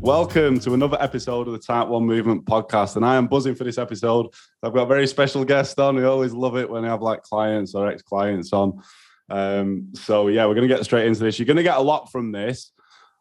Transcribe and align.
Welcome 0.00 0.58
to 0.60 0.72
another 0.72 0.96
episode 0.98 1.46
of 1.46 1.52
the 1.52 1.58
Type 1.58 1.86
1 1.86 2.06
Movement 2.06 2.46
podcast. 2.46 2.96
And 2.96 3.04
I 3.04 3.16
am 3.16 3.26
buzzing 3.26 3.54
for 3.54 3.64
this 3.64 3.76
episode. 3.76 4.28
I've 4.62 4.72
got 4.72 4.84
a 4.84 4.86
very 4.86 5.06
special 5.06 5.44
guest 5.44 5.78
on. 5.78 5.96
We 5.96 6.04
always 6.04 6.32
love 6.32 6.56
it 6.56 6.70
when 6.70 6.86
I 6.86 6.88
have 6.88 7.02
like 7.02 7.22
clients 7.22 7.74
or 7.74 7.86
ex 7.86 8.00
clients 8.00 8.50
on. 8.54 8.82
Um, 9.28 9.90
so, 9.92 10.28
yeah, 10.28 10.46
we're 10.46 10.54
going 10.54 10.66
to 10.66 10.74
get 10.74 10.84
straight 10.84 11.06
into 11.06 11.20
this. 11.20 11.38
You're 11.38 11.44
going 11.44 11.58
to 11.58 11.62
get 11.62 11.76
a 11.76 11.82
lot 11.82 12.10
from 12.10 12.32
this, 12.32 12.72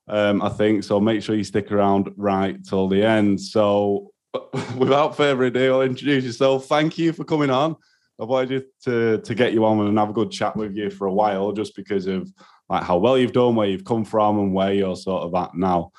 um, 0.07 0.41
I 0.41 0.47
think. 0.47 0.85
So, 0.85 1.01
make 1.01 1.21
sure 1.21 1.35
you 1.35 1.43
stick 1.43 1.69
around 1.69 2.13
right 2.15 2.63
till 2.63 2.87
the 2.87 3.03
end. 3.03 3.41
So, 3.41 4.13
without 4.77 5.17
further 5.17 5.43
ado, 5.43 5.73
I'll 5.73 5.81
introduce 5.81 6.23
yourself. 6.23 6.67
Thank 6.67 6.97
you 6.97 7.11
for 7.11 7.25
coming 7.25 7.49
on. 7.49 7.75
I 8.21 8.23
wanted 8.23 8.63
to, 8.85 9.17
to 9.17 9.35
get 9.35 9.51
you 9.51 9.65
on 9.65 9.85
and 9.85 9.97
have 9.97 10.11
a 10.11 10.13
good 10.13 10.31
chat 10.31 10.55
with 10.55 10.77
you 10.77 10.89
for 10.89 11.07
a 11.07 11.13
while 11.13 11.51
just 11.51 11.75
because 11.75 12.07
of 12.07 12.31
like 12.69 12.83
how 12.83 12.99
well 12.99 13.17
you've 13.17 13.33
done, 13.33 13.55
where 13.55 13.67
you've 13.67 13.83
come 13.83 14.05
from, 14.05 14.39
and 14.39 14.53
where 14.53 14.73
you're 14.73 14.95
sort 14.95 15.23
of 15.23 15.35
at 15.35 15.55
now. 15.55 15.91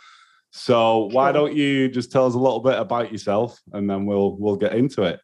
So 0.51 1.09
why 1.13 1.33
don't 1.33 1.55
you 1.55 1.89
just 1.89 2.11
tell 2.11 2.27
us 2.27 2.35
a 2.35 2.39
little 2.39 2.61
bit 2.61 2.79
about 2.79 3.13
yourself, 3.13 3.61
and 3.73 3.89
then 3.89 4.07
we'll 4.07 4.37
we'll 4.37 4.57
get 4.57 4.75
into 4.75 5.03
it. 5.03 5.21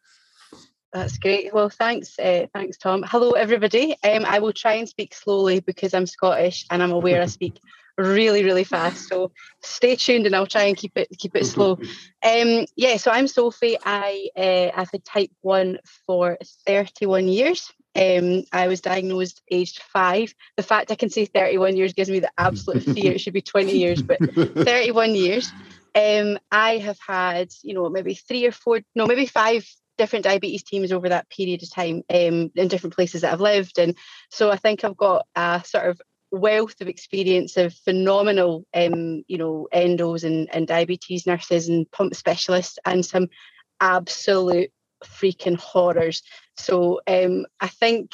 That's 0.93 1.17
great. 1.17 1.53
Well, 1.53 1.69
thanks, 1.69 2.17
uh, 2.17 2.47
thanks, 2.53 2.77
Tom. 2.77 3.03
Hello, 3.05 3.31
everybody. 3.31 3.95
Um, 4.03 4.25
I 4.25 4.39
will 4.39 4.53
try 4.53 4.75
and 4.75 4.87
speak 4.87 5.13
slowly 5.13 5.59
because 5.59 5.93
I'm 5.93 6.05
Scottish 6.05 6.65
and 6.71 6.81
I'm 6.81 6.91
aware 6.91 7.21
I 7.21 7.25
speak 7.39 7.59
really, 7.97 8.43
really 8.43 8.63
fast. 8.63 9.09
So 9.09 9.31
stay 9.61 9.95
tuned, 9.95 10.25
and 10.25 10.35
I'll 10.35 10.47
try 10.47 10.63
and 10.63 10.77
keep 10.77 10.93
it 10.95 11.09
keep 11.17 11.35
it 11.35 11.45
slow. 11.45 11.79
Um, 12.25 12.65
yeah. 12.75 12.97
So 12.97 13.11
I'm 13.11 13.27
Sophie. 13.27 13.77
I 13.85 14.29
uh, 14.35 14.71
I've 14.75 14.89
had 14.91 15.05
type 15.05 15.29
one 15.41 15.77
for 16.07 16.37
31 16.65 17.27
years. 17.27 17.71
Um, 17.97 18.43
I 18.51 18.67
was 18.67 18.81
diagnosed 18.81 19.41
aged 19.49 19.81
five. 19.81 20.33
The 20.55 20.63
fact 20.63 20.91
I 20.91 20.95
can 20.95 21.09
say 21.09 21.25
31 21.25 21.75
years 21.75 21.93
gives 21.93 22.09
me 22.09 22.19
the 22.19 22.31
absolute 22.37 22.83
fear. 22.83 23.13
It 23.13 23.21
should 23.21 23.33
be 23.33 23.41
20 23.41 23.77
years, 23.77 24.01
but 24.01 24.19
31 24.19 25.15
years. 25.15 25.51
Um, 25.95 26.37
I 26.51 26.77
have 26.77 26.99
had, 27.05 27.49
you 27.63 27.73
know, 27.73 27.89
maybe 27.89 28.13
three 28.13 28.45
or 28.45 28.51
four, 28.51 28.81
no, 28.93 29.07
maybe 29.07 29.25
five 29.25 29.67
different 29.97 30.25
diabetes 30.25 30.63
teams 30.63 30.91
over 30.91 31.09
that 31.09 31.29
period 31.29 31.63
of 31.63 31.71
time 31.71 32.03
um, 32.09 32.51
in 32.55 32.67
different 32.67 32.95
places 32.95 33.21
that 33.21 33.33
I've 33.33 33.41
lived. 33.41 33.79
And 33.79 33.95
so 34.29 34.51
I 34.51 34.57
think 34.57 34.83
I've 34.83 34.97
got 34.97 35.25
a 35.35 35.63
sort 35.65 35.87
of 35.87 35.99
wealth 36.29 36.75
of 36.81 36.87
experience 36.87 37.57
of 37.57 37.73
phenomenal, 37.73 38.65
um, 38.75 39.23
you 39.27 39.37
know, 39.37 39.67
endos 39.73 40.23
and, 40.23 40.53
and 40.53 40.67
diabetes 40.67 41.25
nurses 41.25 41.67
and 41.67 41.89
pump 41.91 42.13
specialists 42.15 42.77
and 42.85 43.05
some 43.05 43.27
absolute 43.79 44.71
freaking 45.03 45.57
horrors. 45.57 46.21
So 46.57 47.01
um, 47.07 47.45
I 47.59 47.67
think 47.67 48.11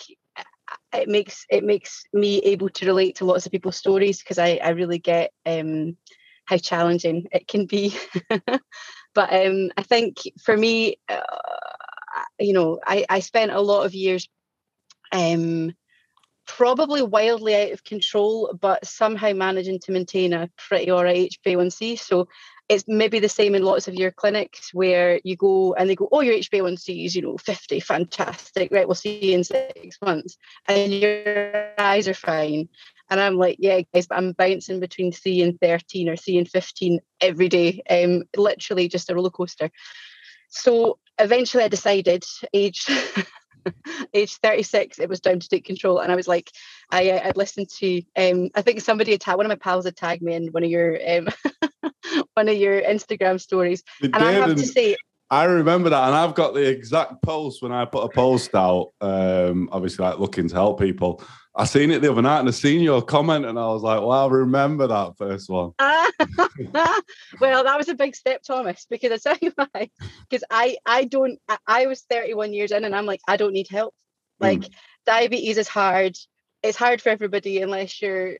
it 0.94 1.10
makes 1.10 1.46
it 1.50 1.64
makes 1.64 2.04
me 2.14 2.40
able 2.40 2.70
to 2.70 2.86
relate 2.86 3.16
to 3.18 3.26
lots 3.26 3.46
of 3.46 3.52
people's 3.52 3.78
stories 3.78 4.20
because 4.20 4.38
I, 4.38 4.60
I 4.64 4.70
really 4.70 5.00
get 5.00 5.32
um, 5.46 5.98
how 6.46 6.58
challenging 6.58 7.28
it 7.32 7.48
can 7.48 7.66
be. 7.66 7.96
but 8.30 9.34
um, 9.34 9.72
I 9.78 9.84
think 9.84 10.18
for 10.44 10.56
me, 10.56 10.98
uh, 11.10 11.22
you 12.40 12.54
know, 12.54 12.80
I, 12.86 13.06
I 13.10 13.20
spent 13.20 13.52
a 13.52 13.62
lot 13.62 13.86
of 13.86 13.94
years 13.94 14.28
um, 15.12 15.74
probably 16.46 17.02
wildly 17.02 17.56
out 17.56 17.72
of 17.72 17.84
control, 17.84 18.58
but 18.60 18.86
somehow 18.86 19.34
managing 19.34 19.80
to 19.80 19.92
maintain 19.92 20.34
a 20.34 20.50
pretty 20.58 20.92
alright 20.92 21.32
HbA1c. 21.46 22.00
So 22.00 22.28
it's 22.70 22.86
maybe 22.88 23.20
the 23.20 23.30
same 23.30 23.56
in 23.56 23.64
lots 23.64 23.88
of 23.88 23.96
your 23.96 24.12
clinics 24.12 24.74
where 24.74 25.20
you 25.24 25.36
go 25.36 25.74
and 25.74 25.90
they 25.90 25.96
go, 25.96 26.08
oh, 26.12 26.22
your 26.22 26.36
HbA1c 26.36 27.06
is, 27.06 27.16
you 27.16 27.22
know, 27.22 27.38
50, 27.38 27.80
fantastic, 27.80 28.72
right, 28.72 28.88
we'll 28.88 28.96
see 28.96 29.20
you 29.20 29.36
in 29.36 29.44
six 29.44 29.98
months. 30.02 30.38
And 30.68 30.94
your 30.94 31.74
eyes 31.78 32.08
are 32.08 32.14
fine. 32.14 32.70
And 33.10 33.20
I'm 33.20 33.36
like, 33.36 33.58
yeah, 33.60 33.82
guys, 33.94 34.08
but 34.08 34.18
I'm 34.18 34.32
bouncing 34.32 34.80
between 34.80 35.12
three 35.12 35.42
and 35.42 35.60
13 35.60 36.10
or 36.10 36.16
three 36.16 36.38
and 36.38 36.50
15 36.50 37.00
every 37.22 37.50
day. 37.50 37.82
Um, 37.90 38.24
literally 38.36 38.88
just 38.88 39.10
a 39.10 39.16
roller 39.16 39.30
coaster. 39.30 39.70
So 40.50 41.00
eventually 41.20 41.64
I 41.64 41.68
decided, 41.68 42.24
age. 42.54 42.86
age 44.14 44.36
36 44.40 45.00
it 45.00 45.08
was 45.08 45.22
time 45.22 45.40
to 45.40 45.48
take 45.48 45.64
control 45.64 46.00
and 46.00 46.12
i 46.12 46.16
was 46.16 46.28
like 46.28 46.52
i 46.92 47.12
i'd 47.24 47.38
listened 47.38 47.70
to 47.70 48.02
um 48.18 48.50
i 48.56 48.62
think 48.62 48.82
somebody 48.82 49.12
had 49.12 49.36
one 49.36 49.46
of 49.46 49.50
my 49.50 49.56
pals 49.56 49.86
had 49.86 49.96
tagged 49.96 50.22
me 50.22 50.34
in 50.34 50.48
one 50.48 50.66
of 50.66 50.70
your 50.70 51.00
um 51.10 51.30
one 52.36 52.50
of 52.50 52.56
your 52.56 52.82
instagram 52.82 53.40
stories 53.40 53.84
and 54.02 54.16
i 54.16 54.32
have 54.32 54.56
to 54.56 54.66
say 54.66 54.96
I 55.34 55.46
remember 55.46 55.90
that, 55.90 56.06
and 56.06 56.16
I've 56.16 56.36
got 56.36 56.54
the 56.54 56.62
exact 56.62 57.24
post 57.24 57.64
when 57.64 57.72
I 57.72 57.86
put 57.86 58.04
a 58.04 58.10
post 58.10 58.54
out. 58.54 58.92
Um, 59.02 59.68
obviously, 59.72 60.06
like 60.06 60.20
looking 60.20 60.48
to 60.48 60.54
help 60.54 60.80
people. 60.80 61.24
I 61.56 61.66
seen 61.66 61.90
it 61.90 62.04
the 62.04 62.12
other 62.12 62.22
night, 62.22 62.42
and 62.42 62.48
I 62.48 62.52
seen 62.52 62.82
your 62.82 63.02
comment, 63.02 63.46
and 63.46 63.58
I 63.58 63.66
was 63.68 63.82
like, 63.82 64.00
"Wow, 64.00 64.28
I 64.28 64.32
remember 64.32 64.86
that 64.86 65.18
first 65.18 65.50
one." 65.50 65.72
well, 65.80 67.64
that 67.64 67.78
was 67.78 67.90
a 67.90 67.96
big 67.96 68.16
step, 68.16 68.44
Thomas, 68.44 68.86
because 68.88 69.12
I 69.12 69.18
tell 69.18 69.38
you 69.42 69.52
why. 69.56 69.90
Because 70.30 70.44
I, 70.52 70.78
I 70.86 71.06
don't. 71.06 71.40
I, 71.50 71.58
I, 71.66 71.86
was 71.88 72.02
31 72.12 72.54
years 72.54 72.72
in, 72.72 72.86
and 72.86 72.96
I'm 72.96 73.08
like, 73.08 73.22
I 73.28 73.36
don't 73.36 73.54
need 73.54 73.70
help. 73.70 73.96
Like 74.40 74.60
mm. 74.60 74.70
diabetes 75.08 75.58
is 75.58 75.68
hard. 75.68 76.16
It's 76.62 76.78
hard 76.78 77.02
for 77.02 77.10
everybody 77.10 77.60
unless 77.60 78.04
you're 78.04 78.38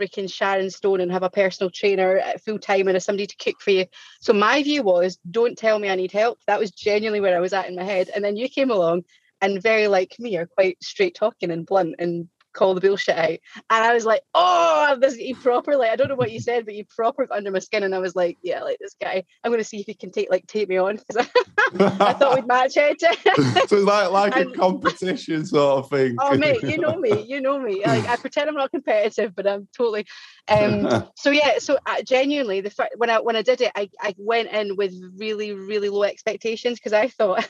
freaking 0.00 0.32
Sharon 0.32 0.70
Stone 0.70 1.00
and 1.00 1.12
have 1.12 1.22
a 1.22 1.30
personal 1.30 1.70
trainer 1.70 2.18
at 2.18 2.44
full 2.44 2.58
time 2.58 2.88
and 2.88 3.02
somebody 3.02 3.26
to 3.26 3.36
cook 3.36 3.60
for 3.60 3.70
you. 3.70 3.86
So 4.20 4.32
my 4.32 4.62
view 4.62 4.82
was, 4.82 5.18
don't 5.30 5.56
tell 5.56 5.78
me 5.78 5.88
I 5.88 5.94
need 5.94 6.12
help. 6.12 6.38
That 6.46 6.60
was 6.60 6.70
genuinely 6.70 7.20
where 7.20 7.36
I 7.36 7.40
was 7.40 7.52
at 7.52 7.68
in 7.68 7.76
my 7.76 7.84
head. 7.84 8.10
And 8.14 8.24
then 8.24 8.36
you 8.36 8.48
came 8.48 8.70
along 8.70 9.04
and 9.40 9.62
very 9.62 9.88
like 9.88 10.16
me 10.18 10.36
are 10.36 10.46
quite 10.46 10.82
straight 10.82 11.14
talking 11.14 11.50
and 11.50 11.66
blunt 11.66 11.96
and 11.98 12.28
call 12.56 12.74
the 12.74 12.80
bullshit 12.80 13.16
out. 13.16 13.38
And 13.70 13.84
I 13.84 13.94
was 13.94 14.04
like, 14.04 14.22
oh, 14.34 14.96
this 15.00 15.14
he 15.14 15.34
properly. 15.34 15.88
I 15.88 15.96
don't 15.96 16.08
know 16.08 16.16
what 16.16 16.32
you 16.32 16.40
said, 16.40 16.64
but 16.64 16.74
you 16.74 16.84
proper 16.84 17.26
got 17.26 17.36
under 17.36 17.50
my 17.50 17.58
skin. 17.58 17.82
And 17.82 17.94
I 17.94 17.98
was 17.98 18.16
like, 18.16 18.38
yeah, 18.42 18.62
like 18.62 18.78
this 18.80 18.96
guy. 19.00 19.24
I'm 19.44 19.50
going 19.50 19.60
to 19.60 19.64
see 19.64 19.80
if 19.80 19.86
he 19.86 19.94
can 19.94 20.10
take 20.10 20.30
like 20.30 20.46
take 20.46 20.68
me 20.68 20.76
on 20.76 20.98
I, 21.78 22.12
thought 22.12 22.34
we'd 22.34 22.46
match 22.46 22.76
it. 22.76 23.00
so 23.00 23.10
it's 23.16 23.72
like 23.72 24.10
like 24.10 24.36
and, 24.36 24.50
a 24.50 24.54
competition 24.54 25.44
sort 25.44 25.84
of 25.84 25.90
thing. 25.90 26.16
Oh 26.20 26.36
mate, 26.36 26.62
you 26.62 26.78
know 26.78 26.96
me, 26.96 27.22
you 27.22 27.40
know 27.40 27.58
me. 27.58 27.82
Like 27.84 28.06
I 28.08 28.16
pretend 28.16 28.48
I'm 28.48 28.54
not 28.54 28.70
competitive, 28.70 29.34
but 29.34 29.46
I'm 29.46 29.68
totally. 29.76 30.06
Um. 30.48 31.10
so 31.16 31.30
yeah, 31.30 31.58
so 31.58 31.78
uh, 31.86 32.02
genuinely, 32.02 32.60
the 32.60 32.70
fact 32.70 32.94
when 32.96 33.10
I 33.10 33.20
when 33.20 33.36
I 33.36 33.42
did 33.42 33.60
it, 33.60 33.72
I 33.74 33.90
I 34.00 34.14
went 34.16 34.50
in 34.50 34.76
with 34.76 34.94
really 35.16 35.52
really 35.52 35.88
low 35.88 36.04
expectations 36.04 36.78
because 36.78 36.92
I 36.92 37.08
thought 37.08 37.48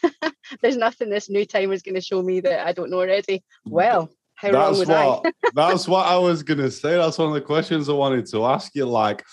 there's 0.63 0.77
nothing 0.77 1.11
this 1.11 1.31
new 1.31 1.45
timer 1.45 1.75
is 1.75 1.83
going 1.83 1.95
to 1.95 2.01
show 2.01 2.23
me 2.23 2.41
that 2.41 2.67
I 2.67 2.73
don't 2.73 2.91
know 2.91 3.01
already. 3.01 3.45
Well, 3.65 4.11
how 4.37 4.53
that's 4.53 4.87
what, 4.87 5.27
I? 5.27 5.33
that's 5.55 5.89
what 5.89 6.07
I 6.07 6.17
was 6.19 6.43
gonna 6.43 6.71
say. 6.71 6.97
That's 6.97 7.19
one 7.19 7.29
of 7.29 7.35
the 7.35 7.41
questions 7.41 7.89
I 7.89 7.93
wanted 7.93 8.27
to 8.27 8.45
ask 8.45 8.75
you. 8.75 8.87
Like, 8.87 9.25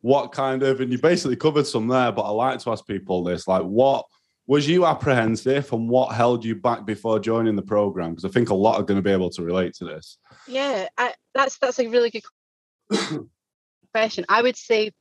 what 0.00 0.32
kind 0.32 0.62
of 0.62 0.80
and 0.80 0.90
you 0.90 0.98
basically 0.98 1.36
covered 1.36 1.66
some 1.66 1.88
there, 1.88 2.12
but 2.12 2.22
I 2.22 2.30
like 2.30 2.58
to 2.60 2.70
ask 2.70 2.86
people 2.86 3.22
this: 3.22 3.46
like, 3.46 3.62
what 3.62 4.06
was 4.46 4.68
you 4.68 4.86
apprehensive 4.86 5.72
and 5.72 5.88
what 5.88 6.14
held 6.14 6.44
you 6.44 6.54
back 6.54 6.86
before 6.86 7.18
joining 7.18 7.56
the 7.56 7.62
program? 7.62 8.10
Because 8.10 8.24
I 8.24 8.28
think 8.32 8.50
a 8.50 8.54
lot 8.54 8.78
are 8.78 8.84
going 8.84 8.98
to 8.98 9.02
be 9.02 9.10
able 9.10 9.30
to 9.30 9.42
relate 9.42 9.74
to 9.74 9.84
this. 9.84 10.18
Yeah, 10.46 10.88
I, 10.96 11.14
that's 11.34 11.58
that's 11.58 11.78
a 11.78 11.88
really 11.88 12.10
good 12.10 12.24
question. 13.92 14.24
I 14.28 14.42
would 14.42 14.56
say 14.56 14.92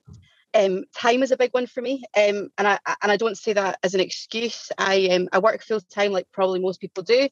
um, 0.55 0.83
time 0.95 1.21
is 1.21 1.31
a 1.31 1.37
big 1.37 1.53
one 1.53 1.67
for 1.67 1.81
me, 1.81 2.03
um, 2.17 2.49
and 2.57 2.67
I 2.67 2.79
and 3.01 3.11
I 3.11 3.17
don't 3.17 3.37
say 3.37 3.53
that 3.53 3.77
as 3.83 3.93
an 3.93 3.99
excuse. 3.99 4.71
I 4.77 5.07
um, 5.09 5.29
I 5.31 5.39
work 5.39 5.61
full 5.63 5.81
time, 5.81 6.11
like 6.11 6.27
probably 6.31 6.59
most 6.59 6.79
people 6.79 7.03
do, 7.03 7.27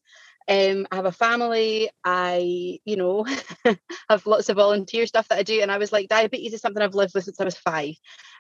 um, 0.48 0.88
I 0.92 0.96
have 0.96 1.06
a 1.06 1.12
family. 1.12 1.90
I, 2.04 2.80
you 2.86 2.96
know, 2.96 3.26
have 4.10 4.26
lots 4.26 4.50
of 4.50 4.58
volunteer 4.58 5.06
stuff 5.08 5.28
that 5.30 5.40
I 5.40 5.44
do. 5.44 5.62
And 5.62 5.72
I 5.72 5.78
was 5.78 5.92
like, 5.92 6.10
diabetes 6.10 6.54
is 6.54 6.62
something 6.62 6.82
I've 6.82 6.96
lived 6.96 7.14
with 7.14 7.26
since 7.26 7.40
I 7.40 7.46
was 7.46 7.58
five. 7.58 7.96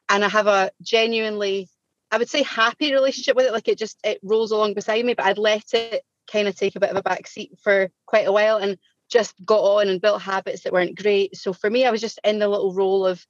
And 0.10 0.24
I 0.24 0.30
have 0.30 0.48
a 0.48 0.72
genuinely, 0.82 1.70
I 2.12 2.18
would 2.18 2.30
say, 2.30 2.44
happy 2.44 2.94
relationship 2.94 3.36
with 3.36 3.46
it. 3.46 3.54
Like 3.54 3.68
it 3.68 3.78
just 3.78 3.98
it 4.04 4.20
rolls 4.24 4.52
along 4.52 4.74
beside 4.74 5.06
me. 5.06 5.14
But 5.14 5.26
I'd 5.26 5.38
let 5.38 5.74
it 5.74 6.04
kind 6.32 6.48
of 6.48 6.56
take 6.56 6.76
a 6.76 6.80
bit 6.80 6.90
of 6.90 6.98
a 6.98 7.04
back 7.04 7.28
seat 7.28 7.52
for 7.62 7.90
quite 8.06 8.28
a 8.28 8.32
while 8.32 8.58
and 8.58 8.78
just 9.10 9.36
got 9.46 9.60
on 9.60 9.90
and 9.90 10.02
built 10.02 10.22
habits 10.22 10.64
that 10.64 10.74
weren't 10.74 10.98
great. 10.98 11.36
So 11.38 11.54
for 11.54 11.70
me, 11.70 11.86
I 11.86 11.92
was 11.92 12.02
just 12.02 12.20
in 12.24 12.40
the 12.40 12.48
little 12.48 12.74
role 12.74 13.06
of, 13.06 13.26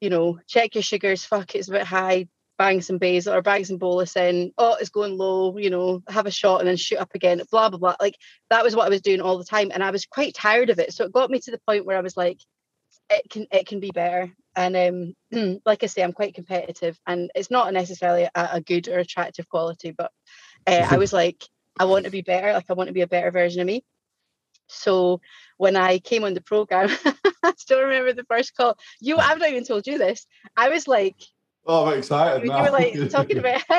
you 0.00 0.10
know, 0.10 0.38
check 0.46 0.74
your 0.74 0.82
sugars, 0.82 1.24
fuck, 1.24 1.54
it's 1.54 1.68
a 1.68 1.72
bit 1.72 1.82
high, 1.82 2.28
bang 2.60 2.82
some 2.82 2.98
basal 2.98 3.32
or 3.32 3.40
bang 3.40 3.64
some 3.64 3.78
bolus 3.78 4.14
in, 4.16 4.52
oh, 4.58 4.76
it's 4.78 4.90
going 4.90 5.16
low, 5.16 5.56
you 5.56 5.70
know, 5.70 6.02
have 6.10 6.26
a 6.26 6.30
shot 6.30 6.60
and 6.60 6.68
then 6.68 6.76
shoot 6.76 6.98
up 6.98 7.14
again, 7.14 7.40
blah, 7.50 7.70
blah, 7.70 7.78
blah. 7.78 7.96
Like 7.98 8.18
that 8.50 8.62
was 8.62 8.76
what 8.76 8.84
I 8.84 8.90
was 8.90 9.00
doing 9.00 9.22
all 9.22 9.38
the 9.38 9.46
time. 9.46 9.70
And 9.72 9.82
I 9.82 9.90
was 9.90 10.04
quite 10.04 10.34
tired 10.34 10.68
of 10.68 10.78
it. 10.78 10.92
So 10.92 11.06
it 11.06 11.12
got 11.12 11.30
me 11.30 11.40
to 11.40 11.50
the 11.50 11.60
point 11.66 11.86
where 11.86 11.96
I 11.96 12.02
was 12.02 12.18
like, 12.18 12.38
it 13.08 13.30
can 13.30 13.46
it 13.50 13.66
can 13.66 13.80
be 13.80 13.90
better. 13.92 14.30
And 14.54 14.76
um, 15.32 15.60
like 15.64 15.82
I 15.82 15.86
say, 15.86 16.02
I'm 16.02 16.12
quite 16.12 16.34
competitive 16.34 16.98
and 17.06 17.30
it's 17.34 17.50
not 17.50 17.72
necessarily 17.72 18.24
a, 18.24 18.48
a 18.52 18.60
good 18.60 18.88
or 18.88 18.98
attractive 18.98 19.48
quality, 19.48 19.92
but 19.92 20.12
Uh, 20.66 20.86
I 20.90 20.98
was 20.98 21.12
like, 21.22 21.42
I 21.78 21.86
want 21.86 22.04
to 22.04 22.10
be 22.10 22.20
better. 22.20 22.52
Like 22.52 22.68
I 22.68 22.74
want 22.74 22.88
to 22.88 22.94
be 22.94 23.00
a 23.00 23.14
better 23.14 23.30
version 23.30 23.62
of 23.62 23.66
me. 23.66 23.84
So 24.66 25.22
when 25.56 25.76
I 25.76 25.98
came 25.98 26.24
on 26.24 26.34
the 26.34 26.42
program, 26.42 26.90
I 27.42 27.54
still 27.56 27.80
remember 27.80 28.12
the 28.12 28.24
first 28.24 28.54
call. 28.54 28.76
You, 29.00 29.16
I've 29.16 29.38
not 29.38 29.48
even 29.48 29.64
told 29.64 29.86
you 29.86 29.96
this. 29.96 30.26
I 30.54 30.68
was 30.68 30.86
like, 30.86 31.16
Oh, 31.66 31.86
I'm 31.86 31.98
excited. 31.98 32.42
you 32.42 32.50
now. 32.50 32.62
were 32.62 32.70
like 32.70 32.94
talking 33.10 33.38
about 33.38 33.62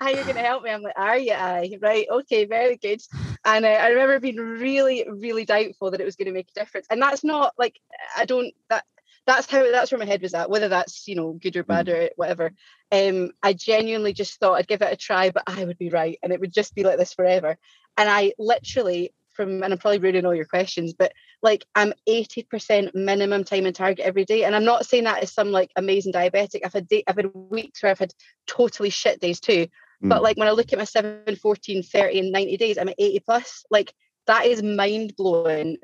how 0.00 0.08
you're 0.08 0.24
going 0.24 0.36
to 0.36 0.42
help 0.42 0.62
me. 0.62 0.70
I'm 0.70 0.82
like, 0.82 0.98
are 0.98 1.18
you? 1.18 1.32
I 1.32 1.78
right? 1.80 2.06
Okay, 2.10 2.44
very 2.44 2.76
good. 2.76 3.00
And 3.44 3.64
uh, 3.64 3.68
I 3.68 3.88
remember 3.88 4.20
being 4.20 4.36
really, 4.36 5.06
really 5.08 5.44
doubtful 5.44 5.90
that 5.90 6.00
it 6.00 6.04
was 6.04 6.16
going 6.16 6.26
to 6.26 6.32
make 6.32 6.48
a 6.54 6.60
difference. 6.60 6.86
And 6.90 7.00
that's 7.00 7.24
not 7.24 7.54
like 7.58 7.78
I 8.16 8.24
don't 8.24 8.52
that 8.70 8.84
that's 9.26 9.50
how 9.50 9.70
that's 9.70 9.90
where 9.90 9.98
my 9.98 10.04
head 10.04 10.22
was 10.22 10.34
at. 10.34 10.50
Whether 10.50 10.68
that's 10.68 11.06
you 11.08 11.14
know 11.14 11.32
good 11.32 11.56
or 11.56 11.64
bad 11.64 11.88
or 11.88 12.10
whatever. 12.16 12.52
Um, 12.92 13.30
I 13.42 13.52
genuinely 13.52 14.12
just 14.12 14.38
thought 14.38 14.54
I'd 14.54 14.68
give 14.68 14.82
it 14.82 14.92
a 14.92 14.96
try, 14.96 15.30
but 15.30 15.44
I 15.46 15.64
would 15.64 15.78
be 15.78 15.90
right, 15.90 16.18
and 16.22 16.32
it 16.32 16.40
would 16.40 16.52
just 16.52 16.74
be 16.74 16.84
like 16.84 16.98
this 16.98 17.14
forever. 17.14 17.56
And 17.96 18.08
I 18.08 18.32
literally 18.38 19.12
from 19.32 19.62
and 19.62 19.72
I'm 19.72 19.78
probably 19.78 19.98
ruining 19.98 20.26
all 20.26 20.34
your 20.34 20.44
questions, 20.44 20.94
but 20.94 21.12
like 21.44 21.64
I'm 21.74 21.92
80% 22.08 22.94
minimum 22.94 23.44
time 23.44 23.66
and 23.66 23.76
target 23.76 24.04
every 24.04 24.24
day. 24.24 24.44
And 24.44 24.56
I'm 24.56 24.64
not 24.64 24.86
saying 24.86 25.04
that 25.04 25.22
as 25.22 25.30
some 25.30 25.52
like 25.52 25.70
amazing 25.76 26.14
diabetic. 26.14 26.62
I've 26.64 26.72
had 26.72 26.88
day, 26.88 27.04
I've 27.06 27.16
had 27.16 27.32
weeks 27.34 27.82
where 27.82 27.90
I've 27.90 27.98
had 27.98 28.14
totally 28.46 28.90
shit 28.90 29.20
days 29.20 29.38
too. 29.38 29.68
But 30.00 30.20
Mm. 30.20 30.22
like 30.22 30.36
when 30.38 30.48
I 30.48 30.52
look 30.52 30.72
at 30.72 30.78
my 30.78 30.84
7, 30.84 31.36
14, 31.36 31.82
30, 31.82 32.18
and 32.18 32.32
90 32.32 32.56
days, 32.56 32.78
I'm 32.78 32.88
at 32.88 32.96
80 32.98 33.20
plus. 33.20 33.64
Like 33.70 33.92
that 34.26 34.46
is 34.46 34.62
mind 34.62 35.14
blowing 35.16 35.76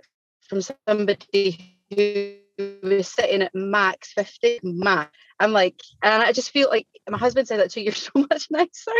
from 0.48 0.62
somebody 0.62 1.76
who 1.94 2.34
was 2.82 3.08
sitting 3.08 3.42
at 3.42 3.54
max 3.54 4.12
50 4.14 4.60
max. 4.62 5.12
I'm 5.38 5.52
like, 5.52 5.80
and 6.02 6.22
I 6.22 6.32
just 6.32 6.50
feel 6.50 6.68
like 6.70 6.86
my 7.08 7.18
husband 7.18 7.46
said 7.46 7.60
that 7.60 7.70
too. 7.70 7.82
You're 7.82 7.92
so 7.94 8.12
much 8.14 8.50
nicer, 8.50 8.92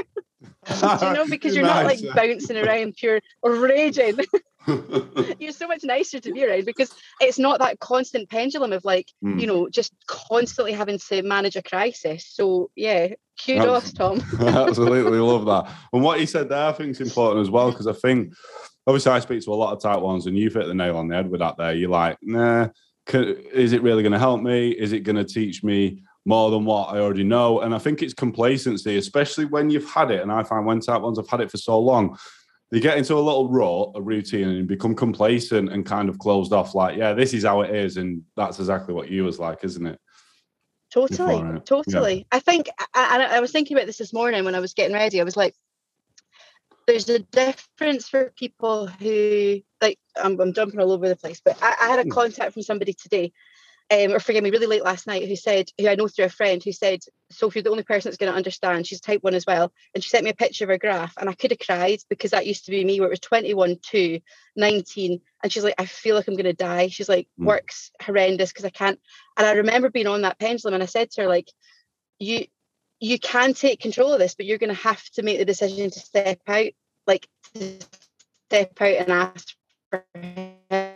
do 0.98 1.06
you 1.06 1.12
know, 1.12 1.26
because 1.26 1.56
you're 1.56 1.64
not 1.64 1.84
like 1.86 2.00
bouncing 2.14 2.58
around 2.58 2.96
pure 2.96 3.20
or 3.42 3.54
raging. 3.54 4.18
you're 5.38 5.52
so 5.52 5.66
much 5.66 5.82
nicer 5.84 6.20
to 6.20 6.32
be 6.32 6.44
around 6.44 6.66
because 6.66 6.92
it's 7.20 7.38
not 7.38 7.58
that 7.60 7.80
constant 7.80 8.28
pendulum 8.28 8.72
of 8.72 8.84
like 8.84 9.06
Mm. 9.24 9.40
you 9.40 9.46
know 9.46 9.68
just 9.68 9.92
constantly 10.06 10.72
having 10.72 10.98
to 11.08 11.22
manage 11.22 11.56
a 11.56 11.62
crisis 11.62 12.26
so 12.26 12.70
yeah 12.76 13.08
kudos 13.44 13.92
tom 13.92 14.20
Absolutely 14.40 15.18
love 15.18 15.46
that. 15.46 15.72
And 15.92 16.02
what 16.02 16.20
you 16.20 16.26
said 16.26 16.48
there, 16.48 16.66
I 16.66 16.72
think 16.72 16.90
is 16.90 17.00
important 17.00 17.42
as 17.42 17.50
well 17.50 17.70
because 17.70 17.86
I 17.86 17.92
think 17.92 18.32
obviously 18.86 19.12
I 19.12 19.20
speak 19.20 19.42
to 19.44 19.52
a 19.52 19.54
lot 19.54 19.72
of 19.72 19.82
type 19.82 20.00
ones, 20.00 20.26
and 20.26 20.36
you've 20.36 20.54
hit 20.54 20.66
the 20.66 20.74
nail 20.74 20.96
on 20.96 21.08
the 21.08 21.14
head 21.16 21.30
with 21.30 21.40
that. 21.40 21.56
There, 21.56 21.74
you're 21.74 21.90
like, 21.90 22.18
nah, 22.22 22.68
is 23.12 23.72
it 23.72 23.82
really 23.82 24.02
going 24.02 24.12
to 24.12 24.18
help 24.18 24.42
me? 24.42 24.70
Is 24.70 24.92
it 24.92 25.00
going 25.00 25.16
to 25.16 25.24
teach 25.24 25.62
me 25.62 26.02
more 26.26 26.50
than 26.50 26.64
what 26.64 26.94
I 26.94 26.98
already 26.98 27.24
know? 27.24 27.60
And 27.60 27.74
I 27.74 27.78
think 27.78 28.02
it's 28.02 28.14
complacency, 28.14 28.98
especially 28.98 29.46
when 29.46 29.70
you've 29.70 29.88
had 29.88 30.10
it. 30.10 30.20
And 30.20 30.30
I 30.30 30.42
find 30.42 30.66
when 30.66 30.80
type 30.80 31.02
ones 31.02 31.18
have 31.18 31.28
had 31.28 31.40
it 31.40 31.50
for 31.50 31.56
so 31.56 31.78
long. 31.78 32.16
They 32.70 32.78
get 32.80 32.98
into 32.98 33.14
a 33.14 33.20
little 33.20 33.48
rut, 33.48 33.92
a 33.96 34.02
routine, 34.02 34.48
and 34.48 34.68
become 34.68 34.94
complacent 34.94 35.72
and 35.72 35.84
kind 35.84 36.08
of 36.08 36.18
closed 36.18 36.52
off. 36.52 36.74
Like, 36.74 36.96
yeah, 36.96 37.14
this 37.14 37.34
is 37.34 37.44
how 37.44 37.62
it 37.62 37.74
is, 37.74 37.96
and 37.96 38.22
that's 38.36 38.60
exactly 38.60 38.94
what 38.94 39.10
you 39.10 39.24
was 39.24 39.38
like, 39.40 39.64
isn't 39.64 39.86
it? 39.86 39.98
totally 40.92 41.34
Before 41.34 41.56
it, 41.56 41.66
totally 41.66 42.26
i 42.32 42.40
think 42.40 42.68
I, 42.78 42.86
I, 42.94 43.36
I 43.36 43.40
was 43.40 43.52
thinking 43.52 43.76
about 43.76 43.86
this 43.86 43.98
this 43.98 44.12
morning 44.12 44.44
when 44.44 44.54
i 44.54 44.60
was 44.60 44.74
getting 44.74 44.94
ready 44.94 45.20
i 45.20 45.24
was 45.24 45.36
like 45.36 45.54
there's 46.86 47.08
a 47.08 47.20
difference 47.20 48.08
for 48.08 48.32
people 48.36 48.88
who 48.88 49.60
like 49.80 49.98
I'm, 50.20 50.40
I'm 50.40 50.52
jumping 50.52 50.80
all 50.80 50.90
over 50.90 51.08
the 51.08 51.16
place 51.16 51.40
but 51.44 51.56
I, 51.62 51.76
I 51.80 51.88
had 51.88 52.00
a 52.00 52.04
Hmm. 52.04 52.10
contact 52.10 52.52
from 52.52 52.62
somebody 52.62 52.92
today 52.92 53.32
um, 53.90 54.12
or 54.12 54.20
forgive 54.20 54.44
me, 54.44 54.50
really 54.50 54.66
late 54.66 54.84
last 54.84 55.08
night, 55.08 55.26
who 55.26 55.34
said, 55.34 55.68
who 55.78 55.88
I 55.88 55.96
know 55.96 56.06
through 56.06 56.26
a 56.26 56.30
friend, 56.30 56.62
who 56.62 56.70
said, 56.70 57.00
Sophie, 57.32 57.58
you're 57.58 57.64
the 57.64 57.70
only 57.70 57.82
person 57.82 58.08
that's 58.08 58.18
going 58.18 58.30
to 58.30 58.36
understand. 58.36 58.86
She's 58.86 59.00
type 59.00 59.22
one 59.22 59.34
as 59.34 59.46
well. 59.46 59.72
And 59.94 60.04
she 60.04 60.10
sent 60.10 60.22
me 60.22 60.30
a 60.30 60.34
picture 60.34 60.64
of 60.64 60.70
her 60.70 60.78
graph, 60.78 61.14
and 61.16 61.28
I 61.28 61.32
could 61.32 61.50
have 61.50 61.58
cried 61.58 61.98
because 62.08 62.30
that 62.30 62.46
used 62.46 62.66
to 62.66 62.70
be 62.70 62.84
me, 62.84 63.00
where 63.00 63.08
it 63.08 63.10
was 63.10 63.20
21, 63.20 63.78
2, 63.82 64.20
19. 64.54 65.20
And 65.42 65.52
she's 65.52 65.64
like, 65.64 65.74
I 65.78 65.86
feel 65.86 66.14
like 66.14 66.28
I'm 66.28 66.34
going 66.34 66.44
to 66.44 66.52
die. 66.52 66.88
She's 66.88 67.08
like, 67.08 67.26
Mm. 67.38 67.46
work's 67.46 67.90
horrendous 68.00 68.52
because 68.52 68.64
I 68.64 68.70
can't. 68.70 69.00
And 69.36 69.46
I 69.46 69.52
remember 69.54 69.90
being 69.90 70.06
on 70.06 70.22
that 70.22 70.38
pendulum, 70.38 70.74
and 70.74 70.82
I 70.82 70.86
said 70.86 71.10
to 71.12 71.22
her, 71.22 71.28
like, 71.28 71.48
you, 72.20 72.46
you 73.00 73.18
can 73.18 73.54
take 73.54 73.80
control 73.80 74.12
of 74.12 74.20
this, 74.20 74.36
but 74.36 74.46
you're 74.46 74.58
going 74.58 74.74
to 74.74 74.82
have 74.82 75.02
to 75.10 75.22
make 75.22 75.38
the 75.38 75.44
decision 75.44 75.90
to 75.90 75.98
step 76.00 76.40
out, 76.46 76.68
like, 77.08 77.28
to 77.54 77.78
step 78.48 78.80
out 78.80 78.88
and 78.88 79.10
ask 79.10 79.56
for 79.90 80.04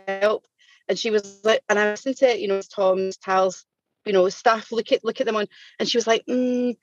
help 0.07 0.45
and 0.87 0.97
she 0.97 1.11
was 1.11 1.41
like, 1.43 1.61
and 1.69 1.79
I 1.79 1.91
listened 1.91 2.17
to 2.17 2.39
you 2.39 2.47
know 2.47 2.61
Tom's 2.61 3.17
Tal's, 3.17 3.65
you 4.05 4.13
know 4.13 4.29
stuff. 4.29 4.71
Look 4.71 4.91
at 4.91 5.03
look 5.03 5.19
at 5.21 5.25
them 5.25 5.35
on, 5.35 5.47
and 5.79 5.87
she 5.89 5.97
was 5.97 6.07
like, 6.07 6.25
mm, 6.27 6.75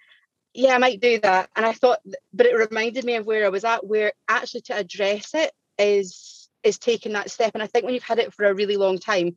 yeah, 0.55 0.75
I 0.75 0.79
might 0.79 1.01
do 1.01 1.19
that. 1.21 1.51
And 1.57 1.65
I 1.65 1.73
thought, 1.73 2.01
but 2.33 2.47
it 2.47 2.55
reminded 2.57 3.05
me 3.05 3.17
of 3.17 3.27
where 3.27 3.45
I 3.47 3.51
was 3.51 3.65
at, 3.65 3.87
where 3.87 4.13
actually 4.29 4.63
to 4.63 4.77
address 4.77 5.35
it 5.35 5.53
is 5.79 6.49
is 6.63 6.79
taking 6.79 7.13
that 7.13 7.31
step. 7.31 7.53
And 7.55 7.63
I 7.63 7.67
think 7.67 7.85
when 7.85 7.95
you've 7.95 8.03
had 8.03 8.19
it 8.19 8.33
for 8.33 8.45
a 8.45 8.55
really 8.55 8.77
long 8.77 8.99
time, 8.99 9.37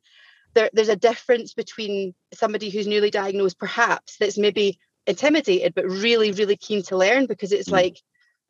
there, 0.54 0.70
there's 0.74 0.90
a 0.90 0.96
difference 0.96 1.54
between 1.54 2.14
somebody 2.34 2.70
who's 2.70 2.88
newly 2.88 3.10
diagnosed, 3.12 3.58
perhaps 3.60 4.18
that's 4.18 4.38
maybe 4.38 4.80
intimidated, 5.08 5.74
but 5.76 5.86
really 5.86 6.32
really 6.32 6.58
keen 6.58 6.84
to 6.84 6.98
learn 6.98 7.26
because 7.26 7.52
it's 7.52 7.70
Mm. 7.70 7.74
like. 7.74 8.02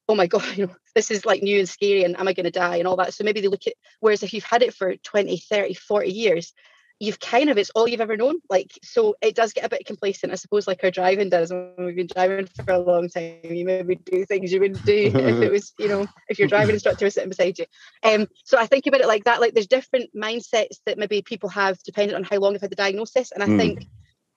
Oh 0.08 0.16
my 0.16 0.28
God, 0.28 0.46
you 0.58 0.68
know, 0.68 0.76
this 0.94 1.12
is 1.12 1.26
like 1.26 1.44
new 1.44 1.60
and 1.60 1.70
scary, 1.70 2.04
and 2.04 2.18
am 2.20 2.28
I 2.28 2.34
going 2.34 2.46
to 2.46 2.52
die 2.52 2.78
and 2.78 2.88
all 2.88 2.98
that? 2.98 3.14
So 3.14 3.24
maybe 3.24 3.42
they 3.42 3.48
look 3.48 3.68
at, 3.68 3.74
whereas 4.00 4.24
if 4.24 4.34
you've 4.34 4.44
had 4.44 4.62
it 4.64 4.74
for 4.74 4.96
20, 4.96 5.38
30, 5.38 5.74
40 5.74 6.10
years, 6.12 6.54
you've 7.00 7.20
kind 7.20 7.50
of 7.50 7.58
it's 7.58 7.70
all 7.72 7.88
you've 7.88 8.02
ever 8.02 8.16
known 8.16 8.36
like 8.50 8.72
so 8.82 9.16
it 9.22 9.36
does 9.36 9.52
get 9.52 9.66
a 9.66 9.70
bit 9.70 9.86
complacent 9.86 10.32
i 10.32 10.36
suppose 10.36 10.68
like 10.68 10.82
our 10.84 10.92
driving 10.92 11.30
does 11.30 11.52
when 11.52 11.74
we've 11.78 11.96
been 11.96 12.08
driving 12.08 12.48
for 12.66 12.74
a 12.74 12.80
long 12.80 13.10
time 13.10 13.40
you 13.44 13.66
maybe 13.66 13.96
do 13.96 14.26
things 14.26 14.52
you 14.52 14.60
wouldn't 14.60 14.86
do 14.86 15.12
if 15.20 15.42
it 15.42 15.52
was 15.52 15.74
you 15.78 15.90
know 15.90 16.08
if 16.30 16.40
your 16.40 16.48
driving 16.48 16.74
instructor 16.74 17.06
was 17.06 17.14
sitting 17.14 17.30
beside 17.30 17.58
you 17.60 17.66
um 18.04 18.28
so 18.46 18.58
i 18.58 18.66
think 18.66 18.88
about 18.88 19.02
it 19.02 19.08
like 19.08 19.26
that 19.26 19.42
like 19.42 19.54
there's 19.54 19.68
different 19.68 20.10
mindsets 20.16 20.80
that 20.86 20.98
maybe 20.98 21.22
people 21.22 21.50
have 21.50 21.78
depending 21.84 22.16
on 22.16 22.24
how 22.24 22.38
long 22.38 22.54
they've 22.54 22.62
had 22.62 22.72
the 22.72 22.76
diagnosis 22.76 23.32
and 23.32 23.44
i 23.44 23.48
Mm. 23.48 23.58
think 23.58 23.88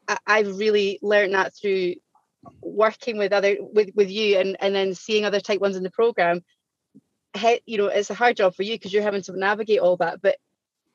I, 0.09 0.19
i've 0.27 0.59
really 0.59 0.99
learned 1.03 1.35
that 1.35 1.55
through 1.55 1.95
working 2.61 3.19
with 3.19 3.33
other 3.33 3.57
with 3.61 3.91
with 3.95 4.11
you 4.11 4.39
and 4.39 4.57
and 4.61 4.75
then 4.75 4.95
seeing 4.95 5.25
other 5.25 5.41
type 5.41 5.61
ones 5.61 5.77
in 5.77 5.83
the 5.83 5.91
program 5.91 6.43
he, 7.37 7.61
you 7.67 7.77
know 7.77 7.87
it's 7.87 8.11
a 8.11 8.15
hard 8.15 8.37
job 8.37 8.55
for 8.55 8.63
you 8.63 8.75
because 8.75 8.93
you're 8.93 9.03
having 9.03 9.23
to 9.23 9.39
navigate 9.39 9.81
all 9.81 9.97
that 9.97 10.21
but 10.23 10.37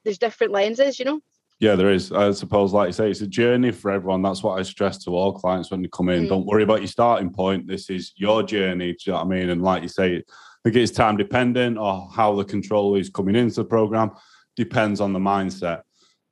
there's 0.04 0.18
different 0.18 0.54
lenses 0.54 1.00
you 1.00 1.06
know 1.06 1.22
Yeah, 1.60 1.76
there 1.76 1.92
is. 1.92 2.12
I 2.12 2.32
suppose, 2.32 2.74
like 2.74 2.88
you 2.88 2.94
say, 2.94 3.10
it's 3.10 3.22
a 3.22 3.28
journey 3.28 3.72
for 3.72 3.92
everyone. 3.92 4.22
That's 4.22 4.44
what 4.44 4.60
I 4.60 4.64
stress 4.64 4.98
to 5.04 5.12
all 5.12 5.32
clients 5.32 5.72
when 5.72 5.82
they 5.82 5.88
come 5.88 6.10
in. 6.10 6.26
Mm. 6.26 6.30
Don't 6.30 6.46
worry 6.46 6.64
about 6.64 6.82
your 6.82 6.88
starting 6.88 7.32
point. 7.32 7.68
This 7.68 7.90
is 7.90 8.12
your 8.18 8.44
journey. 8.44 8.92
Do 8.92 8.98
you 9.06 9.12
know 9.14 9.20
what 9.20 9.28
I 9.28 9.30
mean? 9.30 9.50
And 9.50 9.62
like 9.62 9.82
you 9.82 9.88
say, 9.88 10.18
I 10.18 10.70
think 10.70 10.76
it's 10.76 10.92
time 10.92 11.16
dependent 11.16 11.78
or 11.78 12.10
how 12.14 12.36
the 12.36 12.44
controller 12.44 13.00
is 13.00 13.10
coming 13.10 13.36
into 13.36 13.56
the 13.56 13.66
program 13.66 14.12
depends 14.56 15.00
on 15.00 15.14
the 15.14 15.20
mindset. 15.20 15.82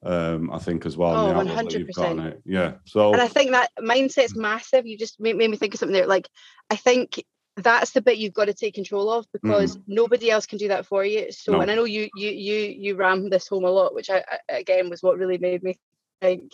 Um, 0.03 0.51
I 0.51 0.57
think 0.57 0.85
as 0.85 0.97
well. 0.97 1.15
Oh, 1.15 1.27
the 1.27 1.35
outlook 1.35 1.69
that 1.71 1.79
you've 1.79 1.93
got 1.93 2.15
100%. 2.15 2.27
it. 2.27 2.41
Yeah. 2.45 2.73
So 2.85 3.13
and 3.13 3.21
I 3.21 3.27
think 3.27 3.51
that 3.51 3.69
mindset's 3.79 4.35
massive. 4.35 4.87
You 4.87 4.97
just 4.97 5.19
made, 5.19 5.35
made 5.35 5.49
me 5.49 5.57
think 5.57 5.73
of 5.73 5.79
something 5.79 5.93
there. 5.93 6.07
Like, 6.07 6.27
I 6.71 6.75
think 6.75 7.23
that's 7.57 7.91
the 7.91 8.01
bit 8.01 8.17
you've 8.17 8.33
got 8.33 8.45
to 8.45 8.53
take 8.53 8.73
control 8.73 9.11
of 9.11 9.25
because 9.33 9.77
nobody 9.85 10.31
else 10.31 10.45
can 10.47 10.57
do 10.57 10.69
that 10.69 10.85
for 10.85 11.05
you. 11.05 11.31
So, 11.31 11.51
Mm. 11.51 11.55
No. 11.55 11.61
and 11.61 11.71
I 11.71 11.75
know 11.75 11.83
you 11.83 12.09
you 12.15 12.31
you 12.31 12.55
you 12.55 12.95
ram 12.95 13.29
this 13.29 13.47
home 13.47 13.65
a 13.65 13.69
lot, 13.69 13.93
which 13.93 14.09
I, 14.09 14.23
I 14.49 14.57
again 14.57 14.89
was 14.89 15.03
what 15.03 15.17
really 15.17 15.37
made 15.37 15.61
me 15.61 15.77
think 16.21 16.51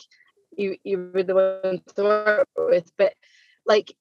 you 0.57 0.75
you 0.83 1.11
were 1.13 1.23
the 1.23 1.35
one 1.35 1.81
to 1.95 2.03
work 2.03 2.49
with. 2.57 2.91
But 2.97 3.13
like, 3.65 3.93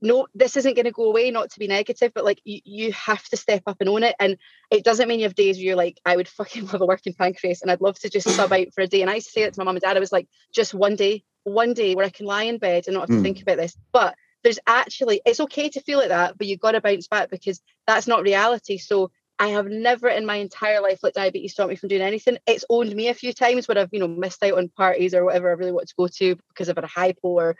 no, 0.00 0.26
this 0.34 0.56
isn't 0.56 0.74
going 0.74 0.84
to 0.84 0.92
go 0.92 1.04
away. 1.04 1.30
Not 1.30 1.50
to 1.50 1.58
be 1.58 1.66
negative, 1.66 2.12
but 2.14 2.24
like 2.24 2.40
you 2.44 2.60
you 2.64 2.92
have 2.92 3.24
to 3.28 3.36
step 3.36 3.62
up 3.66 3.78
and 3.80 3.88
own 3.88 4.02
it. 4.04 4.14
And 4.20 4.36
it 4.70 4.84
doesn't 4.84 5.08
mean 5.08 5.20
you 5.20 5.26
have 5.26 5.34
days 5.34 5.56
where 5.56 5.64
you're 5.64 5.76
like, 5.76 6.00
I 6.04 6.16
would 6.16 6.28
fucking 6.28 6.66
love 6.72 6.80
a 6.80 6.86
working 6.86 7.14
pancreas, 7.14 7.62
and 7.62 7.70
I'd 7.70 7.80
love 7.80 7.98
to 8.00 8.10
just 8.10 8.28
sub 8.34 8.52
out 8.52 8.66
for 8.74 8.82
a 8.82 8.86
day. 8.86 9.02
And 9.02 9.10
I 9.10 9.16
used 9.16 9.26
to 9.28 9.32
say 9.32 9.42
it 9.42 9.54
to 9.54 9.60
my 9.60 9.64
mum 9.64 9.76
and 9.76 9.82
dad. 9.82 9.96
I 9.96 10.00
was 10.00 10.12
like, 10.12 10.28
just 10.52 10.74
one 10.74 10.96
day, 10.96 11.24
one 11.44 11.74
day 11.74 11.94
where 11.94 12.06
I 12.06 12.10
can 12.10 12.26
lie 12.26 12.44
in 12.44 12.58
bed 12.58 12.84
and 12.86 12.94
not 12.94 13.02
have 13.02 13.10
to 13.10 13.16
Mm. 13.16 13.22
think 13.22 13.42
about 13.42 13.56
this. 13.56 13.76
But 13.92 14.14
there's 14.44 14.58
actually 14.66 15.20
it's 15.26 15.40
okay 15.40 15.68
to 15.70 15.80
feel 15.80 15.98
like 15.98 16.08
that, 16.08 16.38
but 16.38 16.46
you've 16.46 16.60
got 16.60 16.72
to 16.72 16.80
bounce 16.80 17.08
back 17.08 17.30
because 17.30 17.60
that's 17.86 18.06
not 18.06 18.22
reality. 18.22 18.78
So 18.78 19.10
I 19.40 19.48
have 19.48 19.66
never 19.66 20.08
in 20.08 20.26
my 20.26 20.36
entire 20.36 20.80
life 20.80 20.98
let 21.02 21.14
diabetes 21.14 21.52
stop 21.52 21.68
me 21.68 21.76
from 21.76 21.88
doing 21.88 22.02
anything. 22.02 22.38
It's 22.46 22.64
owned 22.68 22.94
me 22.94 23.08
a 23.08 23.14
few 23.14 23.32
times 23.32 23.68
where 23.68 23.78
I've, 23.78 23.88
you 23.92 24.00
know, 24.00 24.08
missed 24.08 24.42
out 24.42 24.54
on 24.58 24.68
parties 24.68 25.14
or 25.14 25.24
whatever 25.24 25.48
I 25.48 25.52
really 25.52 25.72
want 25.72 25.88
to 25.88 25.94
go 25.96 26.08
to 26.08 26.36
because 26.48 26.68
I've 26.68 26.76
had 26.76 26.84
a 26.84 26.88
hypo 26.88 27.28
or 27.28 27.56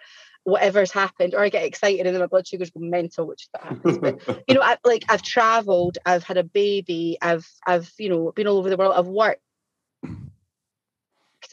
whatever's 0.48 0.90
happened, 0.90 1.34
or 1.34 1.40
I 1.42 1.48
get 1.48 1.64
excited 1.64 2.06
and 2.06 2.14
then 2.14 2.20
my 2.20 2.26
blood 2.26 2.46
sugars 2.46 2.70
go 2.70 2.80
mental, 2.80 3.26
which 3.26 3.48
that 3.52 3.62
happens. 3.62 3.98
But 3.98 4.20
you 4.48 4.54
know, 4.54 4.62
I, 4.62 4.76
like 4.84 5.04
I've 5.08 5.22
traveled, 5.22 5.98
I've 6.06 6.24
had 6.24 6.36
a 6.38 6.44
baby, 6.44 7.18
I've 7.20 7.46
I've 7.66 7.92
you 7.98 8.08
know 8.08 8.32
been 8.32 8.46
all 8.48 8.58
over 8.58 8.70
the 8.70 8.76
world, 8.76 8.94
I've 8.96 9.06
worked. 9.06 9.40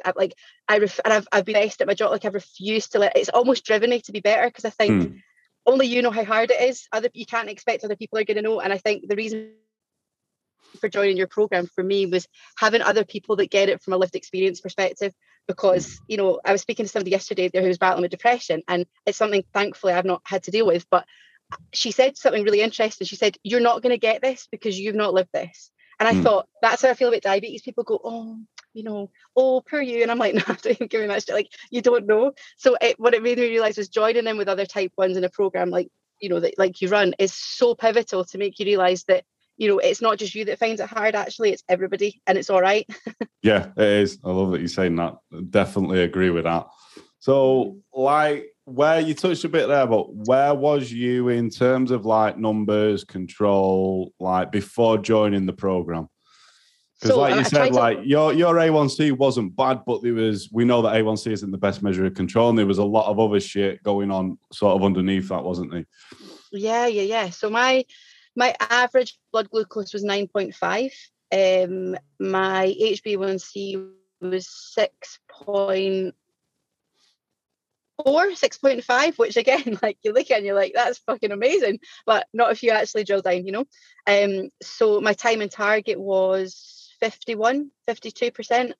I've, 0.03 0.15
like 0.15 0.33
I 0.67 0.79
ref- 0.79 0.99
and 1.05 1.13
I've 1.13 1.27
I've 1.31 1.45
been 1.45 1.53
best 1.53 1.81
at 1.81 1.87
my 1.87 1.93
job. 1.93 2.11
Like 2.11 2.25
I've 2.25 2.33
refused 2.33 2.91
to 2.93 2.99
let. 2.99 3.15
It's 3.17 3.29
almost 3.29 3.65
driven 3.65 3.89
me 3.89 4.01
to 4.01 4.11
be 4.11 4.19
better 4.19 4.47
because 4.47 4.65
I 4.65 4.69
think 4.71 5.03
Mm. 5.03 5.21
only 5.65 5.87
you 5.87 6.01
know 6.01 6.11
how 6.11 6.23
hard 6.23 6.51
it 6.51 6.61
is. 6.61 6.87
Other 6.91 7.09
you 7.13 7.25
can't 7.25 7.49
expect 7.49 7.83
other 7.83 7.95
people 7.95 8.17
are 8.19 8.23
going 8.23 8.37
to 8.37 8.43
know. 8.43 8.59
And 8.59 8.73
I 8.73 8.77
think 8.77 9.07
the 9.07 9.15
reason 9.15 9.51
for 10.79 10.89
joining 10.89 11.17
your 11.17 11.27
program 11.27 11.67
for 11.67 11.83
me 11.83 12.05
was 12.05 12.27
having 12.57 12.81
other 12.81 13.05
people 13.05 13.35
that 13.37 13.49
get 13.49 13.69
it 13.69 13.81
from 13.81 13.93
a 13.93 13.97
lived 13.97 14.15
experience 14.15 14.59
perspective. 14.61 15.13
Because 15.47 16.01
you 16.07 16.17
know, 16.17 16.39
I 16.43 16.51
was 16.51 16.61
speaking 16.61 16.85
to 16.85 16.91
somebody 16.91 17.11
yesterday 17.11 17.49
there 17.49 17.61
who 17.61 17.67
was 17.67 17.77
battling 17.77 18.01
with 18.01 18.11
depression, 18.11 18.63
and 18.67 18.85
it's 19.05 19.17
something 19.17 19.43
thankfully 19.53 19.93
I've 19.93 20.05
not 20.05 20.21
had 20.25 20.43
to 20.43 20.51
deal 20.51 20.65
with. 20.65 20.89
But 20.89 21.05
she 21.73 21.91
said 21.91 22.17
something 22.17 22.43
really 22.43 22.61
interesting. 22.61 23.05
She 23.05 23.15
said, 23.15 23.37
You're 23.43 23.59
not 23.59 23.81
going 23.81 23.91
to 23.91 23.97
get 23.97 24.21
this 24.21 24.47
because 24.51 24.79
you've 24.79 24.95
not 24.95 25.13
lived 25.13 25.29
this. 25.33 25.71
And 25.99 26.09
I 26.09 26.13
mm. 26.13 26.23
thought, 26.23 26.47
that's 26.61 26.81
how 26.81 26.89
I 26.89 26.93
feel 26.93 27.07
about 27.07 27.21
diabetes. 27.21 27.61
People 27.61 27.83
go, 27.83 27.99
Oh, 28.03 28.37
you 28.73 28.83
know, 28.83 29.09
oh, 29.35 29.61
poor 29.61 29.81
you. 29.81 30.01
And 30.01 30.11
I'm 30.11 30.17
like, 30.17 30.33
No, 30.35 30.41
don't 30.41 30.67
even 30.67 30.87
give 30.87 31.01
me 31.01 31.07
much. 31.07 31.29
Like, 31.29 31.49
you 31.69 31.81
don't 31.81 32.07
know. 32.07 32.33
So 32.57 32.75
it, 32.81 32.99
what 32.99 33.13
it 33.13 33.23
made 33.23 33.37
me 33.37 33.49
realize 33.49 33.77
was 33.77 33.89
joining 33.89 34.27
in 34.27 34.37
with 34.37 34.47
other 34.47 34.65
type 34.65 34.91
ones 34.97 35.17
in 35.17 35.23
a 35.23 35.29
program 35.29 35.69
like, 35.69 35.89
you 36.19 36.29
know, 36.29 36.39
that 36.39 36.57
like 36.57 36.81
you 36.81 36.89
run 36.89 37.13
is 37.19 37.33
so 37.33 37.75
pivotal 37.75 38.25
to 38.25 38.37
make 38.37 38.59
you 38.59 38.65
realize 38.65 39.03
that 39.05 39.25
you 39.57 39.69
know, 39.69 39.79
it's 39.79 40.01
not 40.01 40.17
just 40.17 40.35
you 40.35 40.45
that 40.45 40.59
finds 40.59 40.81
it 40.81 40.89
hard, 40.89 41.15
actually, 41.15 41.51
it's 41.51 41.63
everybody, 41.69 42.21
and 42.27 42.37
it's 42.37 42.49
all 42.49 42.61
right. 42.61 42.87
yeah, 43.41 43.67
it 43.77 43.87
is. 43.87 44.19
I 44.23 44.31
love 44.31 44.51
that 44.51 44.59
you're 44.59 44.67
saying 44.67 44.95
that. 44.97 45.15
Definitely 45.49 46.01
agree 46.03 46.29
with 46.29 46.43
that. 46.43 46.67
So, 47.19 47.77
like, 47.93 48.47
where 48.65 48.99
you 48.99 49.13
touched 49.13 49.45
a 49.45 49.49
bit 49.49 49.67
there, 49.67 49.87
but 49.87 50.13
where 50.13 50.53
was 50.53 50.91
you 50.91 51.29
in 51.29 51.49
terms 51.49 51.91
of 51.91 52.05
like 52.05 52.37
numbers, 52.37 53.03
control, 53.03 54.11
like 54.19 54.51
before 54.51 54.97
joining 54.97 55.45
the 55.45 55.53
program? 55.53 56.07
Because, 56.99 57.15
so, 57.15 57.19
like 57.19 57.35
you 57.35 57.43
said, 57.43 57.73
like 57.73 57.99
your 58.03 58.33
your 58.33 58.55
A1C 58.55 59.17
wasn't 59.17 59.55
bad, 59.55 59.81
but 59.85 60.01
there 60.01 60.13
was 60.13 60.49
we 60.51 60.65
know 60.65 60.81
that 60.81 60.95
A1C 60.95 61.31
isn't 61.31 61.51
the 61.51 61.57
best 61.57 61.83
measure 61.83 62.05
of 62.05 62.13
control, 62.13 62.49
and 62.49 62.57
there 62.57 62.65
was 62.65 62.77
a 62.77 62.85
lot 62.85 63.09
of 63.09 63.19
other 63.19 63.39
shit 63.39 63.83
going 63.83 64.11
on 64.11 64.37
sort 64.51 64.75
of 64.75 64.83
underneath 64.83 65.29
that, 65.29 65.43
wasn't 65.43 65.71
there? 65.71 65.85
Yeah, 66.51 66.87
yeah, 66.87 67.01
yeah. 67.01 67.29
So 67.29 67.49
my 67.49 67.85
my 68.35 68.55
average 68.59 69.17
blood 69.31 69.49
glucose 69.49 69.93
was 69.93 70.03
9.5. 70.03 70.91
Um, 71.31 71.97
my 72.19 72.73
HbA1c 72.79 73.91
was 74.21 74.75
6.4, 74.77 76.13
6.5, 78.05 79.17
which 79.17 79.37
again, 79.37 79.79
like 79.83 79.97
you 80.03 80.13
look 80.13 80.29
at 80.31 80.37
and 80.37 80.45
you're 80.45 80.55
like, 80.55 80.73
that's 80.75 80.99
fucking 80.99 81.31
amazing. 81.31 81.79
But 82.05 82.27
not 82.33 82.51
if 82.51 82.63
you 82.63 82.71
actually 82.71 83.03
drill 83.03 83.21
down, 83.21 83.45
you 83.45 83.51
know? 83.51 83.65
Um, 84.07 84.49
so 84.61 85.01
my 85.01 85.13
time 85.13 85.41
in 85.41 85.49
target 85.49 85.99
was 85.99 86.93
51, 86.99 87.71
52%. 87.87 88.73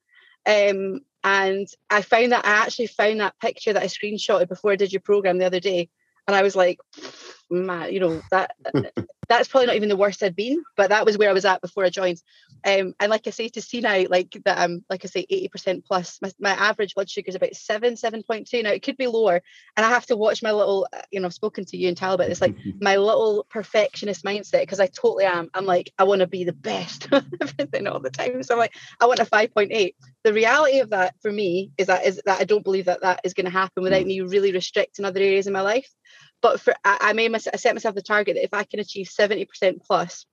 Um, 0.48 1.02
and 1.24 1.68
I 1.90 2.02
found 2.04 2.32
that 2.32 2.46
I 2.46 2.50
actually 2.50 2.88
found 2.88 3.20
that 3.20 3.40
picture 3.40 3.74
that 3.74 3.82
I 3.82 3.88
screenshotted 3.88 4.48
before 4.48 4.72
I 4.72 4.76
did 4.76 4.94
your 4.94 5.02
program 5.02 5.40
the 5.40 5.46
other 5.46 5.60
day. 5.60 5.90
And 6.28 6.36
I 6.36 6.42
was 6.42 6.56
like, 6.56 6.80
man, 7.50 7.94
you 7.94 8.00
know, 8.00 8.22
that 8.32 8.56
that's 9.28 9.48
probably 9.48 9.68
not 9.68 9.76
even 9.76 9.90
the 9.90 9.98
worst 9.98 10.24
I'd 10.24 10.36
been, 10.36 10.64
but 10.78 10.90
that 10.90 11.06
was 11.06 11.18
where 11.18 11.30
I 11.30 11.34
was 11.34 11.46
at 11.46 11.62
before 11.62 11.84
I 11.84 11.90
joined. 11.90 12.22
Um, 12.66 12.96
and 13.00 13.12
like 13.12 13.28
I 13.28 13.30
say 13.30 13.48
to 13.50 13.62
see 13.62 13.80
now, 13.80 14.04
like 14.10 14.36
that 14.44 14.58
I'm 14.58 14.84
like 14.90 15.06
I 15.06 15.08
say, 15.08 15.28
80% 15.32 15.86
plus. 15.86 16.18
My, 16.20 16.32
my 16.40 16.50
average 16.50 16.96
blood 16.96 17.10
sugar 17.10 17.30
is 17.30 17.36
about 17.36 17.56
seven, 17.56 17.94
7.2. 17.94 18.64
Now 18.64 18.72
it 18.72 18.82
could 18.82 18.98
be 18.98 19.06
lower. 19.06 19.42
And 19.78 19.86
I 19.86 19.90
have 19.90 20.08
to 20.08 20.18
watch 20.18 20.42
my 20.42 20.52
little, 20.52 20.88
uh, 20.92 21.02
you 21.12 21.20
know, 21.20 21.28
I've 21.28 21.34
spoken 21.34 21.64
to 21.66 21.78
you 21.78 21.90
and 21.90 21.96
Tal 21.96 22.14
about 22.14 22.28
this, 22.28 22.42
like 22.42 22.56
my 22.82 22.98
little 22.98 23.46
perfectionist 23.50 24.26
mindset, 24.26 24.62
because 24.62 24.80
I 24.80 24.88
totally 24.88 25.26
am. 25.26 25.52
I'm 25.54 25.68
like, 25.68 25.94
I 26.00 26.06
want 26.06 26.22
to 26.22 26.28
be 26.28 26.44
the 26.44 26.54
best 26.54 27.08
everything 27.42 27.86
all 27.86 28.00
the 28.00 28.10
time. 28.10 28.42
So 28.42 28.56
I'm 28.56 28.60
like, 28.60 28.74
I 29.00 29.06
want 29.06 29.20
a 29.20 29.26
5.8. 29.26 29.94
The 30.24 30.34
reality 30.34 30.80
of 30.80 30.90
that 30.90 31.14
for 31.22 31.32
me 31.32 31.72
is 31.78 31.86
that 31.86 32.04
is 32.04 32.20
that 32.26 32.42
I 32.42 32.46
don't 32.46 32.64
believe 32.64 32.86
that 32.86 33.02
that 33.02 33.22
is 33.24 33.36
going 33.36 33.46
to 33.46 33.52
happen 33.52 33.84
without 33.84 34.02
mm. 34.02 34.08
me 34.08 34.22
really 34.22 34.52
restricting 34.52 35.06
other 35.06 35.20
areas 35.20 35.46
in 35.46 35.54
my 35.54 35.62
life. 35.62 35.90
But 36.42 36.60
for 36.60 36.74
I, 36.84 36.98
I 37.00 37.14
made 37.14 37.32
my, 37.32 37.40
I 37.54 37.58
set 37.58 37.76
myself 37.76 37.94
the 37.94 38.02
target 38.02 38.36
that 38.36 38.44
if 38.44 38.56
I 38.56 38.64
can 38.64 38.80
achieve 38.80 39.08
70% 39.08 39.84
plus 39.86 40.26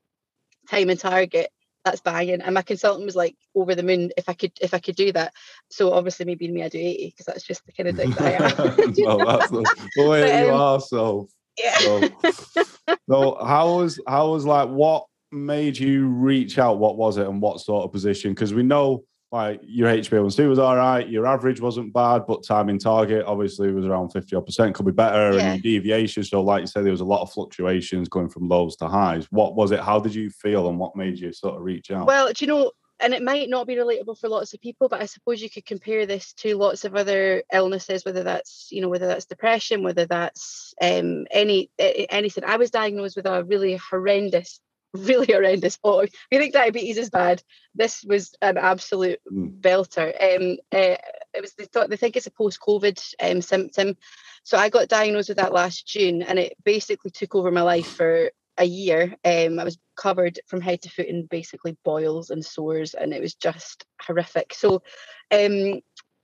time 0.70 0.88
and 0.88 0.98
target, 0.98 1.50
that's 1.84 2.00
banging. 2.00 2.40
And 2.40 2.54
my 2.54 2.62
consultant 2.62 3.06
was 3.06 3.16
like 3.16 3.36
over 3.54 3.74
the 3.74 3.82
moon 3.82 4.10
if 4.16 4.28
I 4.28 4.34
could 4.34 4.52
if 4.60 4.74
I 4.74 4.78
could 4.78 4.96
do 4.96 5.12
that. 5.12 5.32
So 5.70 5.92
obviously 5.92 6.26
maybe 6.26 6.48
me 6.48 6.62
I 6.62 6.68
do 6.68 6.78
80 6.78 7.08
because 7.08 7.26
that's 7.26 7.44
just 7.44 7.64
the 7.66 7.72
kind 7.72 7.88
of 7.88 7.96
thing 7.96 8.10
that 8.10 8.20
I 8.20 8.32
am. 8.32 8.94
well, 9.18 9.38
that's 9.38 9.50
the, 9.50 9.88
the 9.96 10.08
way 10.08 10.22
but, 10.30 10.34
um, 10.34 10.46
you 10.46 10.52
are. 10.52 10.80
So 10.80 11.28
yeah. 11.58 11.78
so, 11.78 12.64
so 13.08 13.44
how 13.44 13.76
was 13.76 14.00
how 14.06 14.30
was 14.30 14.44
like 14.44 14.68
what 14.68 15.06
made 15.30 15.78
you 15.78 16.06
reach 16.06 16.58
out? 16.58 16.78
What 16.78 16.96
was 16.96 17.16
it 17.16 17.26
and 17.26 17.40
what 17.40 17.60
sort 17.60 17.84
of 17.84 17.92
position? 17.92 18.32
Because 18.32 18.54
we 18.54 18.62
know 18.62 19.04
like 19.32 19.60
your 19.64 19.88
HbA1c 19.88 20.46
was 20.46 20.58
all 20.58 20.76
right, 20.76 21.08
your 21.08 21.26
average 21.26 21.60
wasn't 21.60 21.92
bad, 21.92 22.26
but 22.28 22.44
time 22.44 22.68
in 22.68 22.78
target 22.78 23.24
obviously 23.26 23.72
was 23.72 23.86
around 23.86 24.10
50 24.10 24.40
percent, 24.42 24.74
could 24.74 24.84
be 24.84 24.92
better, 24.92 25.36
yeah. 25.36 25.54
and 25.54 25.62
deviation. 25.62 26.22
So, 26.22 26.42
like 26.42 26.60
you 26.60 26.66
said, 26.66 26.84
there 26.84 26.92
was 26.92 27.00
a 27.00 27.06
lot 27.06 27.22
of 27.22 27.32
fluctuations 27.32 28.10
going 28.10 28.28
from 28.28 28.48
lows 28.48 28.76
to 28.76 28.88
highs. 28.88 29.26
What 29.30 29.54
was 29.54 29.70
it? 29.70 29.80
How 29.80 29.98
did 30.00 30.14
you 30.14 30.28
feel, 30.28 30.68
and 30.68 30.78
what 30.78 30.94
made 30.96 31.18
you 31.18 31.32
sort 31.32 31.56
of 31.56 31.62
reach 31.62 31.90
out? 31.90 32.06
Well, 32.06 32.30
do 32.32 32.44
you 32.44 32.46
know, 32.46 32.72
and 33.00 33.14
it 33.14 33.22
might 33.22 33.48
not 33.48 33.66
be 33.66 33.74
relatable 33.74 34.18
for 34.18 34.28
lots 34.28 34.52
of 34.52 34.60
people, 34.60 34.90
but 34.90 35.00
I 35.00 35.06
suppose 35.06 35.40
you 35.40 35.48
could 35.48 35.64
compare 35.64 36.04
this 36.04 36.34
to 36.34 36.56
lots 36.56 36.84
of 36.84 36.94
other 36.94 37.42
illnesses, 37.50 38.04
whether 38.04 38.22
that's 38.22 38.68
you 38.70 38.82
know 38.82 38.90
whether 38.90 39.06
that's 39.06 39.24
depression, 39.24 39.82
whether 39.82 40.04
that's 40.04 40.74
um, 40.82 41.26
any 41.30 41.70
anything. 41.78 42.44
I 42.44 42.56
was 42.56 42.70
diagnosed 42.70 43.16
with 43.16 43.26
a 43.26 43.44
really 43.44 43.76
horrendous 43.76 44.60
really 44.94 45.32
horrendous. 45.32 45.78
Oh, 45.82 46.00
if 46.00 46.12
you 46.30 46.38
think 46.38 46.52
diabetes 46.52 46.98
is 46.98 47.10
bad, 47.10 47.42
this 47.74 48.04
was 48.04 48.34
an 48.42 48.58
absolute 48.58 49.20
mm. 49.30 49.60
belter. 49.60 50.08
Um, 50.08 50.58
uh, 50.72 50.96
it 51.34 51.40
was 51.40 51.54
they 51.54 51.64
thought 51.64 51.88
they 51.88 51.96
think 51.96 52.16
it's 52.16 52.26
a 52.26 52.30
post-COVID 52.30 53.14
um, 53.20 53.40
symptom. 53.42 53.96
So 54.44 54.58
I 54.58 54.68
got 54.68 54.88
diagnosed 54.88 55.28
with 55.28 55.38
that 55.38 55.52
last 55.52 55.86
June, 55.86 56.22
and 56.22 56.38
it 56.38 56.56
basically 56.64 57.10
took 57.10 57.34
over 57.34 57.50
my 57.50 57.62
life 57.62 57.86
for 57.86 58.30
a 58.58 58.64
year. 58.64 59.14
Um, 59.24 59.58
I 59.58 59.64
was 59.64 59.78
covered 59.96 60.40
from 60.46 60.60
head 60.60 60.82
to 60.82 60.90
foot 60.90 61.06
in 61.06 61.26
basically 61.26 61.76
boils 61.84 62.30
and 62.30 62.44
sores, 62.44 62.94
and 62.94 63.14
it 63.14 63.22
was 63.22 63.34
just 63.34 63.86
horrific. 64.00 64.52
So, 64.52 64.82
um, 65.30 65.80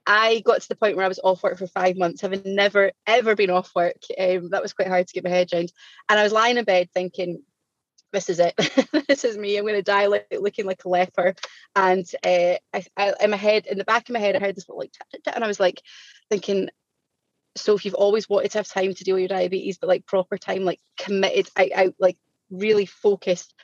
I 0.06 0.40
got 0.40 0.62
to 0.62 0.68
the 0.68 0.76
point 0.76 0.96
where 0.96 1.04
I 1.04 1.08
was 1.08 1.20
off 1.22 1.42
work 1.42 1.58
for 1.58 1.66
five 1.66 1.96
months, 1.96 2.22
having 2.22 2.42
never 2.44 2.92
ever 3.06 3.34
been 3.36 3.50
off 3.50 3.70
work. 3.74 4.02
Um, 4.18 4.50
that 4.50 4.62
was 4.62 4.72
quite 4.72 4.88
hard 4.88 5.06
to 5.06 5.12
get 5.12 5.24
my 5.24 5.30
head 5.30 5.52
around. 5.52 5.72
And 6.08 6.18
I 6.18 6.22
was 6.22 6.32
lying 6.32 6.56
in 6.56 6.64
bed 6.64 6.88
thinking, 6.92 7.42
this 8.12 8.30
is 8.30 8.40
it. 8.40 8.54
this 9.08 9.24
is 9.24 9.36
me. 9.36 9.56
I'm 9.56 9.64
going 9.64 9.74
to 9.74 9.82
die 9.82 10.06
like, 10.06 10.26
looking 10.32 10.66
like 10.66 10.84
a 10.84 10.88
leper. 10.88 11.34
And 11.74 12.06
uh, 12.24 12.56
I, 12.72 12.84
I, 12.96 13.14
in 13.20 13.30
my 13.30 13.36
head, 13.36 13.66
in 13.66 13.78
the 13.78 13.84
back 13.84 14.08
of 14.08 14.12
my 14.12 14.18
head, 14.18 14.36
I 14.36 14.40
heard 14.40 14.56
this 14.56 14.68
little 14.68 14.80
like, 14.80 14.92
and 15.34 15.44
I 15.44 15.46
was 15.46 15.60
like 15.60 15.82
thinking, 16.30 16.68
so 17.56 17.74
if 17.74 17.84
you've 17.84 17.94
always 17.94 18.28
wanted 18.28 18.52
to 18.52 18.58
have 18.58 18.68
time 18.68 18.94
to 18.94 19.04
deal 19.04 19.14
with 19.14 19.22
your 19.22 19.28
diabetes, 19.28 19.78
but 19.78 19.88
like 19.88 20.06
proper 20.06 20.38
time, 20.38 20.64
like 20.64 20.80
committed, 20.98 21.48
out, 21.56 21.72
out 21.74 21.94
like 21.98 22.16
really 22.50 22.86
focused. 22.86 23.54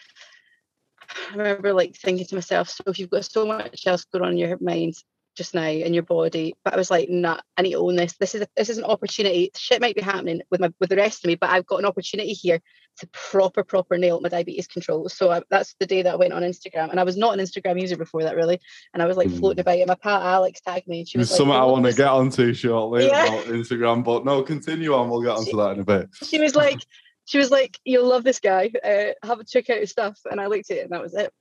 I 1.33 1.37
remember 1.37 1.73
like 1.73 1.97
thinking 1.97 2.27
to 2.27 2.35
myself, 2.35 2.69
so 2.69 2.85
if 2.87 2.99
you've 2.99 3.11
got 3.11 3.25
so 3.25 3.47
much 3.47 3.87
else 3.87 4.05
going 4.05 4.25
on 4.25 4.33
in 4.33 4.39
your 4.39 4.59
mind, 4.61 4.95
just 5.35 5.55
now 5.55 5.67
in 5.67 5.95
your 5.95 6.03
body. 6.03 6.55
But 6.64 6.75
I 6.75 6.76
was 6.76 6.91
like, 6.91 7.09
nah, 7.09 7.41
I 7.57 7.62
need 7.62 7.73
to 7.73 7.79
own 7.79 7.97
this. 7.97 8.14
This 8.14 8.35
is 8.35 8.43
a, 8.43 8.47
this 8.57 8.71
is 8.71 8.79
an 8.79 8.85
opportunity. 8.85 9.50
Shit 9.57 9.81
might 9.81 9.97
be 9.97 10.03
happening 10.03 10.43
with 10.50 10.61
my 10.61 10.73
with 10.81 10.91
the 10.91 10.97
rest 10.97 11.25
of 11.25 11.29
me, 11.29 11.35
but 11.35 11.50
I've 11.50 11.67
got 11.67 11.79
an 11.79 11.85
opportunity 11.85 12.33
here 12.33 12.61
to 12.99 13.09
proper 13.09 13.64
proper 13.64 13.99
nail 13.99 14.21
my 14.21 14.29
diabetes 14.29 14.67
control. 14.67 15.09
So 15.09 15.31
I, 15.31 15.43
that's 15.50 15.75
the 15.81 15.87
day 15.87 16.03
that 16.03 16.12
I 16.12 16.17
went 16.17 16.33
on 16.33 16.43
Instagram, 16.43 16.91
and 16.91 17.00
I 17.00 17.05
was 17.05 17.17
not 17.17 17.38
an 17.38 17.45
Instagram 17.45 17.81
user 17.81 17.97
before 17.97 18.23
that 18.23 18.37
really, 18.37 18.61
and 18.93 19.03
I 19.03 19.07
was 19.07 19.17
like 19.17 19.29
mm. 19.29 19.38
floating 19.38 19.61
about. 19.61 19.79
And 19.79 19.88
my 19.88 19.97
pal 19.97 20.23
Alex 20.23 20.61
tagged 20.61 20.87
me. 20.87 21.00
And 21.00 21.09
she 21.09 21.19
was 21.19 21.31
like, 21.31 21.38
something 21.38 21.55
I 21.57 21.64
want 21.64 21.87
to 21.87 21.95
get 21.95 22.09
onto 22.09 22.55
shortly 22.55 23.07
yeah. 23.07 23.26
about 23.26 23.47
Instagram, 23.47 24.05
but 24.05 24.25
no, 24.25 24.43
continue 24.43 24.95
on. 24.95 25.11
We'll 25.11 25.23
get 25.23 25.31
onto 25.37 25.50
she, 25.50 25.57
that 25.57 25.73
in 25.73 25.81
a 25.81 25.85
bit. 25.85 26.11
She 26.23 26.41
was 26.41 26.55
like. 26.55 26.81
She 27.26 27.38
was 27.38 27.50
like, 27.50 27.81
"You'll 27.87 28.07
love 28.07 28.23
this 28.23 28.38
guy. 28.38 28.71
Uh, 28.85 29.26
have 29.26 29.41
a 29.41 29.45
check 29.45 29.71
out 29.71 29.79
his 29.79 29.91
stuff." 29.91 30.21
And 30.31 30.38
I 30.38 30.47
looked 30.47 30.71
at 30.71 30.76
it, 30.76 30.81
and 30.83 30.93
that 30.93 31.00
was 31.00 31.14
it 31.14 31.33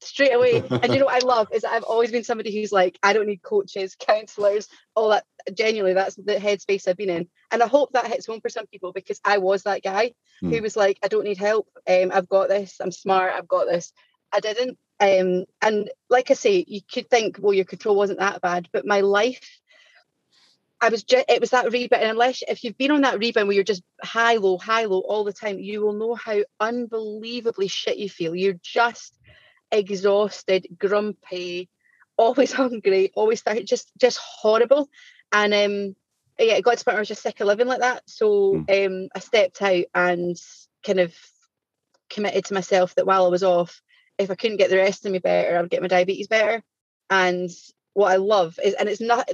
straight 0.00 0.34
away. 0.34 0.62
and 0.70 0.92
you 0.92 0.98
know 1.00 1.06
what 1.06 1.22
I 1.22 1.26
love 1.26 1.48
is 1.52 1.64
I've 1.64 1.82
always 1.82 2.10
been 2.10 2.24
somebody 2.24 2.54
who's 2.54 2.72
like, 2.72 2.98
I 3.02 3.12
don't 3.12 3.26
need 3.26 3.42
coaches, 3.42 3.96
counselors, 3.98 4.68
all 4.94 5.10
that. 5.10 5.24
Genuinely, 5.54 5.94
that's 5.94 6.16
the 6.16 6.36
headspace 6.36 6.86
I've 6.86 6.98
been 6.98 7.08
in. 7.08 7.28
And 7.50 7.62
I 7.62 7.66
hope 7.66 7.92
that 7.92 8.06
hits 8.06 8.26
home 8.26 8.40
for 8.40 8.50
some 8.50 8.66
people 8.66 8.92
because 8.92 9.20
I 9.24 9.38
was 9.38 9.62
that 9.62 9.82
guy 9.82 10.12
mm. 10.42 10.54
who 10.54 10.62
was 10.62 10.76
like, 10.76 10.98
I 11.02 11.08
don't 11.08 11.24
need 11.24 11.38
help. 11.38 11.66
Um, 11.88 12.10
I've 12.12 12.28
got 12.28 12.48
this. 12.48 12.76
I'm 12.80 12.92
smart. 12.92 13.32
I've 13.34 13.48
got 13.48 13.66
this. 13.66 13.92
I 14.32 14.40
didn't. 14.40 14.78
Um, 15.00 15.46
and 15.62 15.90
like 16.10 16.30
I 16.30 16.34
say, 16.34 16.62
you 16.68 16.80
could 16.82 17.08
think, 17.08 17.38
well, 17.40 17.54
your 17.54 17.64
control 17.64 17.96
wasn't 17.96 18.18
that 18.18 18.42
bad, 18.42 18.68
but 18.70 18.86
my 18.86 19.00
life 19.00 19.60
I 20.80 20.88
was 20.88 21.02
just 21.04 21.26
it 21.28 21.40
was 21.40 21.50
that 21.50 21.70
rebound. 21.70 22.02
And 22.02 22.12
unless 22.12 22.42
if 22.48 22.64
you've 22.64 22.78
been 22.78 22.90
on 22.90 23.02
that 23.02 23.18
rebound 23.18 23.48
where 23.48 23.54
you're 23.54 23.64
just 23.64 23.82
high, 24.02 24.36
low, 24.36 24.56
high, 24.56 24.86
low 24.86 25.00
all 25.00 25.24
the 25.24 25.32
time, 25.32 25.58
you 25.58 25.82
will 25.82 25.92
know 25.92 26.14
how 26.14 26.38
unbelievably 26.58 27.68
shit 27.68 27.98
you 27.98 28.08
feel. 28.08 28.34
You're 28.34 28.58
just 28.62 29.14
exhausted, 29.72 30.66
grumpy, 30.78 31.68
always 32.16 32.52
hungry, 32.62 33.12
always 33.14 33.42
just 33.64 33.90
just 33.98 34.18
horrible. 34.18 34.88
And 35.32 35.54
um, 35.54 35.96
yeah, 36.38 36.54
it 36.54 36.64
got 36.64 36.78
to 36.78 36.78
the 36.78 36.84
point 36.84 36.94
where 36.94 36.98
I 36.98 37.00
was 37.00 37.08
just 37.08 37.22
sick 37.22 37.40
of 37.40 37.46
living 37.46 37.66
like 37.66 37.80
that. 37.80 38.02
So 38.06 38.54
mm. 38.54 38.86
um, 38.86 39.08
I 39.14 39.18
stepped 39.18 39.60
out 39.62 39.84
and 39.94 40.36
kind 40.84 41.00
of 41.00 41.14
committed 42.08 42.46
to 42.46 42.54
myself 42.54 42.94
that 42.94 43.06
while 43.06 43.26
I 43.26 43.28
was 43.28 43.42
off, 43.42 43.80
if 44.18 44.30
I 44.30 44.34
couldn't 44.34 44.58
get 44.58 44.70
the 44.70 44.76
rest 44.76 45.06
of 45.06 45.12
me 45.12 45.18
better, 45.18 45.56
I 45.56 45.60
would 45.60 45.70
get 45.70 45.82
my 45.82 45.88
diabetes 45.88 46.28
better. 46.28 46.62
And 47.08 47.50
what 47.94 48.12
I 48.12 48.16
love 48.16 48.58
is, 48.62 48.74
and 48.74 48.88
it's 48.88 49.00
not, 49.00 49.28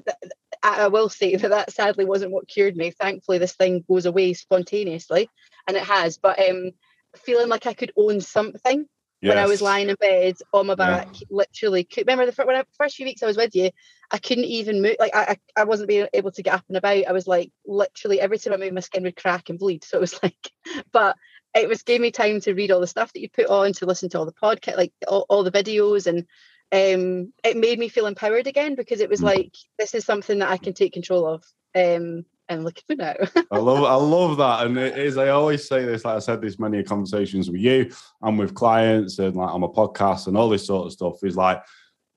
I 0.62 0.88
will 0.88 1.08
say 1.08 1.36
that 1.36 1.48
that 1.48 1.72
sadly 1.72 2.04
wasn't 2.04 2.32
what 2.32 2.48
cured 2.48 2.76
me. 2.76 2.90
Thankfully, 2.90 3.38
this 3.38 3.54
thing 3.54 3.84
goes 3.88 4.06
away 4.06 4.32
spontaneously, 4.34 5.28
and 5.66 5.76
it 5.76 5.82
has. 5.82 6.18
But 6.18 6.38
um, 6.48 6.72
feeling 7.16 7.48
like 7.48 7.66
I 7.66 7.74
could 7.74 7.92
own 7.96 8.20
something 8.20 8.86
Yes. 9.22 9.30
when 9.30 9.38
I 9.38 9.46
was 9.46 9.62
lying 9.62 9.88
in 9.88 9.96
bed 9.96 10.36
on 10.52 10.66
my 10.66 10.74
Yeah. 10.78 10.96
back, 10.98 11.08
literally. 11.30 11.84
Could, 11.84 12.06
remember 12.06 12.30
the 12.30 12.44
when 12.44 12.56
I, 12.56 12.64
first 12.78 12.96
few 12.96 13.06
weeks 13.06 13.22
I 13.22 13.26
was 13.26 13.36
with 13.36 13.54
you, 13.56 13.70
I 14.10 14.18
couldn't 14.18 14.44
even 14.44 14.82
move. 14.82 14.96
Like 15.00 15.14
I, 15.14 15.22
I, 15.56 15.62
I 15.62 15.64
wasn't 15.64 15.88
being 15.88 16.06
able 16.12 16.30
to 16.32 16.42
get 16.42 16.54
up 16.54 16.64
and 16.68 16.76
about. 16.76 17.06
I 17.06 17.12
was 17.12 17.26
like 17.26 17.50
literally 17.66 18.20
every 18.20 18.38
time 18.38 18.52
I 18.52 18.56
moved, 18.58 18.74
my 18.74 18.80
skin 18.80 19.02
would 19.04 19.16
crack 19.16 19.48
and 19.48 19.58
bleed. 19.58 19.84
So 19.88 19.98
it 19.98 20.00
was 20.00 20.22
like, 20.22 20.50
but 20.92 21.16
it 21.54 21.68
was 21.68 21.82
gave 21.82 22.00
me 22.00 22.10
time 22.10 22.40
to 22.42 22.54
read 22.54 22.70
all 22.70 22.80
the 22.80 22.86
stuff 22.86 23.12
that 23.12 23.20
you 23.20 23.30
put 23.30 23.46
on, 23.46 23.72
to 23.74 23.86
listen 23.86 24.08
to 24.10 24.18
all 24.18 24.26
the 24.26 24.32
podcast, 24.32 24.76
like 24.76 24.92
all, 25.08 25.24
all 25.28 25.42
the 25.42 25.50
videos, 25.50 26.06
and 26.06 26.26
um, 26.72 27.32
it 27.44 27.56
made 27.56 27.78
me 27.78 27.88
feel 27.88 28.06
empowered 28.06 28.46
again 28.46 28.74
because 28.74 29.00
it 29.00 29.08
was 29.08 29.20
Mm. 29.20 29.24
like 29.24 29.54
this 29.78 29.94
is 29.94 30.04
something 30.04 30.40
that 30.40 30.50
I 30.50 30.58
can 30.58 30.74
take 30.74 30.92
control 30.92 31.26
of. 31.26 31.44
Um, 31.74 32.24
and 32.48 32.64
look 32.64 32.78
at 32.78 32.88
me 32.88 32.96
now. 32.96 33.14
I 33.50 33.58
love 33.58 33.84
I 33.84 33.94
love 33.94 34.36
that. 34.38 34.66
And 34.66 34.76
it 34.78 34.96
is, 34.98 35.16
I 35.18 35.28
always 35.28 35.66
say 35.66 35.84
this, 35.84 36.04
like 36.04 36.16
I 36.16 36.20
said 36.20 36.40
this 36.40 36.58
many 36.58 36.82
conversations 36.82 37.50
with 37.50 37.60
you 37.60 37.90
and 38.22 38.38
with 38.38 38.54
clients 38.54 39.18
and 39.18 39.34
like 39.36 39.50
on 39.52 39.60
my 39.60 39.66
podcast 39.68 40.26
and 40.26 40.36
all 40.36 40.48
this 40.48 40.66
sort 40.66 40.86
of 40.86 40.92
stuff 40.92 41.22
is 41.24 41.36
like 41.36 41.62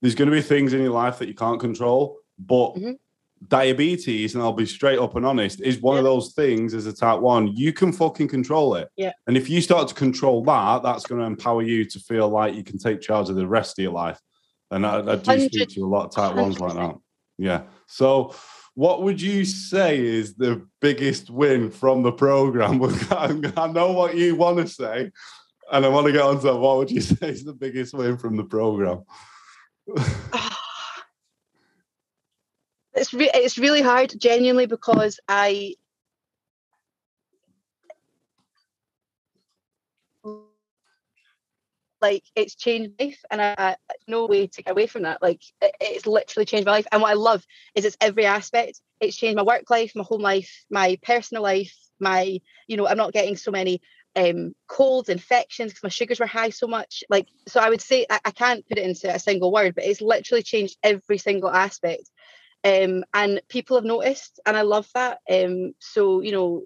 there's 0.02 0.16
gonna 0.16 0.32
be 0.32 0.42
things 0.42 0.74
in 0.74 0.82
your 0.82 0.92
life 0.94 1.20
that 1.20 1.28
you 1.28 1.34
can't 1.34 1.60
control, 1.60 2.18
but 2.38 2.76
Mhm. 2.76 2.96
diabetes, 3.48 4.34
and 4.36 4.44
I'll 4.44 4.54
be 4.54 4.66
straight 4.66 5.00
up 5.00 5.16
and 5.16 5.26
honest, 5.26 5.62
is 5.62 5.82
one 5.82 5.98
of 5.98 6.04
those 6.04 6.34
things 6.34 6.74
as 6.74 6.86
a 6.86 6.94
type 6.94 7.20
one, 7.20 7.56
you 7.56 7.74
can 7.74 7.92
fucking 7.92 8.28
control 8.28 8.76
it. 8.76 8.90
Yeah. 8.98 9.12
And 9.28 9.36
if 9.38 9.50
you 9.50 9.62
start 9.62 9.88
to 9.90 9.94
control 9.96 10.44
that, 10.44 10.84
that's 10.84 11.06
gonna 11.06 11.26
empower 11.26 11.62
you 11.62 11.86
to 11.86 12.00
feel 12.00 12.30
like 12.30 12.54
you 12.56 12.64
can 12.64 12.78
take 12.78 13.02
charge 13.02 13.30
of 13.30 13.36
the 13.36 13.48
rest 13.48 13.80
of 13.80 13.84
your 13.84 13.94
life. 13.94 14.20
And 14.72 14.86
I, 14.86 15.00
I 15.00 15.16
do 15.16 15.40
speak 15.50 15.70
to 15.70 15.82
a 15.86 15.88
lot 15.88 16.06
of 16.06 16.12
type 16.12 16.36
ones 16.36 16.60
like 16.60 16.74
100%. 16.74 16.76
that. 16.76 16.96
Yeah. 17.38 17.62
So 17.88 18.34
what 18.80 19.04
would 19.04 19.22
you 19.22 19.44
say 19.44 20.00
is 20.00 20.36
the 20.36 20.66
biggest 20.80 21.30
win 21.30 21.70
from 21.70 22.02
the 22.02 22.14
program? 22.14 22.82
I 23.12 23.68
know 23.68 23.92
what 23.92 24.16
you 24.16 24.38
want 24.38 24.60
to 24.60 24.68
say, 24.70 25.12
and 25.70 25.86
I 25.86 25.90
want 25.90 26.08
to 26.08 26.14
get 26.14 26.22
on 26.22 26.40
to. 26.40 26.56
What 26.56 26.78
would 26.78 26.90
you 26.90 27.02
say 27.18 27.28
is 27.28 27.44
the 27.44 27.52
biggest 27.52 27.94
win 27.94 28.18
from 28.18 28.38
the 28.38 28.46
program? 28.46 29.04
it's 32.94 33.14
re- 33.14 33.32
it's 33.34 33.58
really 33.58 33.82
hard 33.82 34.14
genuinely 34.18 34.66
because 34.66 35.20
I 35.28 35.76
like 42.02 42.24
it's 42.36 42.56
changed 42.56 42.94
my 43.00 43.06
life 43.06 43.20
and 43.32 43.42
I, 43.42 43.56
I 43.58 43.76
no 44.08 44.26
way 44.26 44.48
to 44.48 44.64
get 44.64 44.72
away 44.72 44.88
from 44.88 45.04
that. 45.04 45.22
Like 45.22 45.42
it, 45.62 45.76
it's 45.82 46.08
literally 46.08 46.46
changed 46.46 46.66
my 46.66 46.74
life 46.74 46.88
and 46.92 47.02
what 47.02 47.12
I 47.12 47.16
love 47.16 47.44
is 47.76 47.86
it's 47.86 47.98
every 48.02 48.26
aspect. 48.26 48.82
It's 49.00 49.18
changed 49.18 49.38
my 49.38 49.44
work 49.44 49.70
life 49.70 49.94
my 49.96 50.04
home 50.04 50.22
life 50.22 50.66
my 50.70 50.98
personal 51.04 51.44
life 51.44 51.76
my 52.00 52.40
you 52.68 52.78
know 52.78 52.88
I'm 52.88 52.98
not 52.98 53.14
getting 53.14 53.36
so 53.36 53.52
many 53.52 53.82
um 54.16 54.54
colds 54.68 55.10
infections 55.10 55.72
because 55.72 55.84
my 55.84 55.90
sugars 55.90 56.20
were 56.20 56.26
high 56.26 56.50
so 56.50 56.68
much. 56.68 57.04
Like 57.10 57.28
so 57.48 57.60
I 57.60 57.70
would 57.70 57.82
say 57.82 58.06
I, 58.10 58.20
I 58.26 58.32
can't 58.32 58.68
put 58.68 58.78
it 58.78 58.86
into 58.86 59.14
a 59.14 59.20
single 59.20 59.52
word 59.52 59.76
but 59.76 59.86
it's 59.86 60.02
literally 60.02 60.44
changed 60.44 60.78
every 60.84 61.18
single 61.18 61.50
aspect. 61.50 62.10
Um, 62.64 63.06
and 63.14 63.42
people 63.48 63.78
have 63.78 63.86
noticed, 63.86 64.40
and 64.46 64.58
I 64.58 64.64
love 64.64 64.90
that. 64.94 65.20
Um, 65.32 65.74
so 65.80 66.22
you 66.22 66.34
know, 66.34 66.64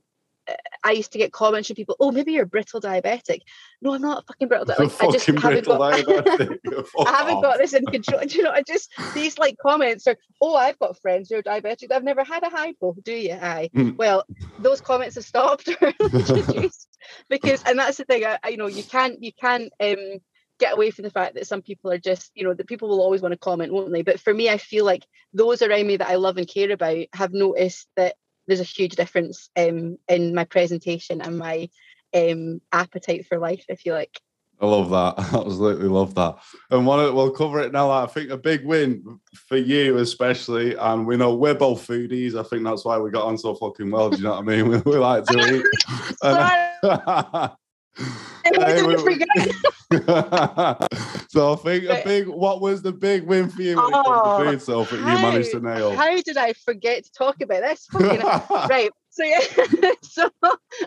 I 0.84 0.92
used 0.92 1.12
to 1.14 1.18
get 1.18 1.32
comments 1.32 1.68
from 1.68 1.76
people, 1.76 1.96
"Oh, 2.00 2.12
maybe 2.12 2.34
you're 2.34 2.46
brittle 2.46 2.82
diabetic." 2.82 3.42
No, 3.82 3.94
I'm 3.94 4.02
not 4.02 4.28
fucking 4.28 4.48
brittle. 4.48 4.66
diabetic. 4.66 5.00
Like, 5.00 5.04
I 5.04 5.12
just 5.12 5.26
haven't 5.26 5.66
got. 5.66 5.82
I 7.08 7.12
haven't 7.12 7.42
got 7.42 7.58
this 7.58 7.74
in 7.74 7.86
control. 7.86 8.22
Do 8.28 8.38
you 8.38 8.44
know? 8.44 8.52
I 8.52 8.62
just 8.62 8.92
these 9.14 9.38
like 9.38 9.56
comments 9.62 10.08
are, 10.08 10.18
"Oh, 10.42 10.56
I've 10.56 10.80
got 10.80 11.00
friends 11.00 11.30
who 11.30 11.38
are 11.38 11.44
diabetic. 11.44 11.92
I've 11.92 12.04
never 12.04 12.24
had 12.24 12.44
a 12.44 12.50
hypo." 12.50 12.96
Do 13.04 13.14
you? 13.14 13.34
Aye. 13.34 13.70
Mm. 13.76 13.98
Well, 13.98 14.26
those 14.60 14.82
comments 14.82 15.16
have 15.16 15.26
stopped 15.26 15.70
because, 17.30 17.64
and 17.64 17.80
that's 17.80 17.98
the 17.98 18.06
thing. 18.06 18.26
I, 18.26 18.40
I 18.44 18.50
you 18.50 18.58
know 18.58 18.68
you 18.68 18.84
can't 18.84 19.24
you 19.24 19.32
can't 19.34 19.72
um 19.80 20.20
get 20.60 20.74
away 20.74 20.92
from 20.92 21.04
the 21.04 21.10
fact 21.10 21.36
that 21.36 21.48
some 21.48 21.62
people 21.62 21.92
are 21.92 21.98
just 21.98 22.32
you 22.36 22.44
know 22.44 22.54
that 22.54 22.68
people 22.68 22.88
will 22.88 23.02
always 23.02 23.22
want 23.22 23.32
to 23.34 23.38
comment 23.38 23.74
won't 23.74 23.92
they 23.92 24.04
but 24.04 24.20
for 24.20 24.34
me 24.34 24.50
i 24.50 24.58
feel 24.58 24.86
like 24.86 25.04
those 25.34 25.62
around 25.62 25.88
me 25.88 25.98
that 25.98 26.08
i 26.08 26.16
love 26.16 26.38
and 26.38 26.48
care 26.48 26.72
about 26.72 27.06
have 27.14 27.34
noticed 27.34 27.88
that 27.96 28.16
there's 28.48 28.60
a 28.60 28.64
huge 28.64 28.96
difference 28.96 29.50
um, 29.58 29.98
in 30.08 30.34
my 30.36 30.44
presentation 30.44 31.22
and 31.22 31.38
my 31.38 31.70
um, 32.14 32.62
appetite 32.72 33.26
for 33.26 33.40
life 33.40 33.66
if 33.70 33.86
you 33.86 33.94
like 33.94 34.22
I 34.62 34.66
love 34.66 34.90
that. 34.92 35.16
Absolutely 35.34 35.90
love 35.90 36.16
that. 36.16 36.38
And 36.72 36.86
one 36.86 37.02
of, 37.02 37.14
we'll 37.14 37.32
cover 37.32 37.60
it 37.60 37.74
now. 37.74 37.92
I 37.92 38.06
think 38.06 38.30
a 38.30 38.38
big 38.38 38.66
win 38.66 39.20
for 39.36 39.58
you, 39.58 39.98
especially, 39.98 40.76
and 40.76 41.06
we 41.06 41.18
know 41.18 41.36
we're 41.36 41.54
both 41.54 41.86
foodies. 41.86 42.40
I 42.40 42.44
think 42.44 42.64
that's 42.64 42.86
why 42.86 42.98
we 42.98 43.12
got 43.12 43.26
on 43.26 43.38
so 43.38 43.56
fucking 43.56 43.92
well. 43.92 44.10
Do 44.10 44.18
you 44.18 44.24
know 44.24 44.32
what 44.32 44.40
I 44.40 44.42
mean? 44.44 44.70
We, 44.86 44.92
we 44.92 44.98
like 44.98 45.26
to 45.26 45.56
eat. 45.56 45.66
Sorry, 46.24 47.50
Hey, 48.46 48.84
we-. 48.84 48.96
So 51.34 51.54
I 51.54 51.56
think 51.56 51.84
a 51.86 52.02
big. 52.06 52.28
What 52.28 52.62
was 52.62 52.82
the 52.82 52.92
big 52.92 53.24
win 53.24 53.50
for 53.50 53.62
you 53.62 53.76
when 53.76 53.86
it 53.88 53.92
comes 53.94 54.06
Oh, 54.06 54.44
to 54.44 54.60
food? 54.60 55.00
That 55.00 55.00
you 55.00 55.18
managed 55.22 55.52
to 55.52 55.60
nail. 55.60 55.96
how 55.96 56.22
did 56.22 56.38
i 56.38 56.54
forget 56.54 57.04
to 57.06 57.12
talk 57.12 57.42
about 57.42 57.62
this 57.62 57.88
right 58.70 58.92
so 59.10 59.24
yeah 59.24 59.40
so 59.40 59.66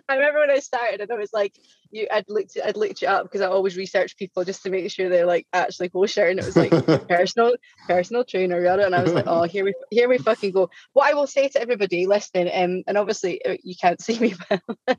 i 0.09 0.17
remember 0.17 0.41
when 0.41 0.51
i 0.51 0.59
started 0.59 1.01
and 1.01 1.11
i 1.11 1.17
was 1.17 1.33
like 1.33 1.59
you 1.91 2.07
i'd 2.13 2.29
looked 2.29 2.57
i'd 2.65 2.77
looked 2.77 3.03
you 3.03 3.09
up 3.09 3.25
because 3.25 3.41
i 3.41 3.47
always 3.47 3.77
research 3.77 4.17
people 4.17 4.45
just 4.45 4.63
to 4.63 4.71
make 4.71 4.91
sure 4.91 5.09
they're 5.09 5.27
like 5.27 5.47
actually 5.53 5.89
kosher 5.89 6.27
and 6.27 6.39
it 6.39 6.45
was 6.45 6.57
like 6.57 6.71
personal 7.09 7.55
personal 7.87 8.25
trainer 8.25 8.63
yada 8.63 8.85
and 8.85 8.95
i 8.95 9.03
was 9.03 9.13
like 9.13 9.27
oh 9.27 9.43
here 9.45 9.65
we 9.65 9.75
here 9.91 10.09
we 10.09 10.19
fucking 10.19 10.53
go. 10.53 10.69
What 10.93 11.09
i 11.11 11.15
will 11.15 11.27
say 11.27 11.49
to 11.49 11.61
everybody 11.61 12.07
listening 12.07 12.51
um, 12.53 12.83
and 12.87 12.99
obviously 12.99 13.45
uh, 13.45 13.57
you 13.63 13.75
can't 13.81 14.01
see 14.07 14.19
me 14.19 14.35
but 14.49 14.63
like, 14.87 14.99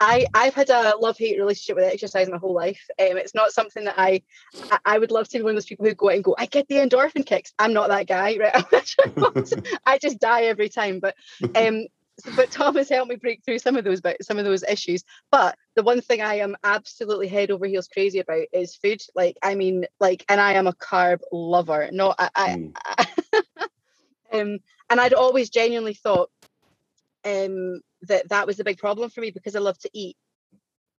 i 0.00 0.26
i've 0.34 0.54
had 0.54 0.70
a 0.70 0.94
love-hate 0.98 1.38
relationship 1.38 1.76
with 1.76 1.92
exercise 1.92 2.28
my 2.28 2.38
whole 2.38 2.54
life. 2.54 2.80
Um, 2.98 3.16
it's 3.16 3.34
not 3.34 3.52
something 3.52 3.84
that 3.84 3.94
I, 3.98 4.22
I 4.70 4.78
i 4.84 4.98
would 4.98 5.10
love 5.10 5.28
to 5.28 5.38
be 5.38 5.42
one 5.42 5.50
of 5.50 5.56
those 5.56 5.66
people 5.66 5.86
who 5.86 5.94
go 5.94 6.10
out 6.10 6.16
and 6.16 6.24
go 6.24 6.34
i 6.38 6.46
get 6.46 6.68
the 6.68 6.76
endorphin 6.76 7.26
kicks. 7.26 7.52
I'm 7.58 7.72
not 7.72 7.88
that 7.88 8.06
guy 8.06 8.36
right? 8.38 8.64
I 9.86 9.98
just 9.98 10.18
die 10.18 10.42
every 10.42 10.68
time 10.68 11.00
but 11.00 11.14
um 11.54 11.86
but 12.36 12.50
Tom 12.50 12.76
has 12.76 12.88
helped 12.88 13.10
me 13.10 13.16
break 13.16 13.44
through 13.44 13.58
some 13.58 13.76
of 13.76 13.84
those 13.84 14.00
but 14.00 14.22
some 14.24 14.38
of 14.38 14.44
those 14.44 14.62
issues. 14.64 15.04
But 15.30 15.56
the 15.76 15.82
one 15.82 16.00
thing 16.00 16.20
I 16.20 16.36
am 16.36 16.56
absolutely 16.64 17.28
head 17.28 17.50
over 17.50 17.66
heels 17.66 17.88
crazy 17.88 18.18
about 18.20 18.46
is 18.52 18.76
food. 18.76 19.02
Like 19.14 19.36
I 19.42 19.54
mean, 19.54 19.86
like, 20.00 20.24
and 20.28 20.40
I 20.40 20.52
am 20.54 20.66
a 20.66 20.72
carb 20.72 21.20
lover. 21.32 21.88
No, 21.92 22.14
I, 22.18 22.30
I, 22.34 22.56
Mm. 22.56 22.74
um, 24.32 24.58
and 24.90 25.00
I'd 25.00 25.14
always 25.14 25.50
genuinely 25.50 25.94
thought 25.94 26.30
um 27.24 27.80
that 28.02 28.28
that 28.30 28.46
was 28.46 28.56
the 28.56 28.64
big 28.64 28.78
problem 28.78 29.08
for 29.08 29.20
me 29.20 29.30
because 29.30 29.54
I 29.54 29.60
love 29.60 29.78
to 29.80 29.90
eat 29.94 30.16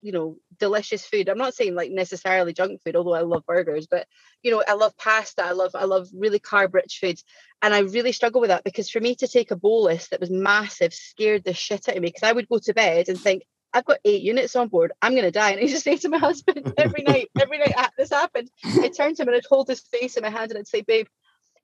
you 0.02 0.12
know 0.12 0.36
delicious 0.58 1.06
food 1.06 1.28
i'm 1.28 1.38
not 1.38 1.54
saying 1.54 1.74
like 1.74 1.90
necessarily 1.90 2.52
junk 2.52 2.82
food 2.82 2.96
although 2.96 3.14
i 3.14 3.20
love 3.20 3.46
burgers 3.46 3.86
but 3.86 4.06
you 4.42 4.50
know 4.50 4.62
i 4.66 4.74
love 4.74 4.96
pasta 4.98 5.44
i 5.44 5.52
love 5.52 5.74
i 5.74 5.84
love 5.84 6.08
really 6.12 6.40
carb 6.40 6.74
rich 6.74 6.98
foods 7.00 7.24
and 7.62 7.72
i 7.72 7.78
really 7.80 8.12
struggle 8.12 8.40
with 8.40 8.48
that 8.48 8.64
because 8.64 8.90
for 8.90 9.00
me 9.00 9.14
to 9.14 9.28
take 9.28 9.50
a 9.50 9.56
bolus 9.56 10.08
that 10.08 10.20
was 10.20 10.30
massive 10.30 10.92
scared 10.92 11.44
the 11.44 11.54
shit 11.54 11.88
out 11.88 11.96
of 11.96 12.02
me 12.02 12.08
because 12.08 12.28
i 12.28 12.32
would 12.32 12.48
go 12.48 12.58
to 12.58 12.74
bed 12.74 13.08
and 13.08 13.18
think 13.18 13.42
I've 13.74 13.86
got 13.86 14.00
eight 14.04 14.20
units 14.20 14.54
on 14.54 14.68
board. 14.68 14.92
I'm 15.00 15.12
going 15.12 15.24
to 15.24 15.30
die. 15.30 15.52
And 15.52 15.60
I 15.60 15.62
used 15.62 15.76
to 15.76 15.80
say 15.90 15.96
to 15.96 16.08
my 16.08 16.18
husband 16.18 16.74
every 16.78 17.02
night, 17.02 17.30
every 17.40 17.58
night 17.58 17.72
ah, 17.76 17.90
this 17.96 18.10
happened, 18.10 18.50
I'd 18.62 18.94
turn 18.94 19.14
to 19.14 19.22
him 19.22 19.28
and 19.28 19.36
I'd 19.36 19.46
hold 19.48 19.68
his 19.68 19.80
face 19.80 20.18
in 20.18 20.22
my 20.22 20.28
hand 20.28 20.50
and 20.50 20.58
I'd 20.58 20.68
say, 20.68 20.82
babe, 20.82 21.06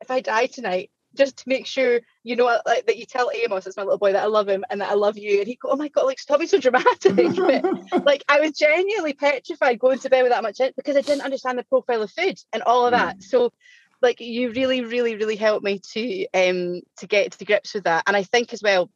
if 0.01 0.11
I 0.11 0.21
die 0.21 0.47
tonight, 0.47 0.91
just 1.19 1.37
to 1.39 1.49
make 1.49 1.67
sure 1.67 2.01
you 2.23 2.37
know 2.37 2.47
like 2.65 2.87
that 2.87 2.97
you 2.97 3.05
tell 3.05 3.31
Amos, 3.35 3.67
it's 3.67 3.77
my 3.77 3.83
little 3.83 3.99
boy, 3.99 4.13
that 4.13 4.23
I 4.23 4.27
love 4.27 4.49
him 4.49 4.65
and 4.71 4.81
that 4.81 4.91
I 4.91 4.95
love 4.95 5.19
you. 5.19 5.41
And 5.41 5.47
he 5.47 5.57
go, 5.57 5.69
Oh 5.71 5.77
my 5.77 5.89
god, 5.89 6.05
like 6.05 6.19
stop 6.19 6.39
being 6.39 6.49
so 6.49 6.59
dramatic. 6.59 7.15
but 7.37 7.65
like 8.07 8.25
I 8.29 8.41
was 8.41 8.53
genuinely 8.53 9.13
petrified 9.13 9.79
going 9.79 9.99
to 9.99 10.09
bed 10.09 10.23
with 10.23 10.33
that 10.33 10.43
much 10.43 10.61
in 10.61 10.73
because 10.77 10.97
I 10.97 11.03
didn't 11.03 11.25
understand 11.25 11.59
the 11.59 11.65
profile 11.65 12.03
of 12.03 12.11
food 12.11 12.39
and 12.53 12.63
all 12.63 12.87
of 12.87 12.93
that. 12.93 13.23
So 13.23 13.53
like 14.01 14.21
you 14.21 14.53
really, 14.53 14.83
really, 14.83 15.17
really 15.17 15.37
helped 15.37 15.65
me 15.65 15.81
to 15.93 16.27
um 16.35 16.81
to 16.99 17.07
get 17.07 17.33
to 17.33 17.45
grips 17.45 17.75
with 17.75 17.85
that. 17.85 18.05
And 18.07 18.17
I 18.17 18.23
think 18.23 18.53
as 18.53 18.63
well, 18.63 18.91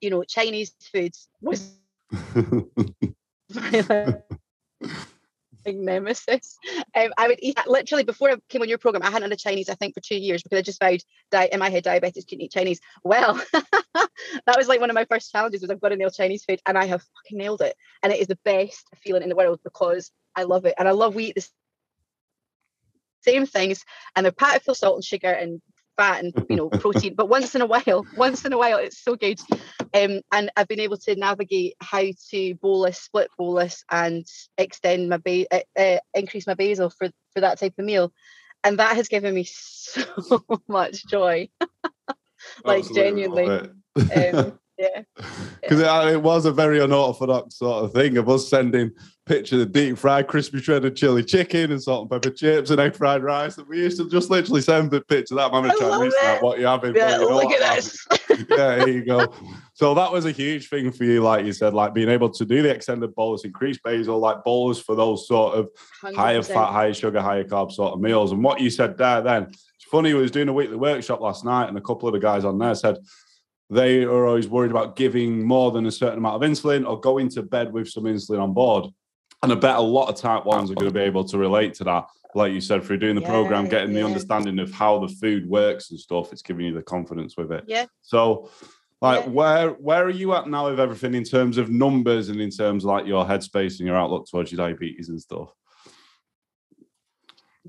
you 0.00 0.10
know, 0.10 0.24
Chinese 0.24 0.74
food 0.92 1.12
was 1.40 1.78
nemesis. 5.66 6.58
Um, 6.94 7.12
I 7.16 7.28
would 7.28 7.38
eat 7.40 7.58
literally 7.66 8.04
before 8.04 8.30
I 8.30 8.36
came 8.48 8.62
on 8.62 8.68
your 8.68 8.78
program. 8.78 9.02
I 9.02 9.10
hadn't 9.10 9.22
had 9.22 9.32
a 9.32 9.36
Chinese, 9.36 9.68
I 9.68 9.74
think, 9.74 9.94
for 9.94 10.00
two 10.00 10.16
years 10.16 10.42
because 10.42 10.58
I 10.58 10.62
just 10.62 10.80
vowed 10.80 11.02
di- 11.30 11.48
in 11.52 11.58
my 11.58 11.70
head 11.70 11.84
diabetes 11.84 12.24
couldn't 12.24 12.42
eat 12.42 12.52
Chinese. 12.52 12.80
Well, 13.04 13.34
that 13.52 14.56
was 14.56 14.68
like 14.68 14.80
one 14.80 14.90
of 14.90 14.94
my 14.94 15.04
first 15.04 15.32
challenges 15.32 15.62
was 15.62 15.70
I've 15.70 15.80
got 15.80 15.90
to 15.90 15.96
nail 15.96 16.10
Chinese 16.10 16.44
food, 16.44 16.60
and 16.66 16.76
I 16.76 16.86
have 16.86 17.02
fucking 17.02 17.38
nailed 17.38 17.62
it. 17.62 17.76
And 18.02 18.12
it 18.12 18.20
is 18.20 18.26
the 18.26 18.38
best 18.44 18.86
feeling 18.96 19.22
in 19.22 19.28
the 19.28 19.36
world 19.36 19.60
because 19.64 20.10
I 20.34 20.44
love 20.44 20.64
it, 20.64 20.74
and 20.78 20.88
I 20.88 20.92
love 20.92 21.14
we 21.14 21.26
eat 21.26 21.36
the 21.36 21.48
same 23.22 23.46
things, 23.46 23.84
and 24.16 24.24
they're 24.24 24.32
packed 24.32 24.64
full 24.64 24.74
salt 24.74 24.96
and 24.96 25.04
sugar 25.04 25.30
and 25.30 25.62
fat 25.96 26.22
and 26.22 26.32
you 26.48 26.56
know 26.56 26.68
protein. 26.68 27.14
but 27.14 27.28
once 27.28 27.54
in 27.54 27.62
a 27.62 27.66
while, 27.66 28.06
once 28.16 28.44
in 28.44 28.52
a 28.52 28.58
while, 28.58 28.78
it's 28.78 29.02
so 29.02 29.16
good. 29.16 29.40
Um, 29.94 30.22
and 30.32 30.50
I've 30.56 30.68
been 30.68 30.80
able 30.80 30.96
to 30.98 31.16
navigate 31.16 31.74
how 31.80 32.04
to 32.30 32.54
bolus, 32.56 32.98
split 32.98 33.28
bolus, 33.36 33.84
and 33.90 34.26
extend 34.56 35.08
my 35.08 35.18
ba- 35.18 35.46
uh, 35.52 35.80
uh, 35.80 35.98
increase 36.14 36.46
my 36.46 36.54
basal 36.54 36.90
for 36.90 37.10
for 37.34 37.40
that 37.40 37.58
type 37.58 37.74
of 37.78 37.84
meal, 37.84 38.12
and 38.64 38.78
that 38.78 38.96
has 38.96 39.08
given 39.08 39.34
me 39.34 39.44
so 39.48 40.44
much 40.68 41.06
joy. 41.06 41.48
like 42.64 42.80
Absolutely 42.80 43.02
genuinely, 43.02 43.70
um, 43.96 44.58
Yeah. 44.82 45.02
Because 45.62 45.78
it, 45.78 46.14
it 46.14 46.20
was 46.20 46.44
a 46.44 46.50
very 46.50 46.80
unorthodox 46.80 47.58
sort 47.58 47.84
of 47.84 47.92
thing 47.92 48.16
of 48.16 48.28
us 48.28 48.48
sending 48.48 48.90
pictures 49.26 49.62
of 49.62 49.70
deep 49.70 49.96
fried, 49.96 50.26
crispy 50.26 50.60
shredded 50.60 50.96
chili 50.96 51.22
chicken 51.22 51.70
and 51.70 51.80
salt 51.80 52.02
and 52.02 52.10
pepper 52.10 52.34
chips 52.34 52.70
and 52.70 52.80
egg 52.80 52.96
fried 52.96 53.22
rice. 53.22 53.56
And 53.58 53.68
we 53.68 53.78
used 53.78 53.96
to 53.98 54.10
just 54.10 54.28
literally 54.28 54.60
send 54.60 54.90
the 54.90 55.00
picture 55.02 55.34
of 55.34 55.38
that. 55.38 55.52
Mama 55.52 55.68
I 55.68 55.76
trying 55.78 55.90
love 55.90 56.00
to 56.00 56.34
it. 56.34 56.42
what 56.42 56.58
you 56.58 56.66
having. 56.66 56.96
Yeah, 56.96 57.20
you 57.20 57.32
look 57.32 57.52
at 57.52 57.76
this. 57.76 58.06
yeah, 58.50 58.84
here 58.84 58.88
you 58.88 59.04
go. 59.04 59.32
So 59.74 59.94
that 59.94 60.10
was 60.10 60.26
a 60.26 60.32
huge 60.32 60.68
thing 60.68 60.90
for 60.90 61.04
you, 61.04 61.22
like 61.22 61.46
you 61.46 61.52
said, 61.52 61.74
like 61.74 61.94
being 61.94 62.08
able 62.08 62.30
to 62.30 62.44
do 62.44 62.62
the 62.62 62.70
extended 62.70 63.14
bolus, 63.14 63.44
increase 63.44 63.78
basal, 63.78 64.18
like 64.18 64.42
bolus 64.44 64.80
for 64.80 64.96
those 64.96 65.28
sort 65.28 65.54
of 65.54 65.68
higher 66.02 66.40
100%. 66.40 66.46
fat, 66.46 66.72
higher 66.72 66.94
sugar, 66.94 67.20
higher 67.20 67.44
carb 67.44 67.70
sort 67.70 67.94
of 67.94 68.00
meals. 68.00 68.32
And 68.32 68.42
what 68.42 68.60
you 68.60 68.68
said 68.68 68.98
there 68.98 69.22
then, 69.22 69.44
it's 69.44 69.84
funny, 69.90 70.10
I 70.10 70.14
was 70.14 70.32
doing 70.32 70.48
a 70.48 70.52
weekly 70.52 70.76
workshop 70.76 71.20
last 71.20 71.44
night, 71.44 71.68
and 71.68 71.78
a 71.78 71.80
couple 71.80 72.08
of 72.08 72.14
the 72.14 72.20
guys 72.20 72.44
on 72.44 72.58
there 72.58 72.74
said 72.74 72.96
they 73.70 74.04
are 74.04 74.26
always 74.26 74.48
worried 74.48 74.70
about 74.70 74.96
giving 74.96 75.42
more 75.42 75.70
than 75.70 75.86
a 75.86 75.90
certain 75.90 76.18
amount 76.18 76.42
of 76.42 76.50
insulin 76.50 76.88
or 76.88 77.00
going 77.00 77.28
to 77.30 77.42
bed 77.42 77.72
with 77.72 77.88
some 77.88 78.04
insulin 78.04 78.40
on 78.40 78.52
board. 78.52 78.86
And 79.42 79.50
I 79.50 79.54
bet 79.54 79.76
a 79.76 79.80
lot 79.80 80.08
of 80.08 80.16
type 80.16 80.44
ones 80.44 80.70
are 80.70 80.74
going 80.74 80.92
to 80.92 80.94
be 80.94 81.00
able 81.00 81.24
to 81.24 81.38
relate 81.38 81.74
to 81.74 81.84
that. 81.84 82.06
Like 82.34 82.52
you 82.52 82.60
said, 82.60 82.84
through 82.84 82.98
doing 82.98 83.14
the 83.14 83.22
program, 83.22 83.64
Yeah, 83.64 83.70
getting 83.70 83.94
the 83.94 84.04
understanding 84.04 84.58
of 84.58 84.72
how 84.72 84.98
the 85.00 85.08
food 85.08 85.48
works 85.48 85.90
and 85.90 85.98
stuff, 85.98 86.32
it's 86.32 86.42
giving 86.42 86.66
you 86.66 86.74
the 86.74 86.82
confidence 86.82 87.36
with 87.36 87.50
it. 87.52 87.64
Yeah. 87.66 87.86
So, 88.02 88.50
like, 89.00 89.24
Yeah. 89.24 89.30
where 89.30 89.70
where 89.70 90.04
are 90.04 90.10
you 90.10 90.32
at 90.34 90.48
now 90.48 90.70
with 90.70 90.80
everything 90.80 91.14
in 91.14 91.24
terms 91.24 91.58
of 91.58 91.70
numbers 91.70 92.28
and 92.28 92.40
in 92.40 92.50
terms 92.50 92.84
of 92.84 92.88
like 92.88 93.06
your 93.06 93.24
headspace 93.24 93.80
and 93.80 93.86
your 93.86 93.96
outlook 93.96 94.26
towards 94.26 94.52
your 94.52 94.58
diabetes 94.58 95.08
and 95.08 95.20
stuff? 95.20 95.52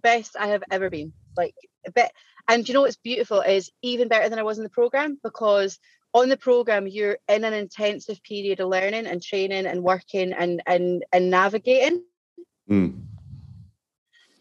best 0.03 0.36
I 0.39 0.47
have 0.47 0.63
ever 0.69 0.89
been. 0.89 1.13
Like 1.36 1.56
a 1.88 1.91
bit 1.91 2.12
and 2.47 2.67
you 2.67 2.73
know 2.73 2.82
what's 2.82 2.97
beautiful 2.97 3.41
is 3.41 3.71
even 3.82 4.08
better 4.08 4.29
than 4.29 4.39
I 4.39 4.43
was 4.43 4.58
in 4.58 4.63
the 4.63 4.69
program 4.69 5.19
because 5.23 5.79
on 6.13 6.29
the 6.29 6.38
program 6.38 6.88
you're 6.88 7.17
in 7.27 7.43
an 7.43 7.53
intensive 7.53 8.21
period 8.23 8.60
of 8.60 8.69
learning 8.69 9.08
and 9.08 9.21
training 9.21 9.65
and 9.65 9.84
working 9.84 10.34
and 10.34 10.62
and 10.67 11.03
and 11.12 11.29
navigating. 11.29 12.03
Mm. 12.69 13.01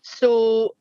So 0.03 0.75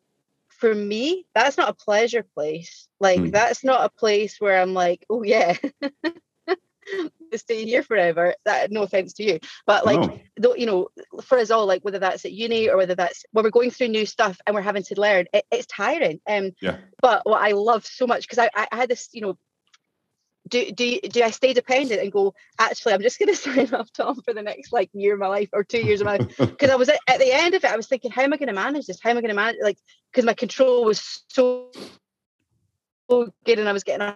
for 0.50 0.74
me, 0.74 1.26
that's 1.34 1.58
not 1.58 1.70
a 1.70 1.74
pleasure 1.74 2.24
place. 2.24 2.88
Like 3.00 3.20
Mm. 3.20 3.32
that's 3.32 3.64
not 3.64 3.86
a 3.86 3.90
place 3.90 4.40
where 4.40 4.62
I'm 4.62 4.74
like, 4.74 5.06
oh 5.10 5.24
yeah. 5.24 5.58
stay 7.38 7.66
here 7.66 7.84
forever 7.84 8.36
that 8.46 8.72
no 8.72 8.84
offense 8.84 9.14
to 9.14 9.24
you 9.24 9.40
but 9.66 9.86
like 9.86 10.00
No. 10.00 10.20
though 10.38 10.56
you 10.56 10.66
know 10.66 10.90
for 11.24 11.38
us 11.38 11.52
all 11.52 11.66
like 11.66 11.84
whether 11.84 12.00
that's 12.00 12.26
at 12.26 12.32
uni 12.32 12.70
or 12.70 12.78
whether 12.78 12.96
that's 12.96 13.24
when 13.32 13.44
we're 13.44 13.52
going 13.52 13.72
through 13.72 13.90
new 13.90 14.06
stuff 14.06 14.40
and 14.46 14.56
we're 14.56 14.62
having 14.62 14.84
to 14.84 15.00
learn 15.00 15.26
it, 15.34 15.46
it's 15.52 15.68
tiring 15.68 16.20
um 16.28 16.52
Yeah. 16.62 16.78
but 17.02 17.22
what 17.26 17.42
i 17.42 17.52
love 17.52 17.86
so 17.86 18.08
much 18.08 18.24
because 18.24 18.40
I, 18.40 18.50
I 18.56 18.68
I 18.72 18.76
had 18.78 18.90
this 18.90 19.10
you 19.12 19.22
know 19.22 19.38
do 20.52 20.72
do 20.72 21.00
do 21.02 21.24
I 21.24 21.32
stay 21.32 21.54
dependent 21.54 22.02
and 22.02 22.12
go? 22.12 22.34
Actually, 22.60 22.94
I'm 22.94 23.02
just 23.02 23.18
going 23.20 23.30
to 23.34 23.36
sign 23.36 23.74
up 23.74 23.88
Tom 23.94 24.22
for 24.22 24.34
the 24.34 24.42
next 24.42 24.72
like 24.72 24.90
year 24.94 25.14
of 25.14 25.20
my 25.20 25.28
life 25.28 25.50
or 25.54 25.64
two 25.64 25.82
years 25.82 26.02
of 26.02 26.06
my 26.06 26.18
life 26.18 26.38
because 26.38 26.70
I 26.70 26.76
was 26.76 26.90
at, 26.90 27.00
at 27.08 27.20
the 27.20 27.32
end 27.32 27.56
of 27.56 27.64
it. 27.64 27.72
I 27.72 27.78
was 27.78 27.88
thinking, 27.88 28.12
how 28.12 28.22
am 28.22 28.34
I 28.34 28.38
going 28.38 28.48
to 28.48 28.54
manage 28.54 28.86
this? 28.86 29.00
How 29.02 29.10
am 29.12 29.18
I 29.18 29.22
going 29.22 29.30
to 29.30 29.36
manage? 29.36 29.58
Like, 29.62 29.78
because 30.12 30.26
my 30.26 30.34
control 30.34 30.84
was 30.84 31.24
so 31.30 31.72
good, 33.10 33.60
and 33.60 33.68
I 33.70 33.74
was 33.74 33.84
getting 33.84 34.14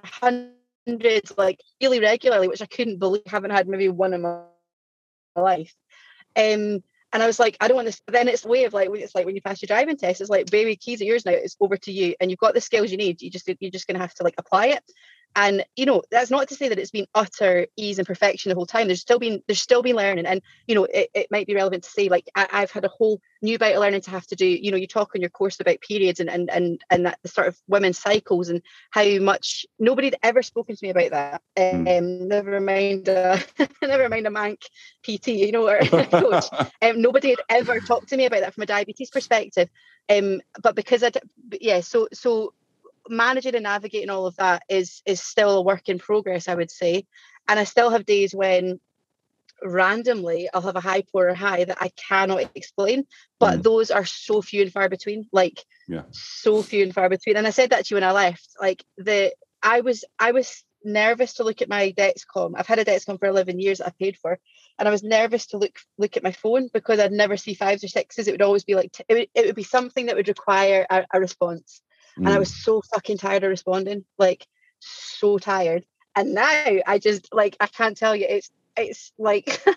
hundreds 0.88 1.34
like 1.38 1.60
really 1.82 2.00
regularly, 2.00 2.48
which 2.48 2.62
I 2.62 2.65
couldn't 2.65 3.00
believe. 3.00 3.24
Haven't 3.28 3.52
had 3.52 3.67
maybe 3.67 3.89
one 3.89 4.13
in 4.13 4.21
my 4.21 4.41
life. 5.36 5.74
Um, 6.36 6.84
and 7.13 7.24
I 7.24 7.28
was 7.28 7.39
like, 7.39 7.56
I 7.62 7.67
don't 7.67 7.76
want 7.76 7.86
this. 7.86 8.02
Then 8.08 8.28
it's 8.28 8.41
the 8.41 8.50
way 8.50 8.65
of 8.65 8.74
like, 8.74 8.89
it's 8.91 9.15
like 9.15 9.26
when 9.26 9.36
you 9.36 9.41
pass 9.41 9.62
your 9.62 9.67
driving 9.67 9.95
test, 9.95 10.19
it's 10.19 10.30
like, 10.30 10.52
baby, 10.52 10.76
keys 10.76 11.02
are 11.02 11.06
yours 11.06 11.26
now. 11.26 11.32
It's 11.32 11.56
over 11.62 11.78
to 11.78 11.91
you, 11.91 12.13
and 12.19 12.30
you've 12.30 12.39
got 12.39 12.54
the 12.54 12.62
skills 12.62 12.91
you 12.91 12.98
need. 12.98 13.21
You 13.21 13.30
just 13.30 13.50
you're 13.60 13.71
just 13.71 13.88
to 13.88 13.98
have 13.98 14.13
to 14.15 14.24
like 14.24 14.36
apply 14.38 14.67
it. 14.67 14.84
And 15.36 15.65
you 15.76 15.86
know, 15.86 16.04
that's 16.12 16.32
not 16.32 16.48
to 16.50 16.56
say 16.56 16.69
that 16.69 16.80
it's 16.80 16.91
been 16.91 17.08
utter 17.13 17.67
ease 17.78 17.98
and 18.00 18.08
perfection 18.08 18.50
the 18.50 18.56
whole 18.56 18.65
time. 18.65 18.88
There's 18.88 19.02
still 19.02 19.19
been 19.19 19.41
there's 19.48 19.62
still 19.62 19.82
been 19.82 19.95
learning, 19.95 20.26
and 20.26 20.41
you 20.67 20.76
know, 20.76 20.86
it, 20.86 21.10
it 21.13 21.28
might 21.32 21.48
be 21.48 21.56
relevant 21.56 21.84
to 21.84 21.89
say 21.89 22.10
like 22.10 22.30
I, 22.36 22.48
I've 22.52 22.71
had 22.71 22.86
a 22.86 22.89
whole 22.89 23.21
new 23.41 23.58
bit 23.58 23.76
of 23.76 23.82
learning 23.82 24.02
to 24.02 24.12
have 24.12 24.28
to 24.28 24.36
do. 24.36 24.45
You 24.48 24.71
know, 24.71 24.78
you 24.78 24.88
talk 24.88 25.12
on 25.15 25.21
your 25.21 25.30
course 25.30 25.60
about 25.60 25.82
periods 25.82 26.19
and 26.19 26.30
and 26.30 26.50
and 26.50 26.82
and 26.89 27.06
that 27.06 27.19
the 27.24 27.30
sort 27.30 27.48
of 27.48 27.58
women's 27.67 28.00
cycles 28.00 28.50
and 28.50 28.62
how 28.91 29.06
much 29.19 29.65
nobody 29.80 30.08
had 30.08 30.17
ever 30.24 30.41
spoken 30.41 30.76
to 30.76 30.86
me 30.86 30.89
about 30.91 31.12
that. 31.12 31.41
Um, 31.58 31.84
Mm. 31.86 32.28
never 32.28 32.60
mind, 32.60 33.10
uh, 33.10 33.38
never 33.82 34.10
mind 34.10 34.28
a 34.28 34.30
mank 34.30 34.62
PT, 35.04 35.28
you 35.30 35.52
know, 35.52 35.67
or 35.67 35.80
coach. 36.10 36.45
Um, 36.82 37.02
nobody 37.02 37.30
had 37.30 37.41
ever 37.50 37.80
talked 37.80 38.10
to 38.10 38.17
me 38.17 38.26
about 38.26 38.41
that 38.41 38.54
from 38.54 38.63
a 38.63 38.67
diabetes 38.67 39.10
perspective. 39.10 39.69
Um, 40.10 40.41
but 40.62 40.76
because 40.76 41.04
i 41.04 41.12
yeah, 41.60 41.80
so 41.82 42.08
so 42.13 42.54
managing 43.10 43.56
and 43.56 43.63
navigating 43.63 44.10
all 44.10 44.26
of 44.26 44.36
that 44.38 44.63
is 44.70 45.02
is 45.06 45.22
still 45.22 45.58
a 45.58 45.62
work 45.62 45.89
in 45.89 46.00
progress, 46.00 46.48
I 46.48 46.56
would 46.56 46.72
say. 46.72 47.06
And 47.48 47.60
I 47.60 47.63
still 47.63 47.89
have 47.91 48.06
days 48.06 48.34
when 48.34 48.80
randomly 49.63 50.50
I'll 50.54 50.62
have 50.62 50.76
a 50.76 50.82
hypo 50.82 51.20
or 51.20 51.34
high 51.34 51.63
that 51.63 51.78
I 51.80 51.89
cannot 51.89 52.50
explain, 52.56 53.06
but 53.39 53.60
Mm. 53.60 53.63
those 53.63 53.91
are 53.91 54.06
so 54.06 54.41
few 54.41 54.62
and 54.63 54.72
far 54.72 54.89
between. 54.89 55.28
Like 55.32 55.63
Yeah. 55.88 56.04
so 56.12 56.62
few 56.62 56.84
and 56.84 56.94
far 56.94 57.10
between. 57.10 57.38
And 57.38 57.48
I 57.48 57.52
said 57.52 57.70
that 57.70 57.86
to 57.86 57.94
you 57.94 57.96
when 57.98 58.04
I 58.10 58.12
left. 58.12 58.48
Like 58.60 58.84
the 58.98 59.34
I 59.63 59.82
was 59.82 60.04
I 60.20 60.32
was 60.32 60.63
nervous 60.84 61.34
to 61.36 61.44
look 61.44 61.62
at 61.62 61.70
my 61.70 61.91
Dexcom. 61.98 62.54
I've 62.56 62.68
had 62.68 62.80
a 62.80 62.86
Dexcom 62.86 63.18
for 63.20 63.28
11 63.28 63.60
years 63.60 63.80
that 63.80 63.88
I 63.88 63.91
paid 64.00 64.18
for, 64.18 64.38
and 64.78 64.88
I 64.88 64.91
was 64.91 65.04
nervous 65.04 65.48
to 65.48 65.58
look 65.58 65.80
look 65.98 66.18
at 66.18 66.24
my 66.24 66.32
phone 66.32 66.70
because 66.74 67.00
I'd 67.00 67.12
never 67.12 67.38
see 67.38 67.54
fives 67.56 67.84
or 67.84 67.88
sixes. 67.88 68.28
It 68.28 68.32
would 68.32 68.41
always 68.41 68.63
be 68.65 68.76
like 68.76 68.91
t- 68.91 69.06
it 69.08 69.13
would, 69.13 69.30
it 69.34 69.46
would 69.48 69.56
be 69.56 69.63
something 69.63 70.06
that 70.08 70.15
would 70.15 70.28
require 70.28 70.86
a, 70.89 71.06
a 71.13 71.20
response, 71.20 71.82
and 72.17 72.28
I 72.30 72.38
Mm. 72.38 72.39
was 72.39 72.54
so 72.54 72.82
fucking 72.93 73.17
tired 73.17 73.43
of 73.43 73.49
responding, 73.49 74.06
like 74.17 74.47
so 74.80 75.38
tired. 75.38 75.86
And 76.15 76.34
now 76.34 76.65
I 76.88 76.99
just 76.99 77.34
like 77.34 77.58
I 77.60 77.67
can't 77.67 77.97
tell 77.97 78.15
you. 78.15 78.25
It's 78.30 78.49
it's 78.78 79.12
like 79.17 79.63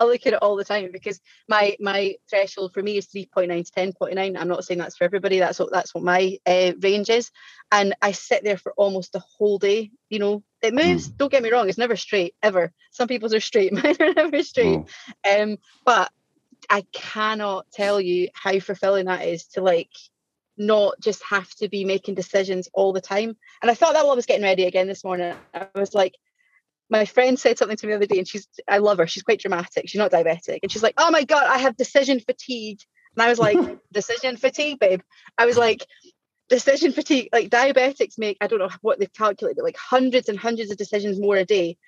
I 0.00 0.04
look 0.04 0.26
at 0.26 0.32
it 0.32 0.42
all 0.42 0.56
the 0.56 0.64
time 0.64 0.90
because 0.92 1.20
my 1.48 1.76
my 1.80 2.16
threshold 2.28 2.72
for 2.72 2.82
me 2.82 2.96
is 2.96 3.06
3.9 3.06 3.48
to 3.66 3.72
10.9. 3.72 4.38
I'm 4.38 4.48
not 4.48 4.64
saying 4.64 4.78
that's 4.78 4.96
for 4.96 5.04
everybody. 5.04 5.38
That's 5.38 5.58
what 5.58 5.72
that's 5.72 5.94
what 5.94 6.04
my 6.04 6.38
uh, 6.46 6.72
range 6.80 7.10
is, 7.10 7.30
and 7.72 7.94
I 8.02 8.12
sit 8.12 8.44
there 8.44 8.56
for 8.56 8.72
almost 8.72 9.12
the 9.12 9.20
whole 9.20 9.58
day. 9.58 9.90
You 10.10 10.18
know, 10.18 10.42
it 10.62 10.74
moves. 10.74 11.08
Don't 11.18 11.30
get 11.32 11.42
me 11.42 11.50
wrong; 11.50 11.68
it's 11.68 11.78
never 11.78 11.96
straight 11.96 12.34
ever. 12.42 12.72
Some 12.92 13.08
people's 13.08 13.34
are 13.34 13.40
straight, 13.40 13.72
mine 13.84 13.96
are 14.00 14.12
never 14.14 14.42
straight. 14.42 14.80
Oh. 15.26 15.42
Um, 15.42 15.58
but 15.84 16.10
I 16.70 16.86
cannot 16.92 17.66
tell 17.72 18.00
you 18.00 18.28
how 18.32 18.58
fulfilling 18.60 19.06
that 19.06 19.26
is 19.26 19.46
to 19.48 19.60
like 19.62 19.90
not 20.56 21.00
just 21.00 21.22
have 21.24 21.50
to 21.56 21.68
be 21.68 21.84
making 21.84 22.14
decisions 22.14 22.68
all 22.72 22.92
the 22.92 23.00
time. 23.00 23.36
And 23.62 23.70
I 23.70 23.74
thought 23.74 23.94
that 23.94 24.04
while 24.04 24.12
I 24.12 24.16
was 24.16 24.26
getting 24.26 24.44
ready 24.44 24.64
again 24.64 24.86
this 24.86 25.04
morning. 25.04 25.34
I 25.52 25.66
was 25.74 25.94
like, 25.94 26.14
my 26.90 27.04
friend 27.04 27.38
said 27.38 27.58
something 27.58 27.76
to 27.76 27.86
me 27.86 27.92
the 27.92 27.96
other 27.96 28.06
day, 28.06 28.18
and 28.18 28.28
she's 28.28 28.46
I 28.68 28.78
love 28.78 28.98
her. 28.98 29.06
She's 29.06 29.22
quite 29.22 29.40
dramatic. 29.40 29.88
She's 29.88 29.98
not 29.98 30.12
diabetic, 30.12 30.60
and 30.62 30.70
she's 30.70 30.82
like, 30.82 30.94
"Oh 30.98 31.10
my 31.10 31.24
god, 31.24 31.46
I 31.48 31.58
have 31.58 31.76
decision 31.76 32.20
fatigue." 32.20 32.80
And 33.16 33.22
I 33.22 33.28
was 33.28 33.38
like, 33.38 33.56
"Decision 33.92 34.36
fatigue, 34.36 34.78
babe." 34.78 35.00
I 35.38 35.46
was 35.46 35.56
like, 35.56 35.86
"Decision 36.48 36.92
fatigue." 36.92 37.30
Like 37.32 37.48
diabetics 37.48 38.18
make 38.18 38.36
I 38.40 38.46
don't 38.46 38.58
know 38.58 38.68
what 38.82 38.98
they've 38.98 39.12
calculated, 39.12 39.56
but 39.56 39.64
like 39.64 39.78
hundreds 39.78 40.28
and 40.28 40.38
hundreds 40.38 40.70
of 40.70 40.76
decisions 40.76 41.18
more 41.18 41.36
a 41.36 41.44
day. 41.44 41.78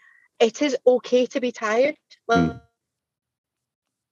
It 0.41 0.63
is 0.63 0.77
okay 0.87 1.27
to 1.27 1.41
be 1.41 1.53
tired. 1.53 1.97
Like, 2.27 2.41
Mm. 2.41 2.61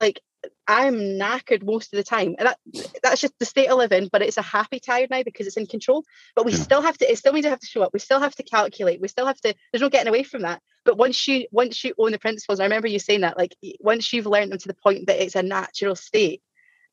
like 0.01 0.21
I'm 0.67 0.95
knackered 0.95 1.63
most 1.65 1.93
of 1.93 1.99
the 1.99 2.05
time, 2.05 2.37
and 2.39 2.49
that 2.49 2.59
that's 3.03 3.21
just 3.21 3.39
the 3.39 3.45
state 3.45 3.69
I 3.69 3.75
live 3.75 3.93
in. 3.93 4.09
But 4.09 4.23
it's 4.23 4.39
a 4.39 4.43
happy 4.43 4.81
tired 4.81 5.11
now 5.11 5.23
because 5.23 5.47
it's 5.47 5.57
in 5.57 5.67
control. 5.67 6.05
But 6.35 6.47
we 6.47 6.53
Yeah. 6.53 6.59
still 6.59 6.83
have 6.83 6.97
to. 6.99 7.11
It 7.11 7.19
still 7.19 7.33
means 7.33 7.45
we 7.45 7.51
have 7.51 7.61
to 7.61 7.67
show 7.67 7.83
up. 7.83 7.93
We 7.93 7.99
still 7.99 8.21
have 8.21 8.35
to 8.37 8.43
calculate. 8.43 9.01
We 9.01 9.09
still 9.09 9.27
have 9.27 9.41
to. 9.43 9.55
There's 9.73 9.83
no 9.83 9.91
getting 9.91 10.09
away 10.09 10.23
from 10.23 10.43
that. 10.43 10.63
But 10.85 10.97
once 10.97 11.27
you 11.29 11.47
once 11.51 11.85
you 11.85 11.95
own 11.99 12.13
the 12.13 12.19
principles, 12.19 12.61
I 12.61 12.65
remember 12.65 12.89
you 12.89 12.99
saying 12.99 13.23
that. 13.23 13.37
Like 13.37 13.55
once 13.81 14.13
you've 14.13 14.27
learned 14.27 14.53
them 14.53 14.59
to 14.59 14.69
the 14.69 14.75
point 14.75 15.07
that 15.07 15.23
it's 15.23 15.35
a 15.35 15.43
natural 15.43 15.97
state, 15.97 16.43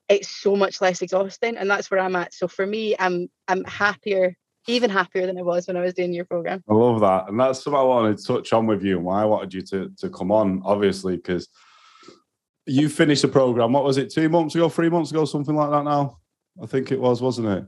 it's 0.09 0.29
so 0.29 0.55
much 0.55 0.81
less 0.81 1.01
exhausting, 1.01 1.57
and 1.57 1.69
that's 1.69 1.89
where 1.89 1.99
I'm 1.99 2.15
at. 2.15 2.33
So 2.33 2.47
for 2.47 2.65
me, 2.65 2.95
I'm 2.99 3.29
I'm 3.47 3.63
happier, 3.63 4.35
even 4.67 4.89
happier 4.89 5.25
than 5.25 5.37
I 5.37 5.43
was 5.43 5.67
when 5.67 5.77
I 5.77 5.81
was 5.81 5.93
doing 5.93 6.13
your 6.13 6.25
program. 6.25 6.63
I 6.69 6.73
love 6.73 6.99
that. 7.01 7.29
And 7.29 7.39
that's 7.39 7.65
what 7.65 7.79
I 7.79 7.83
wanted 7.83 8.17
to 8.17 8.23
touch 8.25 8.51
on 8.53 8.67
with 8.67 8.83
you 8.83 8.97
and 8.97 9.05
why 9.05 9.21
I 9.21 9.25
wanted 9.25 9.53
you 9.53 9.61
to, 9.61 9.91
to 9.99 10.09
come 10.09 10.31
on, 10.31 10.61
obviously, 10.65 11.15
because 11.15 11.47
you 12.71 12.89
finished 12.89 13.21
the 13.21 13.27
program. 13.27 13.73
What 13.73 13.83
was 13.83 13.97
it, 13.97 14.09
two 14.09 14.29
months 14.29 14.55
ago, 14.55 14.69
three 14.69 14.89
months 14.89 15.11
ago, 15.11 15.25
something 15.25 15.55
like 15.55 15.69
that 15.71 15.83
now? 15.83 16.17
I 16.61 16.65
think 16.65 16.91
it 16.91 16.99
was, 16.99 17.21
wasn't 17.21 17.47
it? 17.47 17.65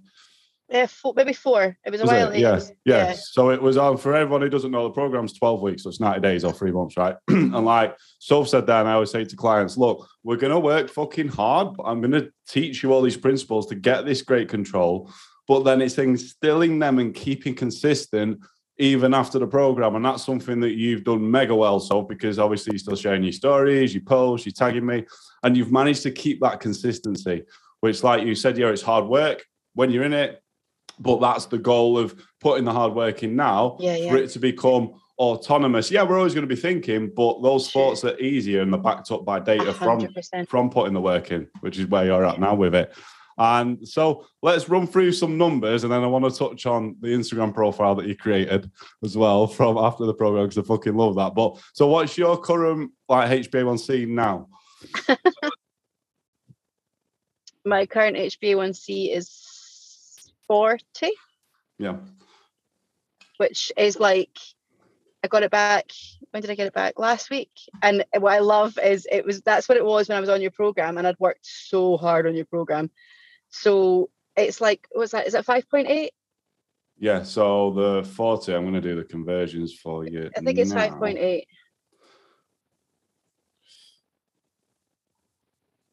Yeah, 0.70 0.86
four, 0.88 1.14
maybe 1.16 1.34
four. 1.34 1.78
It 1.86 1.92
was 1.92 2.02
a 2.02 2.06
while. 2.06 2.30
it? 2.32 2.38
it 2.38 2.42
Yeah. 2.42 2.52
was- 2.54 2.72
yeah. 2.86 3.14
So 3.16 3.52
it 3.52 3.62
was 3.62 3.78
on 3.78 3.98
for 3.98 4.16
everyone 4.16 4.42
who 4.42 4.50
doesn't 4.50 4.72
know 4.72 4.84
the 4.84 4.94
program's 4.94 5.34
12 5.34 5.62
weeks, 5.62 5.84
so 5.84 5.90
it's 5.90 6.00
90 6.00 6.22
days 6.22 6.44
or 6.44 6.54
three 6.54 6.72
months, 6.72 6.98
right? 6.98 7.16
and 7.28 7.66
like 7.66 7.96
Soph 8.20 8.48
said 8.48 8.66
that, 8.68 8.80
and 8.80 8.90
I 8.90 8.94
always 8.94 9.12
say 9.12 9.24
to 9.26 9.36
clients, 9.36 9.78
look, 9.78 10.08
we're 10.24 10.38
gonna 10.38 10.60
work 10.60 10.90
fucking 10.90 11.28
hard, 11.28 11.76
but 11.76 11.84
I'm 11.84 12.02
gonna 12.02 12.28
teach 12.48 12.82
you 12.82 12.92
all 12.94 13.02
these 13.02 13.18
principles 13.18 13.68
to 13.68 13.76
get 13.76 14.06
this 14.06 14.22
great 14.22 14.50
control. 14.50 15.12
But 15.48 15.64
then 15.64 15.82
it's 15.82 15.98
instilling 15.98 16.80
them 16.80 16.98
and 17.00 17.14
keeping 17.14 17.54
consistent 17.54 18.40
even 18.80 19.14
after 19.14 19.40
the 19.40 19.48
program. 19.48 19.96
And 19.96 20.04
that's 20.04 20.26
something 20.26 20.60
that 20.62 20.74
you've 20.74 21.04
done 21.04 21.30
mega 21.30 21.56
well, 21.56 21.80
so 21.80 22.02
because 22.02 22.40
obviously 22.40 22.74
you're 22.74 22.80
still 22.80 22.96
sharing 22.96 23.24
your 23.24 23.32
stories, 23.32 23.94
you 23.94 24.02
post, 24.02 24.46
you're 24.46 24.54
tagging 24.54 24.86
me, 24.86 25.06
and 25.44 25.56
you've 25.56 25.72
managed 25.72 26.04
to 26.04 26.12
keep 26.12 26.42
that 26.42 26.60
consistency, 26.60 27.44
which, 27.82 28.04
like 28.04 28.26
you 28.26 28.36
said, 28.36 28.58
yeah, 28.58 28.70
it's 28.70 28.82
hard 28.82 29.06
work 29.06 29.46
when 29.76 29.92
you're 29.92 30.04
in 30.04 30.14
it, 30.14 30.42
but 31.00 31.20
that's 31.20 31.46
the 31.46 31.58
goal 31.58 31.98
of 31.98 32.16
putting 32.40 32.66
the 32.66 32.72
hard 32.72 32.94
work 32.94 33.24
in 33.24 33.36
now 33.36 33.78
Yeah, 33.80 34.10
for 34.10 34.18
it 34.18 34.30
to 34.32 34.40
become 34.40 34.94
autonomous. 35.20 35.92
Yeah, 35.92 36.04
we're 36.04 36.18
always 36.18 36.34
going 36.34 36.48
to 36.48 36.56
be 36.56 36.60
thinking, 36.60 37.12
but 37.16 37.42
those 37.42 37.72
thoughts 37.72 38.04
are 38.04 38.18
easier 38.20 38.62
and 38.62 38.74
they're 38.74 38.82
backed 38.82 39.12
up 39.12 39.26
by 39.26 39.40
data 39.40 39.74
from 39.74 40.00
100%. 40.02 40.48
from 40.48 40.70
putting 40.70 40.94
the 40.94 41.02
work 41.02 41.32
in, 41.32 41.48
which 41.62 41.78
is 41.78 41.86
where 41.88 42.06
you're 42.06 42.26
at 42.26 42.40
now 42.40 42.56
with 42.56 42.76
it. 42.76 42.94
And 43.38 43.88
so 43.88 44.26
let's 44.42 44.70
run 44.70 44.88
through 44.88 45.12
some 45.14 45.38
numbers, 45.38 45.84
and 45.84 45.92
then 45.92 46.04
I 46.04 46.08
want 46.08 46.26
to 46.26 46.32
touch 46.38 46.66
on 46.66 46.96
the 47.00 47.10
Instagram 47.10 47.54
profile 47.54 47.96
that 47.96 48.08
you 48.08 48.16
created 48.16 48.70
as 49.04 49.18
well 49.18 49.48
from 49.58 49.78
after 49.78 50.06
the 50.06 50.14
program 50.14 50.46
because 50.46 50.64
I 50.64 50.68
fucking 50.68 50.96
love 50.96 51.16
that. 51.16 51.36
But 51.36 51.58
so, 51.74 51.88
what's 51.88 52.18
your 52.18 52.38
current 52.38 52.92
like 53.10 53.30
HbA1c 53.30 54.08
now? 54.08 54.48
My 57.66 57.86
current 57.86 58.18
HbA1c 58.18 59.16
is 59.16 60.34
40, 60.48 60.84
Yeah, 61.80 61.96
which 63.38 63.72
is 63.78 64.00
like 64.00 64.38
I 65.24 65.28
got 65.28 65.44
it 65.44 65.52
back. 65.52 65.90
When 66.32 66.42
did 66.42 66.52
I 66.52 66.56
get 66.56 66.68
it 66.68 66.74
back? 66.74 67.00
Last 67.00 67.30
week. 67.30 67.52
And 67.82 68.04
what 68.20 68.34
I 68.34 68.40
love 68.40 68.78
is 68.84 69.08
it 69.10 69.26
was 69.26 69.42
that's 69.42 69.70
what 69.70 69.78
it 69.78 69.86
was 69.86 70.10
when 70.10 70.18
I 70.18 70.22
was 70.22 70.30
on 70.30 70.42
your 70.42 70.52
program, 70.52 70.98
and 70.98 71.08
I'd 71.08 71.20
worked 71.20 71.46
so 71.46 71.96
hard 71.96 72.28
on 72.28 72.36
your 72.36 72.46
program. 72.46 72.92
So 73.54 74.10
it's 74.36 74.60
like, 74.60 74.88
what's 74.92 75.12
that? 75.12 75.28
Is 75.28 75.36
it 75.36 75.46
5.8? 75.46 76.10
yeah. 76.98 77.24
So 77.24 77.72
the 77.72 78.04
forty, 78.04 78.54
I'm 78.54 78.64
going 78.64 78.74
to 78.74 78.82
do 78.82 78.96
the 78.96 79.04
conversions 79.04 79.74
for 79.74 80.06
you. 80.06 80.30
I 80.36 80.42
think 80.42 80.58
it's 80.58 80.74
5.8 80.74 81.44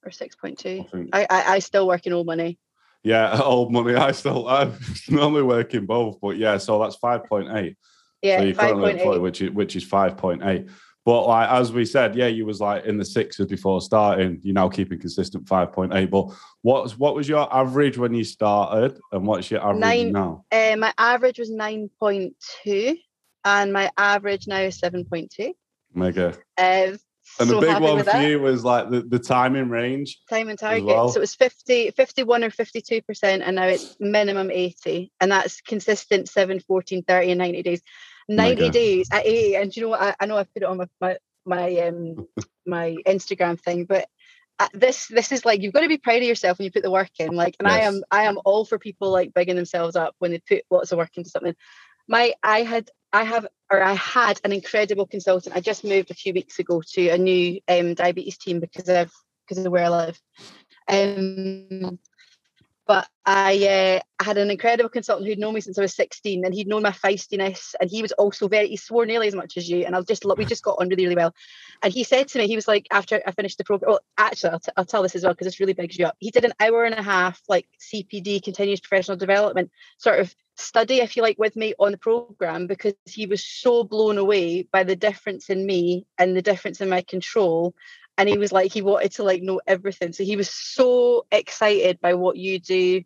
or 0.03 0.11
6.2. 0.11 0.81
I 0.81 0.88
think 0.88 1.11
I, 1.12 1.27
I 1.29 1.53
I 1.55 1.59
still 1.59 1.87
work 1.87 2.07
in 2.07 2.14
old 2.14 2.27
money. 2.27 2.59
Yeah, 3.03 3.38
old 3.44 3.70
money. 3.70 3.94
I 3.94 4.12
still 4.12 4.49
I'm 4.49 4.79
normally 5.11 5.42
working 5.42 5.85
both, 5.85 6.18
but 6.20 6.38
yeah, 6.38 6.57
so 6.57 6.81
that's 6.83 6.96
five 6.96 7.27
point 7.27 7.49
eight. 7.53 7.77
Yeah, 8.23 8.38
so 8.38 8.44
you're 8.44 8.55
currently 8.55 8.94
5.8. 8.94 9.03
40, 9.03 9.18
which 9.20 9.42
is 9.42 9.51
which 9.51 9.77
is 9.77 9.85
five 9.85 10.16
point 10.16 10.42
eight. 10.44 10.66
But 11.05 11.27
like 11.27 11.49
as 11.49 11.73
we 11.73 11.85
said, 11.85 12.15
yeah, 12.15 12.27
you 12.27 12.45
was 12.45 12.61
like 12.61 12.85
in 12.85 12.99
the 12.99 13.05
sixes 13.05 13.47
before 13.47 13.81
starting. 13.81 14.39
You're 14.43 14.55
now 14.55 14.69
keeping 14.69 14.99
consistent 14.99 15.49
five 15.49 15.73
point 15.73 15.95
eight. 15.95 16.11
But 16.11 16.27
what's 16.63 16.99
what 16.99 17.15
was 17.15 17.29
your 17.29 17.53
average 17.55 17.97
when 17.97 18.15
you 18.15 18.25
started, 18.25 19.01
and 19.13 19.27
what's 19.27 19.51
your 19.51 19.61
average 19.63 19.81
Nine. 19.81 20.13
now? 20.13 20.45
Uh, 20.53 20.77
my 20.77 20.93
average 20.99 21.39
was 21.39 21.51
9.2 21.51 22.99
and 23.45 23.73
my 23.73 23.91
average 23.97 24.47
now 24.47 24.61
is 24.61 24.81
7.2. 24.81 25.53
Mega. 25.95 26.37
Uh, 26.59 26.97
And 27.39 27.49
so 27.49 27.61
the 27.61 27.61
big 27.61 27.81
one 27.81 27.99
for 27.99 28.05
that. 28.05 28.29
you 28.29 28.41
was 28.41 28.65
like 28.65 28.91
the, 28.91 29.03
the 29.03 29.19
timing 29.19 29.69
range. 29.69 30.19
time 30.29 30.49
and 30.49 30.59
target. 30.59 30.85
well. 30.85 31.09
So 31.09 31.19
it 31.19 31.21
was 31.21 31.35
50, 31.35 31.93
51 31.93 32.45
or 32.45 32.51
52%, 32.51 33.43
and 33.45 33.57
now 33.57 33.67
it's 33.67 33.97
minimum 34.01 34.51
80. 34.51 35.13
And 35.21 35.31
that's 35.31 35.61
consistent 35.61 36.29
7, 36.29 36.61
14, 36.61 37.05
30, 37.05 37.31
and 37.31 37.39
90 37.39 37.63
days. 37.63 37.83
90 38.31 38.62
Mega. 38.62 38.71
days 38.71 39.09
at 39.11 39.27
80. 39.27 39.57
And 39.57 39.77
you 39.77 39.83
know 39.83 39.88
what? 39.88 40.01
I, 40.01 40.14
I 40.21 40.27
know 40.27 40.37
I've 40.37 40.53
put 40.53 40.62
it 40.62 40.66
on 40.66 40.79
my 40.79 40.87
my, 41.01 41.16
my 41.45 41.79
um 41.81 42.29
my 42.66 42.97
Instagram 43.07 43.61
thing, 43.61 43.85
but 43.85 44.09
uh, 44.59 44.69
this 44.75 45.09
this 45.09 45.33
is 45.33 45.45
like 45.45 45.62
you've 45.62 45.73
got 45.73 45.81
to 45.81 45.88
be 45.88 45.99
proud 45.99 46.19
of 46.19 46.23
yourself 46.23 46.59
when 46.59 46.64
you 46.64 46.73
put 46.73 46.83
the 46.83 46.90
work 46.90 47.11
in. 47.19 47.35
Like, 47.35 47.57
and 47.59 47.66
I 47.66 47.81
am 47.81 48.03
I 48.11 48.25
am 48.25 48.38
all 48.45 48.64
for 48.64 48.79
people 48.79 49.11
like 49.11 49.35
bigging 49.35 49.57
themselves 49.57 49.97
up 49.97 50.14
when 50.19 50.31
they 50.31 50.38
put 50.38 50.64
lots 50.71 50.93
of 50.93 50.99
work 50.99 51.11
into 51.16 51.31
something. 51.31 51.57
My 52.07 52.35
I 52.43 52.62
had 52.62 52.90
I 53.12 53.25
have 53.25 53.47
or 53.71 53.83
I 53.83 53.95
had 53.95 54.40
an 54.45 54.53
incredible 54.53 55.07
consultant. 55.07 55.57
I 55.57 55.61
just 55.61 55.83
moved 55.85 56.11
a 56.11 56.14
few 56.14 56.33
weeks 56.33 56.59
ago 56.59 56.83
to 56.93 57.09
a 57.09 57.19
new 57.19 57.61
um, 57.69 57.95
diabetes 57.95 58.38
team 58.38 58.61
because 58.61 58.88
of 58.88 59.11
because 59.49 59.64
of 59.64 59.73
where 59.73 59.85
I 59.85 59.88
live. 59.88 60.21
Um, 60.88 61.99
but 62.90 63.07
I, 63.24 63.55
uh, 63.68 64.00
I 64.18 64.24
had 64.24 64.37
an 64.37 64.50
incredible 64.50 64.90
consultant 64.90 65.29
who'd 65.29 65.38
known 65.38 65.55
me 65.55 65.61
since 65.61 65.79
I 65.79 65.83
was 65.83 65.94
16 65.94 66.44
and 66.44 66.53
he'd 66.53 66.66
known 66.66 66.83
my 66.83 66.90
feistiness 66.90 67.76
and 67.81 67.88
he 67.88 68.03
was 68.03 68.11
also 68.11 68.48
very, 68.48 68.66
he 68.66 68.76
swore 68.76 69.07
nearly 69.07 69.29
as 69.29 69.35
much 69.37 69.57
as 69.57 69.70
you. 69.70 69.85
And 69.85 69.94
I'll 69.94 70.03
just, 70.03 70.24
we 70.37 70.44
just 70.44 70.64
got 70.64 70.79
on 70.81 70.88
really, 70.88 71.05
really 71.05 71.14
well. 71.14 71.33
And 71.85 71.92
he 71.92 72.03
said 72.03 72.26
to 72.26 72.38
me, 72.38 72.48
he 72.48 72.57
was 72.57 72.66
like, 72.66 72.88
after 72.90 73.22
I 73.24 73.31
finished 73.31 73.59
the 73.59 73.64
program, 73.64 73.92
well, 73.92 74.00
actually, 74.18 74.50
I'll, 74.50 74.59
t- 74.59 74.72
I'll 74.76 74.85
tell 74.85 75.05
this 75.05 75.14
as 75.14 75.22
well 75.22 75.35
because 75.35 75.44
this 75.44 75.61
really 75.61 75.72
bigs 75.72 76.00
you 76.00 76.07
up. 76.07 76.16
He 76.18 76.33
did 76.33 76.44
an 76.44 76.53
hour 76.59 76.83
and 76.83 76.96
a 76.96 77.03
half, 77.03 77.40
like 77.48 77.68
CPD, 77.79 78.42
continuous 78.42 78.81
professional 78.81 79.16
development 79.16 79.70
sort 79.98 80.18
of 80.18 80.35
study, 80.57 80.96
if 80.96 81.16
you 81.16 81.22
like, 81.22 81.38
with 81.38 81.55
me 81.55 81.74
on 81.79 81.92
the 81.92 81.98
program 81.98 82.66
because 82.66 82.94
he 83.05 83.26
was 83.26 83.44
so 83.44 83.85
blown 83.85 84.18
away 84.18 84.64
by 84.64 84.83
the 84.83 84.96
difference 84.96 85.48
in 85.48 85.64
me 85.64 86.07
and 86.18 86.37
the 86.37 86.42
difference 86.42 86.81
in 86.81 86.88
my 86.88 87.03
control 87.03 87.72
and 88.21 88.29
he 88.29 88.37
was 88.37 88.53
like 88.53 88.71
he 88.71 88.83
wanted 88.83 89.13
to 89.13 89.23
like 89.23 89.43
know 89.43 89.63
everything. 89.67 90.13
So 90.13 90.25
he 90.25 90.37
was 90.37 90.51
so 90.51 91.25
excited 91.33 91.99
by 92.03 92.13
what 92.15 92.37
you 92.37 92.59
do 92.59 93.03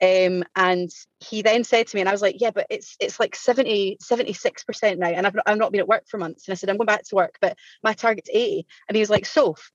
um 0.00 0.44
and 0.54 0.90
he 1.18 1.42
then 1.42 1.64
said 1.64 1.84
to 1.88 1.96
me 1.96 2.00
and 2.00 2.08
i 2.08 2.12
was 2.12 2.22
like 2.22 2.40
yeah 2.40 2.52
but 2.52 2.68
it's 2.70 2.96
it's 3.00 3.18
like 3.18 3.34
70 3.34 3.98
76% 4.00 4.96
now 4.96 5.08
and 5.08 5.26
I've, 5.26 5.34
not- 5.34 5.42
I've 5.44 5.58
not 5.58 5.72
been 5.72 5.80
at 5.80 5.88
work 5.88 6.04
for 6.06 6.18
months. 6.18 6.46
And 6.46 6.52
i 6.52 6.54
said 6.54 6.70
i'm 6.70 6.76
going 6.76 6.86
back 6.86 7.02
to 7.08 7.16
work 7.16 7.36
but 7.40 7.56
my 7.82 7.94
target's 7.94 8.30
80 8.32 8.64
and 8.88 8.94
he 8.94 9.00
was 9.00 9.10
like 9.10 9.26
soph 9.26 9.72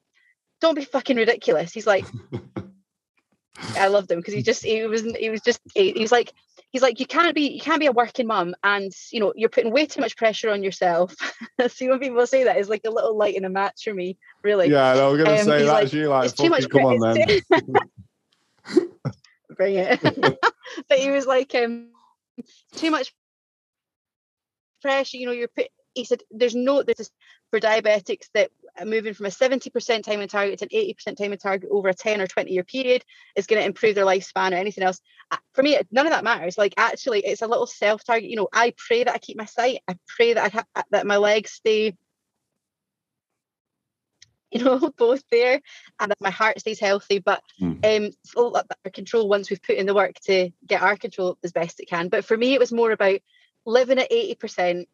don't 0.62 0.76
be 0.76 0.86
fucking 0.86 1.18
ridiculous. 1.18 1.74
He's 1.74 1.86
like 1.86 2.06
i 3.76 3.88
loved 3.88 4.10
him 4.10 4.20
because 4.20 4.34
he 4.34 4.42
just 4.42 4.64
he 4.64 4.88
was 4.88 5.02
he 5.02 5.30
was 5.30 5.42
just 5.42 5.60
he 5.76 5.92
he 5.92 6.00
was 6.02 6.12
like 6.12 6.32
he's 6.74 6.82
like 6.82 7.00
you 7.00 7.06
can't 7.06 7.34
be 7.34 7.52
you 7.52 7.62
can't 7.62 7.80
be 7.80 7.86
a 7.86 7.92
working 7.92 8.28
mum 8.28 8.54
and 8.64 8.92
you 9.12 9.20
know 9.20 9.32
you're 9.36 9.48
putting 9.48 9.72
way 9.72 9.86
too 9.86 10.02
much 10.02 10.18
pressure 10.18 10.50
on 10.50 10.62
yourself 10.64 11.16
see 11.70 11.88
when 11.88 12.00
people 12.00 12.28
say 12.28 12.44
that 12.44 12.58
it's 12.58 12.68
like 12.68 12.82
a 12.86 12.90
little 12.90 13.16
light 13.16 13.36
in 13.36 13.46
a 13.46 13.50
match 13.50 13.84
for 13.84 13.94
me 13.94 14.18
really 14.44 14.70
Yeah, 14.70 14.92
I 14.92 15.08
was 15.08 15.24
gonna 15.24 15.40
Um, 15.40 15.46
say 15.46 15.60
that's 15.60 15.68
like, 15.68 15.94
you. 15.94 16.10
Like, 16.10 16.26
it's 16.26 16.34
too 16.34 16.50
much 16.50 16.68
come 16.70 16.86
on 16.86 17.00
then. 17.00 17.42
bring 19.56 19.76
it 19.76 20.02
but 20.90 20.98
he 20.98 21.12
was 21.12 21.28
like 21.28 21.54
um 21.56 21.90
too 22.76 22.90
much 22.90 23.14
pressure 24.82 25.18
you 25.18 25.28
know 25.28 25.32
you're 25.32 25.48
put 25.48 25.68
he 25.94 26.04
said 26.04 26.24
there's 26.32 26.56
no 26.56 26.82
there's 26.82 27.12
for 27.52 27.60
diabetics 27.60 28.30
that 28.34 28.50
moving 28.86 29.14
from 29.14 29.26
a 29.28 29.30
70% 29.30 30.04
time 30.04 30.22
and 30.22 30.30
target 30.30 30.60
to 30.60 30.66
an 30.66 30.70
80% 30.74 31.18
time 31.18 31.32
and 31.32 31.42
target 31.42 31.70
over 31.72 31.90
a 31.90 31.94
10 31.94 32.22
or 32.22 32.28
20 32.28 32.52
year 32.52 32.64
period 32.64 33.04
is 33.36 33.48
going 33.48 33.62
to 33.62 33.66
improve 33.66 33.96
their 33.96 34.06
lifespan 34.06 34.52
or 34.52 34.56
anything 34.56 34.84
else. 34.84 35.00
Uh, 35.32 35.38
for 35.54 35.64
me 35.64 35.78
none 35.92 36.06
of 36.06 36.12
that 36.12 36.24
matters. 36.24 36.58
Like 36.58 36.74
actually 36.78 37.20
it's 37.26 37.42
a 37.42 37.48
little 37.48 37.68
self 37.68 38.04
target 38.04 38.30
you 38.30 38.36
know 38.36 38.48
i 38.54 38.74
pray 38.78 39.04
that 39.04 39.14
i 39.14 39.18
keep 39.18 39.38
my 39.38 39.46
sight. 39.46 39.80
I 39.88 39.96
pray 40.08 40.34
that 40.34 40.46
i 40.46 40.50
ha- 40.50 40.84
that 40.92 41.06
my 41.08 41.18
legs 41.18 41.52
stay 41.52 41.96
you 44.52 44.64
know 44.64 44.80
both 44.98 45.24
there 45.32 45.62
and 46.00 46.12
that 46.12 46.22
my 46.22 46.30
heart 46.30 46.60
stays 46.60 46.80
healthy. 46.80 47.20
But 47.20 47.42
Mm. 47.62 48.12
um 48.36 48.56
up 48.56 48.66
our 48.86 48.92
control 48.92 49.28
once 49.30 49.50
we've 49.50 49.62
put 49.62 49.78
in 49.78 49.86
the 49.86 49.94
work 49.94 50.16
to 50.26 50.50
get 50.66 50.82
our 50.82 50.96
control 50.98 51.38
as 51.44 51.52
best 51.52 51.80
it 51.80 51.88
can. 51.90 52.10
But 52.10 52.26
for 52.26 52.36
me 52.38 52.54
it 52.54 52.60
was 52.60 52.72
more 52.72 52.92
about 52.92 53.20
living 53.66 54.00
at 54.00 54.12
80% 54.12 54.86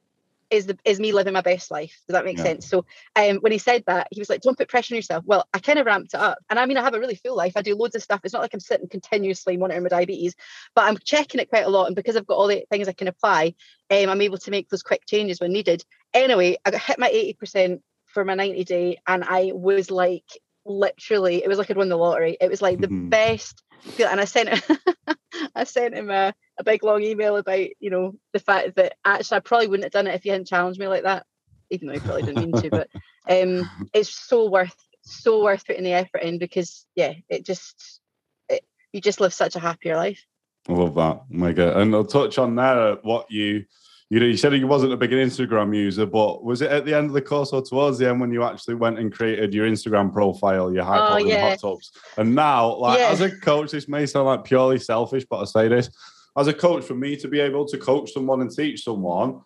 is 0.51 0.65
the 0.65 0.77
is 0.85 0.99
me 0.99 1.11
living 1.11 1.33
my 1.33 1.41
best 1.41 1.69
life. 1.71 1.95
Does 2.07 2.13
that 2.13 2.25
make 2.25 2.37
Yeah. 2.37 2.43
sense? 2.43 2.67
So 2.67 2.85
um 3.15 3.37
when 3.37 3.51
he 3.51 3.57
said 3.57 3.83
that 3.87 4.07
he 4.11 4.19
was 4.19 4.29
like 4.29 4.41
don't 4.41 4.57
put 4.57 4.69
pressure 4.69 4.93
on 4.93 4.97
yourself. 4.97 5.23
Well 5.25 5.47
i 5.53 5.59
kind 5.59 5.79
of 5.79 5.85
ramped 5.85 6.13
it 6.13 6.19
up. 6.19 6.39
And 6.49 6.59
i 6.59 6.65
mean 6.65 6.77
i 6.77 6.81
have 6.81 6.93
a 6.93 6.99
really 6.99 7.15
full 7.15 7.35
life. 7.35 7.53
I 7.55 7.61
do 7.61 7.75
loads 7.75 7.95
of 7.95 8.03
stuff. 8.03 8.21
It's 8.23 8.33
not 8.33 8.41
like 8.41 8.53
i'm 8.53 8.59
sitting 8.59 8.87
continuously 8.89 9.57
monitoring 9.57 9.83
my 9.83 9.89
diabetes 9.89 10.35
but 10.75 10.85
i'm 10.85 10.97
checking 11.03 11.39
it 11.39 11.49
quite 11.49 11.65
a 11.65 11.69
lot. 11.69 11.87
And 11.87 11.95
because 11.95 12.15
i've 12.15 12.27
got 12.27 12.35
all 12.35 12.47
the 12.47 12.65
things 12.69 12.87
i 12.87 12.93
can 12.93 13.07
apply 13.07 13.53
um, 13.91 14.09
i'm 14.09 14.21
able 14.21 14.37
to 14.39 14.51
make 14.51 14.69
those 14.69 14.83
quick 14.83 15.05
changes 15.07 15.39
when 15.39 15.51
needed. 15.51 15.83
Anyway 16.13 16.57
i 16.65 16.71
got 16.71 16.81
hit 16.81 16.99
my 16.99 17.09
80% 17.09 17.81
for 18.07 18.25
my 18.25 18.33
90 18.33 18.63
day 18.63 18.97
and 19.07 19.23
i 19.23 19.51
was 19.53 19.91
like 19.91 20.25
literally 20.65 21.43
it 21.43 21.47
was 21.47 21.57
like 21.57 21.69
i'd 21.69 21.77
won 21.77 21.89
the 21.89 21.95
lottery. 21.97 22.37
It 22.41 22.49
was 22.49 22.61
like 22.61 22.79
the 22.79 22.87
Mhm. 22.87 23.09
best 23.09 23.63
feel 23.81 24.07
and 24.07 24.19
i 24.19 24.25
sent 24.25 24.49
i 25.55 25.63
sent 25.63 25.95
him 25.95 26.09
a, 26.09 26.33
a 26.59 26.63
big 26.63 26.83
long 26.83 27.01
email 27.03 27.37
about 27.37 27.67
you 27.79 27.89
know 27.89 28.13
the 28.33 28.39
fact 28.39 28.75
that 28.75 28.95
actually 29.05 29.37
i 29.37 29.39
probably 29.39 29.67
wouldn't 29.67 29.85
have 29.85 29.91
done 29.91 30.07
it 30.07 30.15
if 30.15 30.23
he 30.23 30.29
hadn't 30.29 30.47
challenged 30.47 30.79
me 30.79 30.87
like 30.87 31.03
that 31.03 31.25
even 31.69 31.87
though 31.87 31.93
he 31.93 31.99
probably 31.99 32.23
didn't 32.23 32.39
mean 32.39 32.53
to 32.53 32.71
but 32.71 32.87
um 33.29 33.69
it's 33.93 34.09
so 34.09 34.49
worth 34.49 34.75
so 35.01 35.43
worth 35.43 35.65
putting 35.65 35.83
the 35.83 35.93
effort 35.93 36.21
in 36.21 36.37
because 36.37 36.85
yeah 36.95 37.13
it 37.29 37.45
just 37.45 38.01
it, 38.49 38.63
you 38.93 39.01
just 39.01 39.21
live 39.21 39.33
such 39.33 39.55
a 39.55 39.59
happier 39.59 39.95
life 39.95 40.25
I 40.67 40.73
love 40.73 40.93
that, 40.95 41.23
My 41.29 41.51
God. 41.51 41.77
And 41.77 41.95
I'll 41.95 42.05
touch 42.05 42.37
on 42.37 42.55
there 42.55 42.95
what 43.01 43.31
you 43.31 43.65
you 44.09 44.19
know. 44.19 44.25
You 44.25 44.37
said 44.37 44.53
you 44.53 44.67
wasn't 44.67 44.93
a 44.93 44.97
big 44.97 45.11
Instagram 45.11 45.75
user, 45.75 46.05
but 46.05 46.43
was 46.43 46.61
it 46.61 46.71
at 46.71 46.85
the 46.85 46.93
end 46.95 47.07
of 47.07 47.13
the 47.13 47.21
course 47.21 47.51
or 47.53 47.61
towards 47.61 47.97
the 47.97 48.09
end 48.09 48.19
when 48.19 48.31
you 48.31 48.43
actually 48.43 48.75
went 48.75 48.99
and 48.99 49.11
created 49.11 49.53
your 49.53 49.67
Instagram 49.67 50.11
profile, 50.11 50.73
your 50.73 50.83
high 50.83 50.99
Oh, 51.07 51.17
yeah. 51.17 51.49
hot 51.51 51.59
tubs? 51.59 51.91
And 52.17 52.33
now, 52.35 52.75
like 52.75 52.99
Yeah. 52.99 53.09
as 53.09 53.21
a 53.21 53.35
coach, 53.39 53.71
this 53.71 53.87
may 53.87 54.05
sound 54.05 54.27
like 54.27 54.43
purely 54.43 54.79
selfish, 54.79 55.25
but 55.29 55.41
I 55.41 55.45
say 55.45 55.67
this 55.67 55.89
as 56.37 56.47
a 56.47 56.53
coach 56.53 56.83
for 56.85 56.95
me 56.95 57.15
to 57.17 57.27
be 57.27 57.39
able 57.39 57.65
to 57.67 57.77
coach 57.77 58.13
someone 58.13 58.41
and 58.41 58.51
teach 58.51 58.83
someone. 58.83 59.41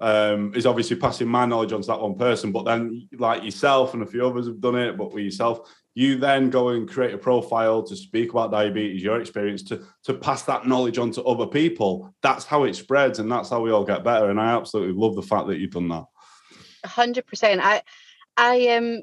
Um, 0.00 0.52
is 0.56 0.66
obviously 0.66 0.96
passing 0.96 1.28
my 1.28 1.46
knowledge 1.46 1.72
on 1.72 1.80
to 1.80 1.86
that 1.86 2.00
one 2.00 2.16
person, 2.16 2.50
but 2.50 2.64
then 2.64 3.08
like 3.16 3.44
yourself 3.44 3.94
and 3.94 4.02
a 4.02 4.06
few 4.06 4.26
others 4.26 4.46
have 4.48 4.60
done 4.60 4.74
it, 4.74 4.98
but 4.98 5.14
with 5.14 5.22
yourself, 5.24 5.70
you 5.94 6.16
then 6.16 6.50
go 6.50 6.70
and 6.70 6.88
create 6.88 7.14
a 7.14 7.18
profile 7.18 7.82
to 7.84 7.94
speak 7.96 8.30
about 8.30 8.50
diabetes, 8.50 9.02
your 9.02 9.20
experience, 9.20 9.62
to 9.64 9.82
to 10.04 10.14
pass 10.14 10.42
that 10.42 10.66
knowledge 10.66 10.98
on 10.98 11.10
to 11.12 11.22
other 11.22 11.46
people. 11.46 12.12
That's 12.22 12.44
how 12.44 12.64
it 12.64 12.74
spreads, 12.74 13.20
and 13.20 13.30
that's 13.30 13.50
how 13.50 13.60
we 13.60 13.70
all 13.70 13.84
get 13.84 14.04
better. 14.04 14.30
And 14.30 14.40
I 14.40 14.54
absolutely 14.56 14.94
love 15.00 15.14
the 15.14 15.22
fact 15.22 15.46
that 15.48 15.58
you've 15.58 15.70
done 15.70 15.88
that. 15.88 16.04
hundred 16.84 17.26
percent. 17.26 17.60
I, 17.62 17.82
I 18.36 18.56
am, 18.56 19.02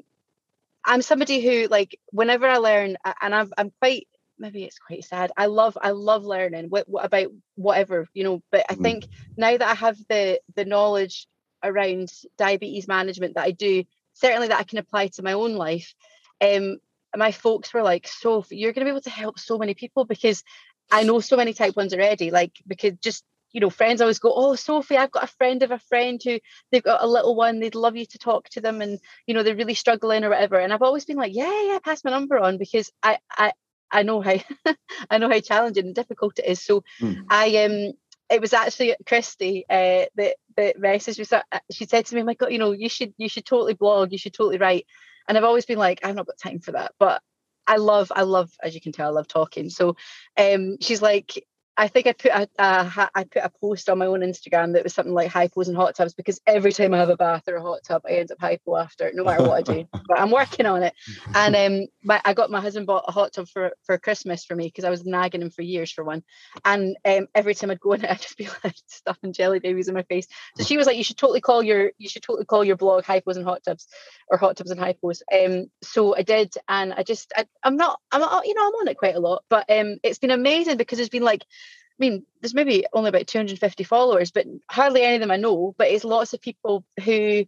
I'm 0.84 1.02
somebody 1.02 1.40
who 1.40 1.66
like 1.68 1.98
whenever 2.10 2.46
I 2.46 2.58
learn, 2.58 2.96
and 3.22 3.34
I've, 3.34 3.52
I'm 3.56 3.72
quite 3.80 4.06
maybe 4.38 4.64
it's 4.64 4.78
quite 4.78 5.04
sad. 5.04 5.30
I 5.36 5.46
love, 5.46 5.78
I 5.80 5.90
love 5.90 6.24
learning 6.24 6.66
what, 6.68 6.88
what 6.88 7.04
about 7.04 7.28
whatever 7.54 8.08
you 8.12 8.24
know. 8.24 8.42
But 8.50 8.66
I 8.68 8.74
Mm. 8.74 8.82
think 8.82 9.08
now 9.36 9.56
that 9.56 9.62
I 9.68 9.74
have 9.74 9.96
the 10.08 10.40
the 10.56 10.64
knowledge 10.66 11.26
around 11.62 12.10
diabetes 12.36 12.88
management 12.88 13.36
that 13.36 13.44
I 13.44 13.52
do, 13.52 13.84
certainly 14.14 14.48
that 14.48 14.58
I 14.58 14.64
can 14.64 14.78
apply 14.78 15.08
to 15.08 15.22
my 15.22 15.32
own 15.32 15.54
life. 15.54 15.94
Um, 16.42 16.78
my 17.16 17.32
folks 17.32 17.72
were 17.72 17.82
like, 17.82 18.08
"So 18.08 18.44
you're 18.50 18.72
going 18.72 18.84
to 18.84 18.90
be 18.90 18.94
able 18.94 19.02
to 19.02 19.10
help 19.10 19.38
so 19.38 19.58
many 19.58 19.74
people 19.74 20.04
because 20.04 20.42
I 20.90 21.04
know 21.04 21.20
so 21.20 21.36
many 21.36 21.54
type 21.54 21.76
ones 21.76 21.94
already. 21.94 22.30
Like 22.30 22.52
because 22.66 22.92
just 23.00 23.24
you 23.52 23.60
know, 23.60 23.70
friends 23.70 24.00
always 24.00 24.18
go, 24.18 24.32
"Oh, 24.34 24.54
Sophie, 24.54 24.96
I've 24.96 25.10
got 25.10 25.24
a 25.24 25.34
friend 25.38 25.62
of 25.62 25.70
a 25.70 25.78
friend 25.78 26.20
who 26.22 26.38
they've 26.70 26.82
got 26.82 27.02
a 27.02 27.06
little 27.06 27.36
one. 27.36 27.60
They'd 27.60 27.74
love 27.74 27.96
you 27.96 28.06
to 28.06 28.18
talk 28.18 28.48
to 28.50 28.60
them, 28.60 28.80
and 28.80 28.98
you 29.26 29.34
know, 29.34 29.42
they're 29.42 29.56
really 29.56 29.74
struggling 29.74 30.24
or 30.24 30.30
whatever." 30.30 30.58
And 30.58 30.72
I've 30.72 30.82
always 30.82 31.04
been 31.04 31.18
like, 31.18 31.34
"Yeah, 31.34 31.62
yeah, 31.64 31.78
pass 31.78 32.02
my 32.02 32.10
number 32.10 32.38
on," 32.38 32.58
because 32.58 32.90
I, 33.02 33.18
I, 33.30 33.52
I 33.90 34.02
know 34.04 34.22
how, 34.22 34.36
I 35.10 35.18
know 35.18 35.28
how 35.28 35.40
challenging 35.40 35.86
and 35.86 35.94
difficult 35.94 36.38
it 36.38 36.46
is. 36.46 36.62
So, 36.62 36.82
hmm. 36.98 37.12
I 37.28 37.64
um, 37.64 37.92
it 38.30 38.40
was 38.40 38.54
actually 38.54 38.96
Christy 39.06 39.66
uh, 39.68 40.06
that 40.16 40.36
that 40.56 40.80
messaged 40.80 41.18
me. 41.18 41.24
So 41.24 41.42
uh, 41.52 41.58
she 41.70 41.84
said 41.84 42.06
to 42.06 42.14
me, 42.14 42.22
"My 42.22 42.34
God, 42.34 42.52
you 42.52 42.58
know, 42.58 42.72
you 42.72 42.88
should, 42.88 43.12
you 43.18 43.28
should 43.28 43.44
totally 43.44 43.74
blog. 43.74 44.12
You 44.12 44.18
should 44.18 44.34
totally 44.34 44.58
write." 44.58 44.86
And 45.28 45.36
I've 45.36 45.44
always 45.44 45.66
been 45.66 45.78
like, 45.78 46.00
I've 46.04 46.14
not 46.14 46.26
got 46.26 46.38
time 46.38 46.60
for 46.60 46.72
that, 46.72 46.92
but 46.98 47.22
I 47.66 47.76
love, 47.76 48.10
I 48.14 48.22
love, 48.22 48.50
as 48.62 48.74
you 48.74 48.80
can 48.80 48.92
tell, 48.92 49.08
I 49.08 49.12
love 49.12 49.28
talking. 49.28 49.70
So 49.70 49.96
um, 50.38 50.78
she's 50.80 51.02
like, 51.02 51.44
I 51.76 51.88
think 51.88 52.06
I 52.06 52.12
put 52.12 52.30
a, 52.30 52.48
a, 52.58 53.10
I 53.14 53.24
put 53.24 53.42
a 53.42 53.50
post 53.60 53.88
on 53.88 53.98
my 53.98 54.06
own 54.06 54.20
Instagram 54.20 54.74
that 54.74 54.84
was 54.84 54.92
something 54.92 55.14
like 55.14 55.32
hypos 55.32 55.68
and 55.68 55.76
hot 55.76 55.94
tubs 55.94 56.12
because 56.12 56.40
every 56.46 56.72
time 56.72 56.92
I 56.92 56.98
have 56.98 57.08
a 57.08 57.16
bath 57.16 57.44
or 57.48 57.56
a 57.56 57.62
hot 57.62 57.80
tub, 57.86 58.02
I 58.06 58.12
end 58.12 58.30
up 58.30 58.38
hypo 58.40 58.76
after, 58.76 59.10
no 59.14 59.24
matter 59.24 59.42
what 59.42 59.56
I 59.56 59.62
do. 59.62 59.88
but 60.08 60.20
I'm 60.20 60.30
working 60.30 60.66
on 60.66 60.82
it. 60.82 60.92
And 61.34 61.56
um, 61.56 61.86
my, 62.02 62.20
I 62.24 62.34
got 62.34 62.50
my 62.50 62.60
husband 62.60 62.86
bought 62.86 63.04
a 63.08 63.12
hot 63.12 63.32
tub 63.32 63.48
for 63.48 63.72
for 63.84 63.96
Christmas 63.96 64.44
for 64.44 64.54
me 64.54 64.66
because 64.66 64.84
I 64.84 64.90
was 64.90 65.06
nagging 65.06 65.40
him 65.40 65.50
for 65.50 65.62
years 65.62 65.90
for 65.90 66.04
one. 66.04 66.22
And 66.64 66.96
um, 67.06 67.26
every 67.34 67.54
time 67.54 67.70
I'd 67.70 67.80
go 67.80 67.92
in 67.94 68.04
it, 68.04 68.10
I'd 68.10 68.20
just 68.20 68.36
be 68.36 68.48
like 68.62 68.76
stuffing 68.86 69.32
jelly 69.32 69.58
babies 69.58 69.88
in 69.88 69.94
my 69.94 70.02
face. 70.02 70.26
So 70.56 70.64
she 70.64 70.76
was 70.76 70.86
like, 70.86 70.98
"You 70.98 71.04
should 71.04 71.16
totally 71.16 71.40
call 71.40 71.62
your 71.62 71.92
you 71.96 72.08
should 72.08 72.22
totally 72.22 72.44
call 72.44 72.64
your 72.64 72.76
blog 72.76 73.04
hypos 73.04 73.36
and 73.36 73.44
hot 73.44 73.62
tubs, 73.64 73.88
or 74.28 74.36
hot 74.36 74.56
tubs 74.56 74.70
and 74.70 74.80
hypos." 74.80 75.22
Um, 75.32 75.70
so 75.82 76.14
I 76.14 76.22
did, 76.22 76.52
and 76.68 76.92
I 76.92 77.02
just 77.02 77.32
I, 77.34 77.46
I'm 77.62 77.76
not 77.76 77.98
I'm 78.10 78.20
you 78.44 78.54
know 78.54 78.66
I'm 78.66 78.74
on 78.74 78.88
it 78.88 78.98
quite 78.98 79.16
a 79.16 79.20
lot, 79.20 79.42
but 79.48 79.70
um, 79.70 79.96
it's 80.02 80.18
been 80.18 80.30
amazing 80.30 80.76
because 80.76 80.98
it's 80.98 81.08
been 81.08 81.22
like 81.22 81.44
mean, 82.02 82.26
there's 82.40 82.54
maybe 82.54 82.84
only 82.92 83.08
about 83.08 83.28
250 83.28 83.84
followers, 83.84 84.32
but 84.32 84.46
hardly 84.68 85.02
any 85.02 85.14
of 85.14 85.20
them 85.20 85.30
I 85.30 85.36
know. 85.36 85.74
But 85.78 85.88
it's 85.88 86.04
lots 86.04 86.34
of 86.34 86.40
people 86.40 86.84
who, 87.04 87.44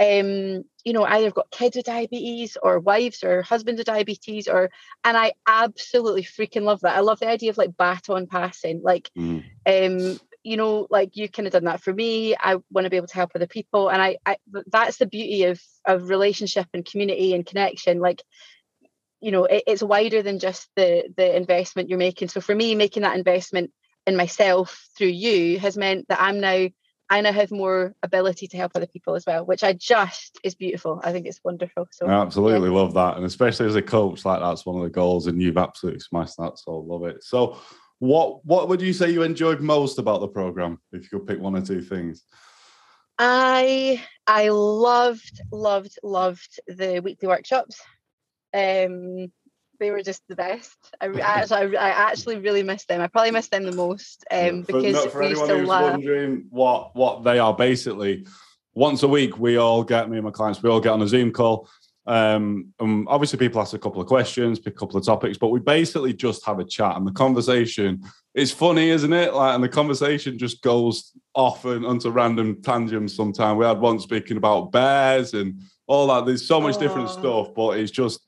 um, 0.00 0.64
you 0.84 0.92
know, 0.92 1.04
either 1.04 1.26
have 1.26 1.34
got 1.34 1.50
kids 1.52 1.76
with 1.76 1.86
diabetes 1.86 2.56
or 2.60 2.80
wives 2.80 3.22
or 3.22 3.42
husbands 3.42 3.78
with 3.78 3.86
diabetes, 3.86 4.48
or 4.48 4.70
and 5.04 5.16
I 5.16 5.32
absolutely 5.46 6.24
freaking 6.24 6.62
love 6.62 6.80
that. 6.80 6.96
I 6.96 7.00
love 7.00 7.20
the 7.20 7.28
idea 7.28 7.50
of 7.50 7.58
like 7.58 7.76
baton 7.76 8.26
passing, 8.26 8.82
like, 8.82 9.08
mm. 9.16 9.44
um, 9.66 10.20
you 10.42 10.56
know, 10.56 10.88
like 10.90 11.16
you 11.16 11.28
kind 11.28 11.46
of 11.46 11.52
done 11.52 11.64
that 11.64 11.82
for 11.82 11.94
me. 11.94 12.34
I 12.34 12.56
want 12.70 12.84
to 12.84 12.90
be 12.90 12.96
able 12.96 13.06
to 13.06 13.14
help 13.14 13.30
other 13.34 13.46
people, 13.46 13.88
and 13.88 14.02
I, 14.02 14.16
I 14.26 14.36
that's 14.66 14.96
the 14.96 15.06
beauty 15.06 15.44
of 15.44 15.62
of 15.86 16.08
relationship 16.08 16.66
and 16.74 16.84
community 16.84 17.34
and 17.34 17.46
connection. 17.46 18.00
Like 18.00 18.22
you 19.20 19.30
know 19.30 19.44
it, 19.44 19.62
it's 19.68 19.82
wider 19.82 20.22
than 20.22 20.40
just 20.40 20.68
the 20.74 21.04
the 21.16 21.36
investment 21.36 21.88
you're 21.88 21.96
making 21.96 22.28
so 22.28 22.40
for 22.40 22.54
me 22.54 22.74
making 22.74 23.04
that 23.04 23.16
investment 23.16 23.70
in 24.06 24.16
myself 24.16 24.88
through 24.96 25.08
you 25.08 25.58
has 25.58 25.76
meant 25.76 26.08
that 26.08 26.20
I'm 26.20 26.40
now 26.40 26.68
I 27.10 27.20
now 27.20 27.32
have 27.32 27.50
more 27.50 27.94
ability 28.02 28.48
to 28.48 28.56
help 28.56 28.72
other 28.74 28.86
people 28.86 29.14
as 29.16 29.26
well, 29.26 29.44
which 29.44 29.62
I 29.62 29.74
just 29.74 30.38
is 30.42 30.54
beautiful. 30.54 30.98
I 31.04 31.12
think 31.12 31.26
it's 31.26 31.40
wonderful. 31.44 31.86
So 31.90 32.06
I 32.06 32.12
absolutely 32.12 32.70
yeah. 32.70 32.76
love 32.76 32.94
that. 32.94 33.18
And 33.18 33.26
especially 33.26 33.66
as 33.66 33.76
a 33.76 33.82
coach, 33.82 34.24
like 34.24 34.40
that's 34.40 34.64
one 34.64 34.76
of 34.76 34.82
the 34.82 34.88
goals, 34.88 35.26
and 35.26 35.40
you've 35.40 35.58
absolutely 35.58 36.00
smashed 36.00 36.38
that. 36.38 36.58
So 36.58 36.78
love 36.78 37.04
it. 37.04 37.22
So 37.22 37.58
what 37.98 38.44
what 38.46 38.68
would 38.68 38.80
you 38.80 38.94
say 38.94 39.10
you 39.10 39.22
enjoyed 39.22 39.60
most 39.60 39.98
about 39.98 40.20
the 40.20 40.28
program, 40.28 40.80
if 40.92 41.02
you 41.02 41.18
could 41.18 41.28
pick 41.28 41.38
one 41.38 41.54
or 41.54 41.60
two 41.60 41.82
things? 41.82 42.24
I 43.18 44.02
I 44.26 44.48
loved, 44.48 45.42
loved, 45.52 45.98
loved 46.02 46.60
the 46.66 47.00
weekly 47.00 47.28
workshops. 47.28 47.78
Um 48.54 49.30
they 49.82 49.90
were 49.90 50.02
just 50.02 50.22
the 50.28 50.36
best. 50.36 50.76
I, 51.00 51.06
actually, 51.20 51.76
I, 51.76 51.88
I 51.88 52.10
actually 52.10 52.38
really 52.38 52.62
miss 52.62 52.84
them. 52.84 53.00
I 53.00 53.08
probably 53.08 53.32
miss 53.32 53.48
them 53.48 53.64
the 53.64 53.72
most 53.72 54.24
um, 54.30 54.62
for, 54.62 54.80
because 54.80 55.04
for, 55.06 55.22
anyone 55.22 55.48
who's 55.48 55.68
laugh. 55.68 55.92
wondering 55.92 56.46
what 56.50 56.94
what 56.94 57.24
they 57.24 57.38
are, 57.38 57.54
basically, 57.54 58.26
once 58.74 59.02
a 59.02 59.08
week 59.08 59.38
we 59.38 59.56
all 59.56 59.84
get 59.84 60.08
me 60.08 60.16
and 60.16 60.24
my 60.24 60.30
clients 60.30 60.62
we 60.62 60.70
all 60.70 60.80
get 60.80 60.92
on 60.92 61.02
a 61.02 61.08
Zoom 61.08 61.32
call. 61.32 61.68
Um, 62.04 62.72
and 62.80 63.06
obviously, 63.08 63.38
people 63.38 63.60
ask 63.60 63.74
a 63.74 63.78
couple 63.78 64.00
of 64.00 64.08
questions, 64.08 64.58
pick 64.58 64.74
a 64.74 64.76
couple 64.78 64.96
of 64.96 65.04
topics, 65.04 65.38
but 65.38 65.48
we 65.48 65.60
basically 65.60 66.12
just 66.14 66.44
have 66.46 66.58
a 66.58 66.64
chat 66.64 66.96
and 66.96 67.06
the 67.06 67.12
conversation. 67.12 68.02
It's 68.34 68.50
funny, 68.50 68.88
isn't 68.90 69.12
it? 69.12 69.34
Like, 69.34 69.54
and 69.54 69.62
the 69.62 69.68
conversation 69.68 70.38
just 70.38 70.62
goes 70.62 71.12
off 71.34 71.64
and 71.64 71.84
onto 71.84 72.10
random 72.10 72.62
tangents. 72.62 73.14
Sometimes 73.14 73.58
we 73.58 73.66
had 73.66 73.78
one 73.78 74.00
speaking 74.00 74.36
about 74.36 74.72
bears 74.72 75.34
and 75.34 75.60
all 75.86 76.06
that. 76.08 76.26
There's 76.26 76.46
so 76.46 76.60
much 76.60 76.76
oh. 76.76 76.80
different 76.80 77.10
stuff, 77.10 77.54
but 77.54 77.78
it's 77.78 77.92
just 77.92 78.20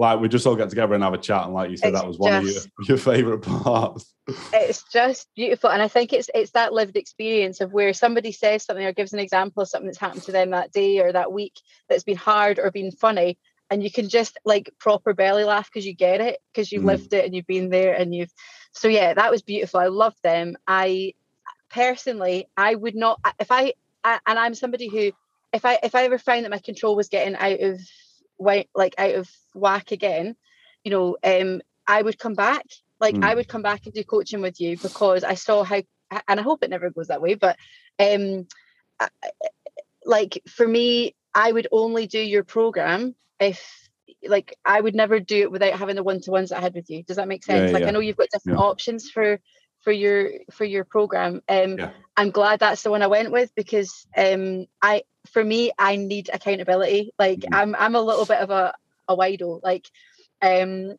like 0.00 0.18
we 0.18 0.28
just 0.28 0.46
all 0.46 0.56
get 0.56 0.70
together 0.70 0.94
and 0.94 1.04
have 1.04 1.12
a 1.12 1.18
chat 1.18 1.44
and 1.44 1.52
like 1.52 1.70
you 1.70 1.76
said 1.76 1.90
it's 1.90 2.00
that 2.00 2.08
was 2.08 2.18
one 2.18 2.42
just, 2.42 2.66
of 2.66 2.72
your, 2.78 2.86
your 2.88 2.96
favorite 2.96 3.40
parts 3.40 4.14
it's 4.52 4.82
just 4.84 5.28
beautiful 5.36 5.70
and 5.70 5.82
i 5.82 5.88
think 5.88 6.12
it's 6.12 6.30
it's 6.34 6.52
that 6.52 6.72
lived 6.72 6.96
experience 6.96 7.60
of 7.60 7.72
where 7.72 7.92
somebody 7.92 8.32
says 8.32 8.64
something 8.64 8.84
or 8.84 8.92
gives 8.92 9.12
an 9.12 9.18
example 9.18 9.62
of 9.62 9.68
something 9.68 9.86
that's 9.86 9.98
happened 9.98 10.22
to 10.22 10.32
them 10.32 10.50
that 10.50 10.72
day 10.72 11.00
or 11.00 11.12
that 11.12 11.32
week 11.32 11.60
that's 11.88 12.02
been 12.02 12.16
hard 12.16 12.58
or 12.58 12.70
been 12.70 12.90
funny 12.90 13.38
and 13.68 13.84
you 13.84 13.90
can 13.90 14.08
just 14.08 14.38
like 14.44 14.70
proper 14.78 15.12
belly 15.12 15.44
laugh 15.44 15.70
because 15.70 15.86
you 15.86 15.94
get 15.94 16.22
it 16.22 16.38
because 16.52 16.72
you've 16.72 16.82
mm. 16.82 16.86
lived 16.86 17.12
it 17.12 17.26
and 17.26 17.34
you've 17.34 17.46
been 17.46 17.68
there 17.68 17.94
and 17.94 18.14
you've 18.14 18.32
so 18.72 18.88
yeah 18.88 19.12
that 19.12 19.30
was 19.30 19.42
beautiful 19.42 19.80
i 19.80 19.86
loved 19.86 20.18
them 20.22 20.56
i 20.66 21.12
personally 21.68 22.48
i 22.56 22.74
would 22.74 22.96
not 22.96 23.20
if 23.38 23.52
i, 23.52 23.74
I 24.02 24.18
and 24.26 24.38
i'm 24.38 24.54
somebody 24.54 24.88
who 24.88 25.12
if 25.52 25.66
i 25.66 25.78
if 25.82 25.94
i 25.94 26.04
ever 26.04 26.18
found 26.18 26.44
that 26.44 26.50
my 26.50 26.58
control 26.58 26.96
was 26.96 27.08
getting 27.08 27.36
out 27.36 27.60
of 27.60 27.80
like 28.40 28.94
out 28.98 29.14
of 29.14 29.30
whack 29.54 29.92
again, 29.92 30.36
you 30.84 30.90
know, 30.90 31.16
um, 31.22 31.60
I 31.86 32.02
would 32.02 32.18
come 32.18 32.34
back. 32.34 32.64
Like 33.00 33.14
mm. 33.14 33.24
I 33.24 33.34
would 33.34 33.48
come 33.48 33.62
back 33.62 33.82
and 33.84 33.94
do 33.94 34.04
coaching 34.04 34.40
with 34.40 34.60
you 34.60 34.76
because 34.76 35.24
I 35.24 35.34
saw 35.34 35.64
how, 35.64 35.82
and 36.28 36.40
I 36.40 36.42
hope 36.42 36.62
it 36.62 36.70
never 36.70 36.90
goes 36.90 37.08
that 37.08 37.22
way. 37.22 37.34
But 37.34 37.56
um, 37.98 38.46
I, 38.98 39.08
like 40.04 40.42
for 40.48 40.66
me, 40.66 41.14
I 41.34 41.50
would 41.52 41.68
only 41.72 42.06
do 42.06 42.20
your 42.20 42.44
program 42.44 43.14
if 43.38 43.88
like 44.26 44.56
I 44.64 44.80
would 44.80 44.94
never 44.94 45.20
do 45.20 45.42
it 45.42 45.52
without 45.52 45.78
having 45.78 45.96
the 45.96 46.02
one 46.02 46.20
to 46.22 46.30
ones 46.30 46.52
I 46.52 46.60
had 46.60 46.74
with 46.74 46.90
you. 46.90 47.02
Does 47.02 47.16
that 47.16 47.28
make 47.28 47.44
sense? 47.44 47.68
Yeah, 47.68 47.72
like 47.72 47.82
yeah. 47.82 47.88
I 47.88 47.90
know 47.92 48.00
you've 48.00 48.16
got 48.16 48.28
different 48.32 48.58
yeah. 48.58 48.64
options 48.64 49.10
for 49.10 49.40
for 49.80 49.92
your 49.92 50.30
for 50.50 50.64
your 50.64 50.84
program. 50.84 51.42
Um, 51.48 51.78
yeah. 51.78 51.90
I'm 52.16 52.30
glad 52.30 52.60
that's 52.60 52.82
the 52.82 52.90
one 52.90 53.02
I 53.02 53.06
went 53.06 53.32
with 53.32 53.54
because 53.54 54.06
um, 54.16 54.66
I 54.82 55.02
for 55.32 55.42
me 55.42 55.72
I 55.78 55.96
need 55.96 56.30
accountability. 56.32 57.12
Like 57.18 57.40
mm-hmm. 57.40 57.54
I'm 57.54 57.76
I'm 57.78 57.94
a 57.94 58.02
little 58.02 58.26
bit 58.26 58.38
of 58.38 58.50
a 58.50 58.74
a 59.08 59.16
wido. 59.16 59.60
Like 59.62 59.90
um, 60.42 60.96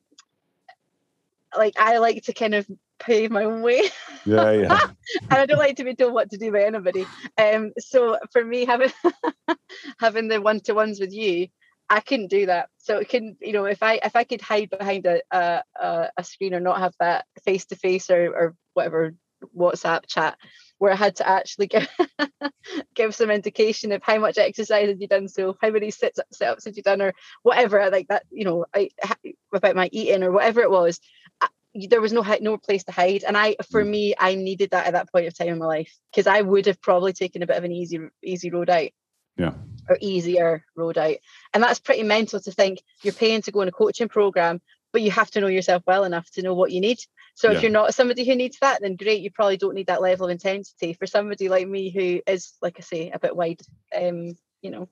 like 1.57 1.75
I 1.79 1.97
like 1.97 2.23
to 2.23 2.33
kind 2.33 2.55
of 2.55 2.67
pave 2.99 3.31
my 3.31 3.45
own 3.45 3.61
way. 3.61 3.83
Yeah, 4.25 4.51
yeah. 4.51 4.79
and 5.21 5.33
I 5.33 5.45
don't 5.45 5.57
like 5.57 5.77
to 5.77 5.83
be 5.83 5.95
told 5.95 6.13
what 6.13 6.29
to 6.31 6.37
do 6.37 6.51
by 6.51 6.63
anybody. 6.63 7.05
Um, 7.37 7.73
so 7.79 8.17
for 8.31 8.43
me 8.43 8.65
having 8.65 8.91
having 9.99 10.27
the 10.27 10.41
one 10.41 10.59
to 10.61 10.73
ones 10.73 10.99
with 10.99 11.13
you 11.13 11.47
I 11.91 11.99
couldn't 11.99 12.29
do 12.29 12.45
that. 12.45 12.69
So 12.77 12.99
it 12.99 13.09
can, 13.09 13.35
you 13.41 13.51
know, 13.51 13.65
if 13.65 13.83
I 13.83 13.99
if 14.01 14.15
I 14.15 14.23
could 14.23 14.41
hide 14.41 14.69
behind 14.69 15.05
a 15.05 15.21
a, 15.29 15.61
a 16.17 16.23
screen 16.23 16.53
or 16.53 16.61
not 16.61 16.79
have 16.79 16.93
that 16.99 17.25
face 17.43 17.65
to 17.65 17.75
face 17.75 18.09
or 18.09 18.33
or 18.33 18.55
whatever 18.73 19.13
WhatsApp 19.55 20.07
chat, 20.07 20.37
where 20.77 20.93
I 20.93 20.95
had 20.95 21.17
to 21.17 21.27
actually 21.27 21.67
give 21.67 21.89
give 22.95 23.13
some 23.13 23.29
indication 23.29 23.91
of 23.91 24.01
how 24.03 24.19
much 24.19 24.37
exercise 24.37 24.87
had 24.87 25.01
you 25.01 25.07
done, 25.09 25.27
so 25.27 25.57
how 25.61 25.69
many 25.69 25.91
sit 25.91 26.17
sit 26.31 26.47
ups 26.47 26.63
had 26.63 26.77
you 26.77 26.83
done, 26.83 27.01
or 27.01 27.13
whatever, 27.43 27.89
like 27.91 28.07
that, 28.07 28.23
you 28.31 28.45
know, 28.45 28.65
I 28.73 28.89
about 29.53 29.75
my 29.75 29.89
eating 29.91 30.23
or 30.23 30.31
whatever 30.31 30.61
it 30.61 30.71
was. 30.71 31.01
I, 31.41 31.49
there 31.89 32.01
was 32.01 32.13
no 32.13 32.23
no 32.39 32.57
place 32.57 32.85
to 32.85 32.93
hide, 32.93 33.25
and 33.25 33.35
I, 33.37 33.57
for 33.69 33.83
mm. 33.83 33.89
me, 33.89 34.15
I 34.17 34.35
needed 34.35 34.71
that 34.71 34.87
at 34.87 34.93
that 34.93 35.11
point 35.11 35.27
of 35.27 35.37
time 35.37 35.49
in 35.49 35.59
my 35.59 35.65
life 35.65 35.93
because 36.09 36.25
I 36.25 36.39
would 36.39 36.67
have 36.67 36.81
probably 36.81 37.11
taken 37.11 37.43
a 37.43 37.47
bit 37.47 37.57
of 37.57 37.65
an 37.65 37.73
easy 37.73 37.99
easy 38.23 38.49
road 38.49 38.69
out 38.69 38.91
yeah 39.37 39.53
or 39.91 39.97
easier 40.01 40.65
road 40.75 40.97
out. 40.97 41.17
And 41.53 41.61
that's 41.61 41.79
pretty 41.79 42.03
mental 42.03 42.39
to 42.39 42.51
think 42.51 42.81
you're 43.03 43.13
paying 43.13 43.41
to 43.43 43.51
go 43.51 43.61
in 43.61 43.67
a 43.67 43.71
coaching 43.71 44.07
program 44.07 44.61
but 44.91 45.01
you 45.01 45.11
have 45.11 45.31
to 45.31 45.41
know 45.41 45.47
yourself 45.47 45.83
well 45.87 46.03
enough 46.03 46.29
to 46.31 46.41
know 46.41 46.53
what 46.53 46.71
you 46.71 46.81
need. 46.81 46.99
So 47.35 47.49
yeah. 47.49 47.57
if 47.57 47.63
you're 47.63 47.71
not 47.71 47.93
somebody 47.93 48.25
who 48.25 48.35
needs 48.35 48.57
that 48.61 48.81
then 48.81 48.95
great 48.95 49.21
you 49.21 49.31
probably 49.31 49.57
don't 49.57 49.75
need 49.75 49.87
that 49.87 50.01
level 50.01 50.25
of 50.25 50.31
intensity. 50.31 50.93
For 50.93 51.05
somebody 51.05 51.49
like 51.49 51.67
me 51.67 51.89
who 51.89 52.21
is 52.27 52.53
like 52.61 52.75
i 52.77 52.81
say 52.81 53.09
a 53.09 53.19
bit 53.19 53.35
wide 53.35 53.61
um 53.95 54.35
you 54.61 54.71
know 54.71 54.89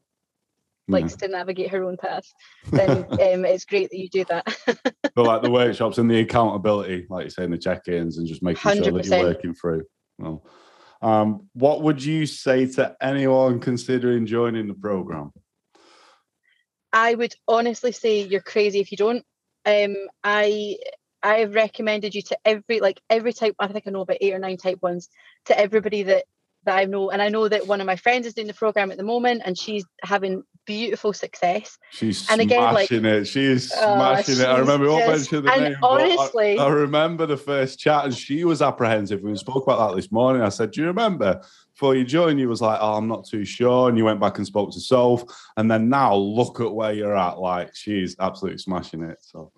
likes 0.87 1.15
to 1.17 1.27
navigate 1.27 1.69
her 1.69 1.83
own 1.83 1.97
path 1.97 2.25
then 2.71 2.89
um, 2.89 3.45
it's 3.45 3.65
great 3.65 3.91
that 3.91 3.99
you 3.99 4.09
do 4.09 4.25
that. 4.25 4.47
But 5.15 5.25
like 5.25 5.41
the 5.41 5.51
workshops 5.51 5.97
and 5.97 6.09
the 6.09 6.21
accountability 6.21 7.05
like 7.09 7.25
you 7.25 7.29
say 7.29 7.43
in 7.43 7.51
the 7.51 7.57
check-ins 7.57 8.17
and 8.17 8.27
just 8.27 8.41
making 8.41 8.71
100%. 8.71 8.83
sure 8.83 8.91
that 8.93 9.05
you're 9.05 9.23
working 9.23 9.53
through. 9.53 9.83
Well 10.17 10.43
um, 11.01 11.49
what 11.53 11.81
would 11.81 12.03
you 12.03 12.25
say 12.25 12.65
to 12.65 12.95
anyone 13.01 13.59
considering 13.59 14.25
joining 14.25 14.67
the 14.67 14.73
program? 14.73 15.31
I 16.91 17.13
would 17.13 17.33
honestly 17.47 17.91
say 17.91 18.23
you're 18.23 18.41
crazy 18.41 18.79
if 18.79 18.91
you 18.91 18.97
don't. 18.97 19.23
Um, 19.65 19.95
I 20.23 20.77
I 21.21 21.39
have 21.39 21.53
recommended 21.53 22.15
you 22.15 22.21
to 22.23 22.37
every 22.43 22.79
like 22.79 22.99
every 23.09 23.33
type. 23.33 23.55
I 23.59 23.67
think 23.67 23.85
I 23.87 23.91
know 23.91 24.01
about 24.01 24.17
eight 24.21 24.33
or 24.33 24.39
nine 24.39 24.57
type 24.57 24.79
ones 24.81 25.09
to 25.45 25.57
everybody 25.57 26.03
that 26.03 26.25
that 26.65 26.77
I 26.77 26.85
know, 26.85 27.09
and 27.09 27.21
I 27.21 27.29
know 27.29 27.47
that 27.47 27.67
one 27.67 27.79
of 27.79 27.87
my 27.87 27.95
friends 27.95 28.25
is 28.27 28.33
doing 28.33 28.47
the 28.47 28.53
program 28.53 28.91
at 28.91 28.97
the 28.97 29.03
moment, 29.03 29.43
and 29.45 29.57
she's 29.57 29.85
having 30.01 30.43
beautiful 30.65 31.13
success. 31.13 31.77
She's 31.91 32.29
and 32.29 32.41
again, 32.41 32.71
smashing 32.71 33.03
like, 33.03 33.13
it. 33.13 33.25
She's 33.25 33.71
oh, 33.75 33.95
smashing 33.95 34.39
it. 34.39 34.47
I 34.47 34.59
remember 34.59 34.87
mentioned 34.87 35.47
the 35.47 35.55
name. 35.55 35.75
Honestly, 35.81 36.57
I, 36.59 36.65
I, 36.65 36.69
remember 36.69 37.25
the 37.25 37.37
first 37.37 37.79
chat, 37.79 38.05
and 38.05 38.13
she 38.13 38.45
was 38.45 38.61
apprehensive. 38.61 39.21
We 39.21 39.35
spoke 39.35 39.63
about 39.63 39.89
that 39.89 39.95
this 39.95 40.11
morning. 40.11 40.41
I 40.41 40.49
said, 40.49 40.71
"Do 40.71 40.81
you 40.81 40.87
remember?" 40.87 41.41
Before 41.73 41.95
you 41.95 42.03
joined, 42.03 42.39
you 42.39 42.49
was 42.49 42.61
like, 42.61 42.79
"Oh, 42.81 42.95
I'm 42.95 43.07
not 43.07 43.25
too 43.25 43.45
sure," 43.45 43.89
and 43.89 43.97
you 43.97 44.05
went 44.05 44.19
back 44.19 44.37
and 44.37 44.45
spoke 44.45 44.71
to 44.73 44.79
Soph, 44.79 45.23
and 45.57 45.69
then 45.69 45.89
now 45.89 46.15
look 46.15 46.59
at 46.59 46.73
where 46.73 46.93
you're 46.93 47.17
at. 47.17 47.39
Like 47.39 47.75
she's 47.75 48.15
absolutely 48.19 48.59
smashing 48.59 49.03
it. 49.03 49.17
So 49.21 49.51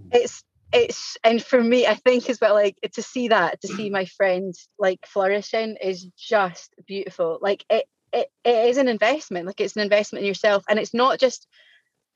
mm. 0.00 0.08
it's 0.12 0.42
it's 0.72 1.16
and 1.22 1.42
for 1.42 1.62
me 1.62 1.86
i 1.86 1.94
think 1.94 2.30
as 2.30 2.40
well 2.40 2.54
like 2.54 2.76
to 2.92 3.02
see 3.02 3.28
that 3.28 3.60
to 3.60 3.68
see 3.68 3.90
my 3.90 4.06
friends 4.06 4.68
like 4.78 4.98
flourishing 5.06 5.76
is 5.82 6.06
just 6.16 6.74
beautiful 6.86 7.38
like 7.42 7.64
it, 7.68 7.84
it 8.12 8.28
it 8.44 8.68
is 8.68 8.76
an 8.76 8.88
investment 8.88 9.46
like 9.46 9.60
it's 9.60 9.76
an 9.76 9.82
investment 9.82 10.22
in 10.22 10.28
yourself. 10.28 10.64
And 10.68 10.78
it's 10.78 10.94
not 10.94 11.18
just 11.18 11.46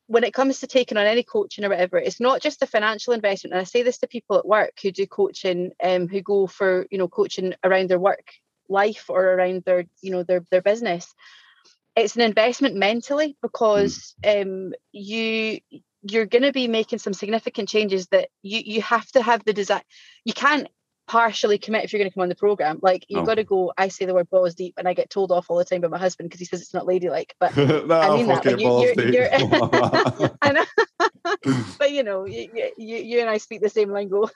when 0.08 0.24
it 0.24 0.34
comes 0.34 0.60
to 0.60 0.66
taking 0.66 0.98
on 0.98 1.06
any 1.06 1.22
coaching 1.22 1.64
or 1.64 1.68
whatever 1.68 1.98
it's 1.98 2.20
not 2.20 2.40
just 2.40 2.60
the 2.60 2.66
financial 2.66 3.12
investment. 3.12 3.52
And 3.52 3.60
i 3.60 3.64
say 3.64 3.82
this 3.82 3.98
to 3.98 4.06
people 4.06 4.38
at 4.38 4.46
work 4.46 4.72
who 4.82 4.90
do 4.90 5.06
coaching 5.06 5.72
um 5.82 6.08
who 6.08 6.20
go 6.20 6.46
for 6.46 6.86
you 6.90 6.98
know 6.98 7.08
coaching 7.08 7.54
around 7.64 7.90
their 7.90 7.98
work 7.98 8.32
life 8.68 9.06
or 9.08 9.24
around 9.24 9.62
their 9.64 9.84
you 10.02 10.10
know 10.10 10.22
their 10.22 10.44
their 10.50 10.62
business. 10.62 11.12
It's 11.94 12.16
an 12.16 12.22
investment 12.22 12.76
mentally 12.76 13.36
because 13.42 14.14
um 14.26 14.72
you 14.92 15.60
you're 16.08 16.26
going 16.26 16.42
to 16.42 16.52
be 16.52 16.68
making 16.68 16.98
some 16.98 17.12
significant 17.12 17.68
changes 17.68 18.06
that 18.08 18.28
you 18.42 18.60
you 18.64 18.82
have 18.82 19.06
to 19.12 19.22
have 19.22 19.44
the 19.44 19.52
desire 19.52 19.82
you 20.24 20.32
can't 20.32 20.68
partially 21.06 21.56
commit 21.56 21.84
if 21.84 21.92
you're 21.92 22.00
going 22.00 22.10
to 22.10 22.14
come 22.14 22.22
on 22.22 22.28
the 22.28 22.34
program 22.34 22.80
like 22.82 23.04
you've 23.08 23.22
oh. 23.22 23.26
got 23.26 23.36
to 23.36 23.44
go 23.44 23.72
i 23.78 23.86
say 23.88 24.04
the 24.04 24.14
word 24.14 24.28
balls 24.28 24.54
deep 24.54 24.74
and 24.76 24.88
i 24.88 24.94
get 24.94 25.08
told 25.08 25.30
off 25.30 25.46
all 25.48 25.56
the 25.56 25.64
time 25.64 25.80
by 25.80 25.88
my 25.88 25.98
husband 25.98 26.28
because 26.28 26.40
he 26.40 26.44
says 26.44 26.60
it's 26.60 26.74
not 26.74 26.86
ladylike 26.86 27.34
but 27.38 27.56
no, 27.56 27.86
i 27.90 28.16
mean 28.16 28.26
that 28.26 28.44
like, 28.44 28.58
you, 28.58 28.80
you're, 28.80 29.12
you're 29.12 29.28
I 30.42 30.52
know. 30.52 30.64
but 31.78 31.92
you 31.92 32.02
know 32.02 32.24
you, 32.24 32.48
you, 32.76 32.96
you 32.96 33.20
and 33.20 33.30
i 33.30 33.38
speak 33.38 33.60
the 33.60 33.68
same 33.68 33.92
lingo 33.92 34.28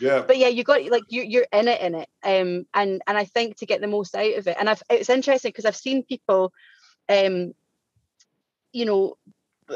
yeah 0.00 0.22
but 0.26 0.36
yeah 0.36 0.48
you 0.48 0.64
got 0.64 0.84
like 0.90 1.04
you, 1.08 1.22
you're 1.22 1.46
in 1.52 1.66
it 1.66 1.80
in 1.80 1.94
it 1.94 2.08
um 2.22 2.66
and 2.74 3.00
and 3.06 3.16
i 3.16 3.24
think 3.24 3.56
to 3.56 3.66
get 3.66 3.80
the 3.80 3.86
most 3.86 4.14
out 4.14 4.34
of 4.34 4.46
it 4.46 4.56
and 4.60 4.68
i've 4.68 4.82
it's 4.90 5.10
interesting 5.10 5.50
because 5.50 5.64
i've 5.64 5.76
seen 5.76 6.02
people 6.02 6.52
um 7.08 7.52
you 8.72 8.84
know 8.84 9.16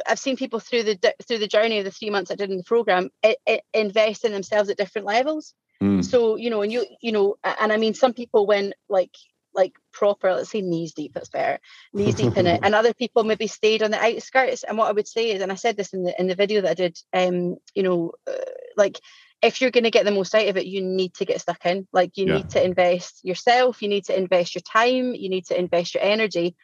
I've 0.07 0.18
seen 0.18 0.38
people 0.38 0.59
through 0.59 0.84
the 0.84 1.14
through 1.26 1.38
the 1.38 1.46
journey 1.46 1.78
of 1.78 1.84
the 1.84 1.90
three 1.90 2.09
months 2.09 2.30
I 2.30 2.34
did 2.34 2.50
in 2.50 2.57
the 2.57 2.64
program 2.64 3.11
it, 3.22 3.36
it 3.46 3.62
invest 3.74 4.24
in 4.24 4.32
themselves 4.32 4.70
at 4.70 4.78
different 4.78 5.07
levels. 5.07 5.55
Mm. 5.83 6.05
So 6.05 6.37
you 6.37 6.49
know, 6.49 6.62
and 6.62 6.72
you 6.72 6.87
you 7.01 7.12
know, 7.12 7.37
and 7.43 7.72
I 7.72 7.76
mean, 7.76 7.95
some 7.95 8.14
people 8.14 8.47
went 8.47 8.74
like 8.89 9.14
like 9.55 9.72
proper, 9.93 10.33
let's 10.33 10.51
say 10.51 10.62
knees 10.62 10.95
deep. 10.95 11.12
That's 11.12 11.28
better, 11.28 11.59
knees 11.93 12.14
deep 12.14 12.37
in 12.37 12.47
it, 12.47 12.61
and 12.64 12.74
other 12.74 12.95
people 12.95 13.24
maybe 13.24 13.49
stayed 13.49 13.83
on 13.83 13.91
the 13.91 14.03
outskirts. 14.03 14.62
And 14.62 14.78
what 14.78 14.89
I 14.89 14.93
would 14.93 15.09
say 15.09 15.33
is, 15.33 15.43
and 15.43 15.51
I 15.51 15.57
said 15.57 15.76
this 15.76 15.93
in 15.93 16.05
the 16.05 16.18
in 16.20 16.28
the 16.28 16.37
video 16.37 16.61
that 16.61 16.70
I 16.70 16.74
did, 16.74 16.99
um, 17.12 17.57
you 17.74 17.83
know, 17.83 18.12
uh, 18.26 18.33
like 18.76 19.01
if 19.43 19.61
you're 19.61 19.72
going 19.72 19.85
to 19.85 19.91
get 19.91 20.05
the 20.05 20.12
most 20.12 20.35
out 20.35 20.47
of 20.47 20.57
it, 20.57 20.66
you 20.66 20.83
need 20.83 21.14
to 21.14 21.24
get 21.24 21.41
stuck 21.41 21.66
in. 21.66 21.89
Like 21.93 22.16
you 22.16 22.26
yeah. 22.26 22.37
need 22.37 22.51
to 22.51 22.64
invest 22.64 23.24
yourself, 23.24 23.83
you 23.83 23.89
need 23.89 24.05
to 24.05 24.16
invest 24.16 24.55
your 24.55 24.62
time, 24.62 25.14
you 25.14 25.28
need 25.28 25.47
to 25.47 25.59
invest 25.59 25.95
your 25.95 26.05
energy, 26.05 26.55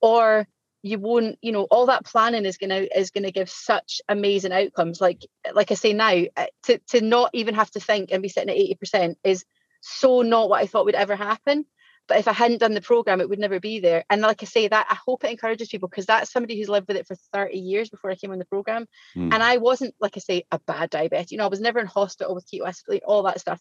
or 0.00 0.46
you 0.82 0.98
won't 0.98 1.38
you 1.42 1.52
know 1.52 1.64
all 1.64 1.86
that 1.86 2.04
planning 2.04 2.44
is 2.44 2.56
gonna 2.56 2.86
is 2.94 3.10
gonna 3.10 3.30
give 3.30 3.50
such 3.50 4.00
amazing 4.08 4.52
outcomes. 4.52 5.00
Like 5.00 5.26
like 5.52 5.70
i 5.70 5.74
say 5.74 5.92
now 5.92 6.22
uh, 6.36 6.46
to 6.64 6.78
to 6.88 7.00
not 7.00 7.30
even 7.32 7.54
have 7.54 7.70
to 7.72 7.80
think 7.80 8.10
and 8.10 8.22
be 8.22 8.28
sitting 8.28 8.50
at 8.50 8.78
80% 8.80 9.16
is 9.24 9.44
so 9.80 10.22
not 10.22 10.48
what 10.48 10.62
i 10.62 10.66
thought 10.66 10.84
would 10.84 10.94
ever 10.94 11.16
happen. 11.16 11.64
But 12.06 12.18
if 12.18 12.28
i 12.28 12.32
hadn't 12.32 12.58
done 12.58 12.74
the 12.74 12.80
program 12.80 13.20
it 13.20 13.28
would 13.28 13.40
never 13.40 13.58
be 13.58 13.80
there. 13.80 14.04
And 14.08 14.22
like 14.22 14.42
i 14.42 14.46
say 14.46 14.68
that 14.68 14.86
i 14.88 14.94
hope 14.94 15.24
it 15.24 15.30
encourages 15.30 15.68
people 15.68 15.88
because 15.88 16.06
that's 16.06 16.32
somebody 16.32 16.58
who's 16.58 16.68
lived 16.68 16.88
with 16.88 16.96
it 16.96 17.06
for 17.06 17.16
30 17.32 17.58
years 17.58 17.90
before 17.90 18.10
i 18.10 18.14
came 18.14 18.30
on 18.30 18.38
the 18.38 18.44
program. 18.44 18.86
Mm. 19.16 19.34
and 19.34 19.42
i 19.42 19.56
wasn't 19.56 19.94
like 20.00 20.16
i 20.16 20.20
say 20.20 20.44
a 20.52 20.60
bad 20.60 20.90
diabetic. 20.90 21.32
You 21.32 21.38
know 21.38 21.44
i 21.44 21.48
was 21.48 21.60
never 21.60 21.80
in 21.80 21.86
hospital 21.86 22.34
with 22.34 22.48
ketoacidosis 22.48 23.00
all 23.04 23.24
that 23.24 23.40
stuff. 23.40 23.60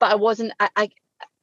But 0.00 0.12
i 0.12 0.16
wasn't 0.16 0.52
I, 0.60 0.68
I 0.76 0.90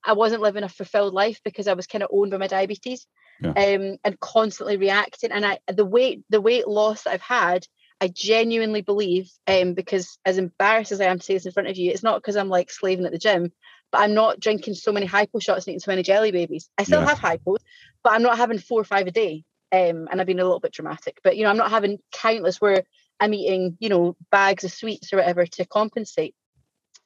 I 0.05 0.13
wasn't 0.13 0.41
living 0.41 0.63
a 0.63 0.69
fulfilled 0.69 1.13
life 1.13 1.41
because 1.43 1.67
I 1.67 1.73
was 1.73 1.87
kind 1.87 2.03
of 2.03 2.09
owned 2.13 2.31
by 2.31 2.37
my 2.37 2.47
diabetes 2.47 3.07
yeah. 3.41 3.49
um, 3.49 3.97
and 4.03 4.19
constantly 4.19 4.77
reacting. 4.77 5.31
And 5.31 5.45
I 5.45 5.59
the 5.67 5.85
weight 5.85 6.23
the 6.29 6.41
weight 6.41 6.67
loss 6.67 7.03
that 7.03 7.13
I've 7.13 7.21
had, 7.21 7.65
I 7.99 8.07
genuinely 8.07 8.81
believe, 8.81 9.29
um, 9.47 9.73
because 9.73 10.17
as 10.25 10.37
embarrassed 10.37 10.91
as 10.91 11.01
I 11.01 11.05
am 11.05 11.19
to 11.19 11.25
say 11.25 11.33
this 11.33 11.45
in 11.45 11.51
front 11.51 11.69
of 11.69 11.77
you, 11.77 11.91
it's 11.91 12.03
not 12.03 12.21
because 12.21 12.35
I'm 12.35 12.49
like 12.49 12.71
slaving 12.71 13.05
at 13.05 13.11
the 13.11 13.17
gym, 13.17 13.51
but 13.91 14.01
I'm 14.01 14.13
not 14.13 14.39
drinking 14.39 14.75
so 14.75 14.91
many 14.91 15.05
hypo 15.05 15.39
shots 15.39 15.65
and 15.65 15.73
eating 15.73 15.79
so 15.79 15.91
many 15.91 16.03
jelly 16.03 16.31
babies. 16.31 16.69
I 16.77 16.83
still 16.83 17.01
yeah. 17.01 17.09
have 17.09 17.19
hypos, 17.19 17.57
but 18.03 18.13
I'm 18.13 18.23
not 18.23 18.37
having 18.37 18.59
four 18.59 18.81
or 18.81 18.85
five 18.85 19.07
a 19.07 19.11
day. 19.11 19.43
Um, 19.71 20.07
and 20.09 20.21
I've 20.21 20.27
been 20.27 20.39
a 20.39 20.43
little 20.43 20.59
bit 20.59 20.71
dramatic, 20.71 21.19
but 21.23 21.35
you 21.35 21.43
know, 21.43 21.49
I'm 21.49 21.57
not 21.57 21.71
having 21.71 21.97
countless 22.13 22.61
where 22.61 22.83
I'm 23.19 23.33
eating, 23.33 23.77
you 23.79 23.89
know, 23.89 24.15
bags 24.31 24.63
of 24.63 24.71
sweets 24.71 25.11
or 25.11 25.17
whatever 25.17 25.45
to 25.45 25.65
compensate. 25.65 26.35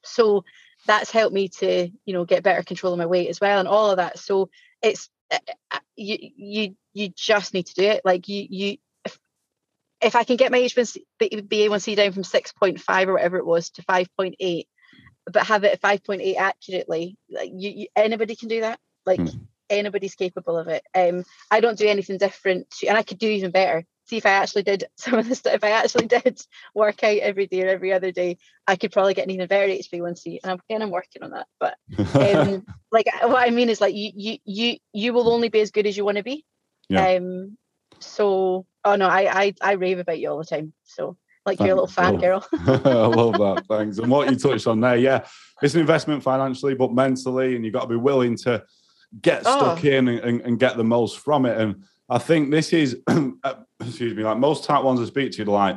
So 0.04 0.44
that's 0.86 1.10
helped 1.10 1.34
me 1.34 1.48
to, 1.48 1.88
you 2.04 2.14
know, 2.14 2.24
get 2.24 2.42
better 2.42 2.62
control 2.62 2.92
of 2.92 2.98
my 2.98 3.06
weight 3.06 3.28
as 3.28 3.40
well 3.40 3.58
and 3.58 3.68
all 3.68 3.90
of 3.90 3.98
that. 3.98 4.18
So 4.18 4.50
it's 4.82 5.08
uh, 5.30 5.38
uh, 5.70 5.78
you 5.96 6.18
you 6.20 6.76
you 6.92 7.08
just 7.14 7.54
need 7.54 7.66
to 7.66 7.74
do 7.74 7.84
it. 7.84 8.02
Like 8.04 8.28
you 8.28 8.46
you 8.48 8.76
if, 9.04 9.18
if 10.00 10.16
I 10.16 10.24
can 10.24 10.36
get 10.36 10.52
my 10.52 10.58
HbA1c 10.58 11.96
down 11.96 12.12
from 12.12 12.22
6.5 12.22 13.06
or 13.06 13.12
whatever 13.12 13.38
it 13.38 13.46
was 13.46 13.70
to 13.70 13.82
5.8, 13.82 14.64
but 15.30 15.46
have 15.46 15.64
it 15.64 15.74
at 15.74 15.82
5.8 15.82 16.36
accurately, 16.36 17.16
like 17.30 17.50
you, 17.52 17.70
you 17.70 17.86
anybody 17.94 18.36
can 18.36 18.48
do 18.48 18.62
that. 18.62 18.80
Like 19.06 19.20
mm. 19.20 19.40
anybody's 19.68 20.14
capable 20.14 20.58
of 20.58 20.68
it. 20.68 20.82
Um, 20.94 21.24
I 21.50 21.60
don't 21.60 21.78
do 21.78 21.86
anything 21.86 22.18
different, 22.18 22.70
to, 22.78 22.88
and 22.88 22.96
I 22.96 23.02
could 23.02 23.18
do 23.18 23.28
even 23.28 23.50
better 23.50 23.84
see 24.10 24.16
if 24.16 24.26
I 24.26 24.30
actually 24.30 24.64
did 24.64 24.84
some 24.96 25.14
of 25.14 25.28
this 25.28 25.38
stuff, 25.38 25.54
if 25.54 25.64
I 25.64 25.70
actually 25.70 26.06
did 26.06 26.40
work 26.74 27.02
out 27.02 27.18
every 27.18 27.46
day 27.46 27.62
or 27.62 27.68
every 27.68 27.92
other 27.92 28.12
day, 28.12 28.36
I 28.66 28.76
could 28.76 28.92
probably 28.92 29.14
get 29.14 29.24
an 29.24 29.30
even 29.30 29.48
better 29.48 29.72
HbA1c. 29.72 30.40
And 30.42 30.52
I'm 30.52 30.60
again, 30.68 30.82
I'm 30.82 30.90
working 30.90 31.22
on 31.22 31.30
that. 31.30 31.46
But 31.58 31.76
um, 32.14 32.66
like 32.92 33.06
what 33.22 33.46
I 33.46 33.50
mean 33.50 33.70
is 33.70 33.80
like 33.80 33.94
you 33.94 34.10
you 34.14 34.38
you 34.44 34.76
you 34.92 35.12
will 35.12 35.30
only 35.30 35.48
be 35.48 35.60
as 35.60 35.70
good 35.70 35.86
as 35.86 35.96
you 35.96 36.04
want 36.04 36.18
to 36.18 36.24
be. 36.24 36.44
Yeah. 36.88 37.06
Um. 37.06 37.56
So 38.00 38.66
oh 38.84 38.96
no, 38.96 39.08
I 39.08 39.42
I 39.42 39.54
I 39.62 39.72
rave 39.72 39.98
about 39.98 40.18
you 40.18 40.30
all 40.30 40.38
the 40.38 40.44
time. 40.44 40.72
So 40.84 41.16
like 41.46 41.58
Thanks. 41.58 41.68
you're 41.68 41.76
a 41.76 41.80
little 41.80 41.86
fan 41.86 42.18
girl. 42.18 42.46
I 42.52 43.06
love 43.06 43.32
that. 43.34 43.64
Thanks. 43.68 43.98
And 43.98 44.10
what 44.10 44.30
you 44.30 44.36
touched 44.36 44.66
on 44.66 44.80
there, 44.80 44.96
yeah, 44.96 45.26
it's 45.62 45.74
an 45.74 45.80
investment 45.80 46.22
financially, 46.22 46.74
but 46.74 46.92
mentally, 46.92 47.56
and 47.56 47.64
you've 47.64 47.72
got 47.72 47.82
to 47.82 47.88
be 47.88 47.96
willing 47.96 48.36
to 48.38 48.62
get 49.22 49.40
stuck 49.40 49.84
oh. 49.84 49.88
in 49.88 50.08
and, 50.08 50.18
and, 50.20 50.40
and, 50.42 50.60
get 50.60 50.76
the 50.76 50.84
most 50.84 51.18
from 51.18 51.44
it. 51.44 51.58
And 51.58 51.82
I 52.10 52.18
think 52.18 52.50
this 52.50 52.72
is, 52.72 52.98
uh, 53.06 53.54
excuse 53.80 54.14
me, 54.14 54.24
like 54.24 54.36
most 54.36 54.64
type 54.64 54.82
ones 54.82 55.00
I 55.00 55.04
speak 55.04 55.30
to, 55.32 55.44
like, 55.44 55.76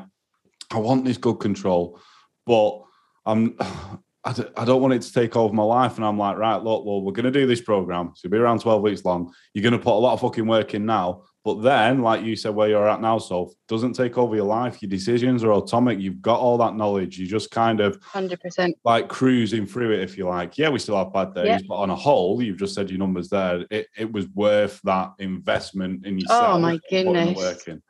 I 0.71 0.79
want 0.79 1.05
this 1.05 1.17
good 1.17 1.35
control, 1.35 1.99
but 2.45 2.81
I'm, 3.25 3.55
I 4.25 4.63
don't 4.63 4.81
want 4.81 4.93
it 4.93 5.01
to 5.01 5.13
take 5.13 5.35
over 5.35 5.53
my 5.53 5.63
life. 5.63 5.97
And 5.97 6.05
I'm 6.05 6.17
like, 6.17 6.37
right, 6.37 6.55
look, 6.55 6.85
well, 6.85 7.01
we're 7.01 7.11
going 7.11 7.25
to 7.25 7.31
do 7.31 7.45
this 7.45 7.59
program. 7.59 8.13
So 8.15 8.25
it'll 8.25 8.31
be 8.31 8.37
around 8.37 8.61
12 8.61 8.81
weeks 8.81 9.03
long. 9.03 9.33
You're 9.53 9.63
going 9.63 9.77
to 9.77 9.83
put 9.83 9.91
a 9.91 9.99
lot 9.99 10.13
of 10.13 10.21
fucking 10.21 10.47
work 10.47 10.73
in 10.73 10.85
now. 10.85 11.23
But 11.43 11.61
then, 11.61 12.01
like 12.01 12.23
you 12.23 12.37
said, 12.37 12.55
where 12.55 12.69
you're 12.69 12.87
at 12.87 13.01
now, 13.01 13.17
so 13.17 13.51
doesn't 13.67 13.93
take 13.93 14.17
over 14.17 14.33
your 14.33 14.45
life. 14.45 14.81
Your 14.81 14.89
decisions 14.89 15.43
are 15.43 15.51
automatic. 15.51 15.99
You've 15.99 16.21
got 16.21 16.39
all 16.39 16.57
that 16.59 16.75
knowledge. 16.75 17.19
You 17.19 17.27
just 17.27 17.51
kind 17.51 17.81
of 17.81 17.99
100% 17.99 18.73
like 18.85 19.09
cruising 19.09 19.65
through 19.65 19.91
it, 19.91 19.99
if 19.99 20.17
you 20.17 20.25
like. 20.25 20.57
Yeah, 20.57 20.69
we 20.69 20.79
still 20.79 20.95
have 20.95 21.11
bad 21.11 21.33
days, 21.33 21.47
yeah. 21.47 21.59
but 21.67 21.75
on 21.75 21.89
a 21.89 21.95
whole, 21.95 22.41
you've 22.41 22.59
just 22.59 22.73
said 22.73 22.89
your 22.89 22.99
numbers 22.99 23.27
there. 23.27 23.65
It, 23.69 23.87
it 23.97 24.09
was 24.09 24.29
worth 24.29 24.79
that 24.85 25.11
investment 25.19 26.05
in 26.05 26.17
yourself. 26.17 26.55
Oh 26.55 26.59
my 26.59 26.79
goodness. 26.89 27.37
Working. 27.37 27.81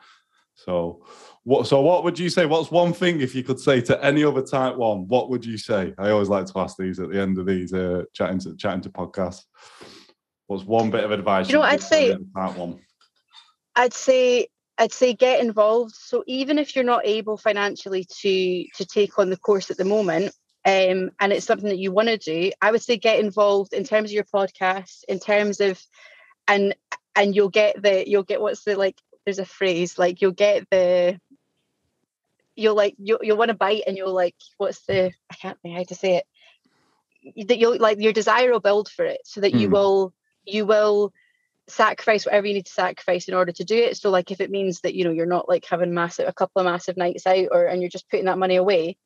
So, 0.55 1.05
what? 1.43 1.67
So, 1.67 1.81
what 1.81 2.03
would 2.03 2.17
you 2.17 2.29
say? 2.29 2.47
What's 2.47 2.71
one 2.71 2.91
thing 2.91 3.21
if 3.21 3.35
you 3.35 3.43
could 3.43 3.59
say 3.59 3.81
to 3.81 4.03
any 4.03 4.23
other 4.23 4.41
type 4.41 4.77
one? 4.77 5.07
What 5.07 5.29
would 5.29 5.45
you 5.45 5.59
say? 5.59 5.93
I 5.99 6.09
always 6.09 6.29
like 6.29 6.47
to 6.47 6.59
ask 6.59 6.77
these 6.77 6.99
at 6.99 7.11
the 7.11 7.21
end 7.21 7.37
of 7.37 7.45
these 7.45 7.71
uh, 7.71 8.03
chatting 8.13 8.39
to 8.39 8.55
chatting 8.55 8.81
to 8.81 8.89
podcasts. 8.89 9.43
What's 10.47 10.63
one 10.63 10.89
bit 10.89 11.03
of 11.03 11.11
advice? 11.11 11.49
You 11.49 11.57
know, 11.57 11.61
I'd 11.61 11.83
say 11.83 12.17
type 12.35 12.57
one 12.57 12.79
I'd 13.75 13.93
say 13.93 14.47
I'd 14.77 14.91
say 14.91 15.13
get 15.13 15.39
involved. 15.39 15.93
So 15.95 16.23
even 16.27 16.57
if 16.57 16.75
you're 16.75 16.85
not 16.85 17.05
able 17.05 17.37
financially 17.37 18.05
to 18.21 18.65
to 18.75 18.85
take 18.85 19.19
on 19.19 19.29
the 19.29 19.37
course 19.37 19.69
at 19.71 19.77
the 19.77 19.85
moment, 19.85 20.33
um, 20.65 21.11
and 21.19 21.31
it's 21.31 21.45
something 21.45 21.69
that 21.69 21.77
you 21.77 21.91
want 21.91 22.07
to 22.07 22.17
do, 22.17 22.51
I 22.61 22.71
would 22.71 22.81
say 22.81 22.97
get 22.97 23.19
involved 23.19 23.73
in 23.73 23.83
terms 23.83 24.09
of 24.09 24.13
your 24.13 24.23
podcast, 24.23 25.03
in 25.07 25.19
terms 25.19 25.59
of, 25.59 25.81
and 26.47 26.75
and 27.15 27.35
you'll 27.35 27.49
get 27.49 27.81
the 27.81 28.09
you'll 28.09 28.23
get 28.23 28.41
what's 28.41 28.63
the 28.63 28.75
like. 28.75 28.97
There's 29.25 29.39
a 29.39 29.45
phrase 29.45 29.97
like 29.97 30.21
you'll 30.21 30.31
get 30.31 30.69
the. 30.69 31.19
You'll 32.55 32.75
like 32.75 32.95
you'll 32.99 33.19
you'll 33.21 33.37
want 33.37 33.49
to 33.49 33.55
bite 33.55 33.83
and 33.87 33.97
you'll 33.97 34.13
like 34.13 34.35
what's 34.57 34.85
the 34.85 35.11
I 35.31 35.35
can't 35.35 35.59
think 35.61 35.75
how 35.75 35.83
to 35.83 35.95
say 35.95 36.17
it. 36.17 37.47
That 37.47 37.57
you'll 37.57 37.79
like 37.79 37.99
your 37.99 38.13
desire 38.13 38.51
will 38.51 38.59
build 38.59 38.89
for 38.89 39.05
it, 39.05 39.21
so 39.25 39.41
that 39.41 39.53
mm. 39.53 39.59
you 39.59 39.67
hmm. 39.67 39.73
will 39.73 40.13
you 40.45 40.65
will 40.65 41.13
sacrifice 41.67 42.25
whatever 42.25 42.47
you 42.47 42.53
need 42.53 42.65
to 42.65 42.71
sacrifice 42.71 43.27
in 43.27 43.33
order 43.33 43.51
to 43.51 43.63
do 43.63 43.77
it 43.77 43.95
so 43.95 44.09
like 44.09 44.31
if 44.31 44.41
it 44.41 44.51
means 44.51 44.81
that 44.81 44.95
you 44.95 45.05
know 45.05 45.11
you're 45.11 45.25
not 45.25 45.47
like 45.47 45.65
having 45.65 45.93
massive 45.93 46.27
a 46.27 46.33
couple 46.33 46.59
of 46.59 46.65
massive 46.65 46.97
nights 46.97 47.25
out 47.25 47.47
or 47.51 47.65
and 47.65 47.81
you're 47.81 47.89
just 47.89 48.09
putting 48.09 48.25
that 48.25 48.37
money 48.37 48.57
away 48.57 48.97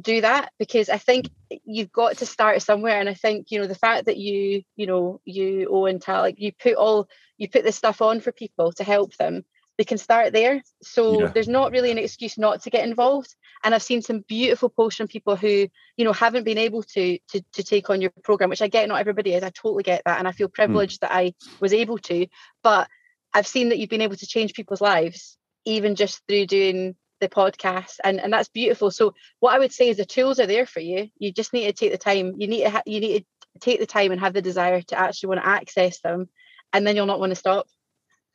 do 0.00 0.20
that 0.20 0.52
because 0.58 0.88
I 0.88 0.98
think 0.98 1.28
you've 1.64 1.92
got 1.92 2.18
to 2.18 2.26
start 2.26 2.62
somewhere. 2.62 2.98
And 2.98 3.08
I 3.08 3.14
think, 3.14 3.50
you 3.50 3.60
know, 3.60 3.66
the 3.66 3.74
fact 3.74 4.06
that 4.06 4.16
you, 4.16 4.62
you 4.76 4.86
know, 4.86 5.20
you 5.24 5.68
owe 5.70 5.86
and 5.86 6.02
like 6.08 6.36
you 6.38 6.52
put 6.52 6.74
all, 6.74 7.08
you 7.38 7.48
put 7.48 7.64
this 7.64 7.76
stuff 7.76 8.02
on 8.02 8.20
for 8.20 8.32
people 8.32 8.72
to 8.72 8.84
help 8.84 9.16
them, 9.16 9.44
they 9.80 9.84
can 9.84 9.96
start 9.96 10.34
there. 10.34 10.62
So 10.82 11.22
yeah. 11.22 11.26
there's 11.28 11.48
not 11.48 11.72
really 11.72 11.90
an 11.90 11.96
excuse 11.96 12.36
not 12.36 12.60
to 12.64 12.70
get 12.70 12.86
involved. 12.86 13.34
And 13.64 13.74
I've 13.74 13.82
seen 13.82 14.02
some 14.02 14.22
beautiful 14.28 14.68
posts 14.68 14.98
from 14.98 15.08
people 15.08 15.36
who, 15.36 15.68
you 15.96 16.04
know, 16.04 16.12
haven't 16.12 16.44
been 16.44 16.58
able 16.58 16.82
to 16.82 17.18
to, 17.30 17.42
to 17.54 17.62
take 17.62 17.88
on 17.88 18.02
your 18.02 18.10
program, 18.22 18.50
which 18.50 18.60
I 18.60 18.68
get 18.68 18.86
not 18.88 19.00
everybody 19.00 19.32
is. 19.32 19.42
I 19.42 19.48
totally 19.48 19.82
get 19.82 20.02
that. 20.04 20.18
And 20.18 20.28
I 20.28 20.32
feel 20.32 20.48
hmm. 20.48 20.52
privileged 20.52 20.98
mm. 20.98 21.00
that 21.00 21.14
I 21.14 21.32
was 21.60 21.72
able 21.72 21.96
to. 21.96 22.26
But 22.62 22.88
I've 23.32 23.46
seen 23.46 23.70
that 23.70 23.78
you've 23.78 23.88
been 23.88 24.02
able 24.02 24.16
to 24.16 24.26
change 24.26 24.52
people's 24.52 24.82
lives, 24.82 25.38
even 25.64 25.94
just 25.94 26.20
through 26.28 26.44
doing 26.44 26.94
the 27.20 27.28
podcast 27.30 27.96
and 28.02 28.18
and 28.18 28.32
that's 28.32 28.48
beautiful 28.48 28.90
so 28.90 29.12
what 29.40 29.54
i 29.54 29.58
would 29.58 29.72
say 29.72 29.90
is 29.90 29.98
the 29.98 30.06
tools 30.06 30.40
are 30.40 30.46
there 30.46 30.64
for 30.64 30.80
you 30.80 31.08
you 31.18 31.30
just 31.30 31.52
need 31.52 31.66
to 31.66 31.72
take 31.74 31.92
the 31.92 31.98
time 31.98 32.32
you 32.38 32.48
need 32.48 32.62
to 32.62 32.70
ha- 32.70 32.82
you 32.86 32.98
need 32.98 33.26
to 33.52 33.58
take 33.60 33.78
the 33.78 33.84
time 33.84 34.10
and 34.10 34.22
have 34.22 34.32
the 34.32 34.40
desire 34.40 34.80
to 34.80 34.98
actually 34.98 35.26
want 35.26 35.38
to 35.38 35.46
access 35.46 36.00
them 36.00 36.30
and 36.72 36.86
then 36.86 36.96
you'll 36.96 37.04
not 37.04 37.20
want 37.20 37.28
to 37.28 37.36
stop 37.36 37.66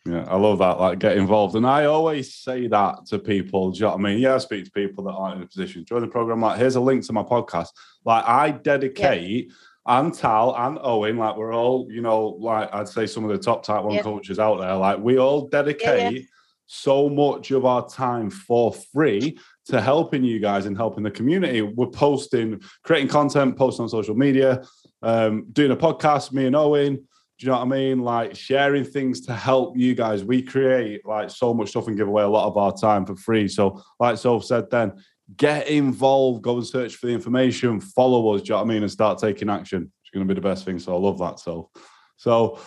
yeah, 0.07 0.23
I 0.27 0.37
love 0.37 0.59
that. 0.59 0.79
Like, 0.79 0.99
get 0.99 1.17
involved. 1.17 1.55
And 1.55 1.65
I 1.65 1.85
always 1.85 2.35
say 2.35 2.67
that 2.67 3.07
to 3.07 3.17
people. 3.17 3.71
Do 3.71 3.77
you 3.77 3.81
know 3.85 3.89
what 3.89 3.99
I 3.99 4.03
mean? 4.03 4.19
Yeah, 4.19 4.35
I 4.35 4.37
speak 4.37 4.63
to 4.65 4.71
people 4.71 5.03
that 5.05 5.13
aren't 5.13 5.37
in 5.37 5.43
a 5.43 5.47
position 5.47 5.81
to 5.81 5.85
join 5.85 6.01
the 6.01 6.07
program. 6.07 6.41
Like, 6.41 6.59
here's 6.59 6.75
a 6.75 6.79
link 6.79 7.03
to 7.07 7.13
my 7.13 7.23
podcast. 7.23 7.69
Like, 8.03 8.23
I 8.27 8.51
dedicate, 8.51 9.47
yeah. 9.47 9.99
and 9.99 10.13
Tal 10.13 10.55
and 10.55 10.77
Owen, 10.79 11.17
like, 11.17 11.35
we're 11.37 11.55
all, 11.55 11.87
you 11.89 12.01
know, 12.01 12.37
like, 12.39 12.71
I'd 12.71 12.87
say 12.87 13.07
some 13.07 13.23
of 13.23 13.31
the 13.31 13.43
top 13.43 13.63
type 13.63 13.83
one 13.83 13.95
yeah. 13.95 14.03
coaches 14.03 14.37
out 14.37 14.59
there. 14.59 14.75
Like, 14.75 14.99
we 14.99 15.17
all 15.17 15.47
dedicate 15.47 16.13
yeah, 16.13 16.21
so 16.67 17.09
much 17.09 17.49
of 17.49 17.65
our 17.65 17.89
time 17.89 18.29
for 18.29 18.73
free 18.73 19.39
to 19.69 19.81
helping 19.81 20.23
you 20.23 20.39
guys 20.39 20.67
and 20.67 20.77
helping 20.77 21.03
the 21.03 21.09
community. 21.09 21.63
We're 21.63 21.87
posting, 21.87 22.61
creating 22.83 23.09
content, 23.09 23.57
posting 23.57 23.83
on 23.83 23.89
social 23.89 24.15
media, 24.15 24.63
um, 25.01 25.47
doing 25.51 25.71
a 25.71 25.75
podcast, 25.75 26.31
me 26.31 26.45
and 26.45 26.55
Owen 26.55 27.07
do 27.37 27.45
you 27.45 27.51
know 27.51 27.57
what 27.57 27.65
I 27.65 27.69
mean? 27.69 27.99
Like 28.01 28.35
sharing 28.35 28.85
things 28.85 29.21
to 29.21 29.33
help 29.33 29.77
you 29.77 29.93
guys. 29.93 30.23
We 30.23 30.41
create 30.41 31.05
like 31.05 31.29
so 31.29 31.53
much 31.53 31.69
stuff 31.69 31.87
and 31.87 31.97
give 31.97 32.07
away 32.07 32.23
a 32.23 32.27
lot 32.27 32.47
of 32.47 32.55
our 32.55 32.73
time 32.73 33.05
for 33.05 33.15
free. 33.15 33.49
So, 33.49 33.83
like 33.99 34.17
Soph 34.17 34.45
said, 34.45 34.69
then 34.71 34.93
get 35.35 35.67
involved, 35.67 36.43
go 36.43 36.55
and 36.55 36.65
search 36.65 36.95
for 36.95 37.07
the 37.07 37.13
information, 37.13 37.81
follow 37.81 38.33
us. 38.33 38.41
Do 38.41 38.45
you 38.45 38.49
know 38.51 38.57
what 38.57 38.69
I 38.69 38.73
mean? 38.73 38.83
And 38.83 38.91
start 38.91 39.19
taking 39.19 39.49
action. 39.49 39.91
It's 40.01 40.09
going 40.13 40.25
to 40.25 40.33
be 40.33 40.39
the 40.39 40.47
best 40.47 40.63
thing. 40.63 40.79
So, 40.79 40.95
I 40.95 40.99
love 40.99 41.19
that. 41.19 41.39
So, 41.39 41.71
so 42.15 42.59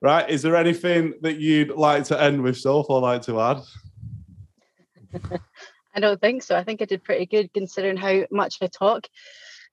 right. 0.00 0.30
Is 0.30 0.42
there 0.42 0.54
anything 0.54 1.14
that 1.22 1.40
you'd 1.40 1.70
like 1.70 2.04
to 2.04 2.22
end 2.22 2.40
with, 2.40 2.56
Soph, 2.56 2.86
or 2.88 3.00
like 3.00 3.22
to 3.22 3.40
add? 3.40 3.58
I 5.94 6.00
don't 6.00 6.20
think 6.20 6.44
so. 6.44 6.56
I 6.56 6.62
think 6.62 6.80
I 6.80 6.84
did 6.84 7.02
pretty 7.02 7.26
good 7.26 7.52
considering 7.52 7.96
how 7.96 8.26
much 8.30 8.58
I 8.62 8.68
talk. 8.68 9.08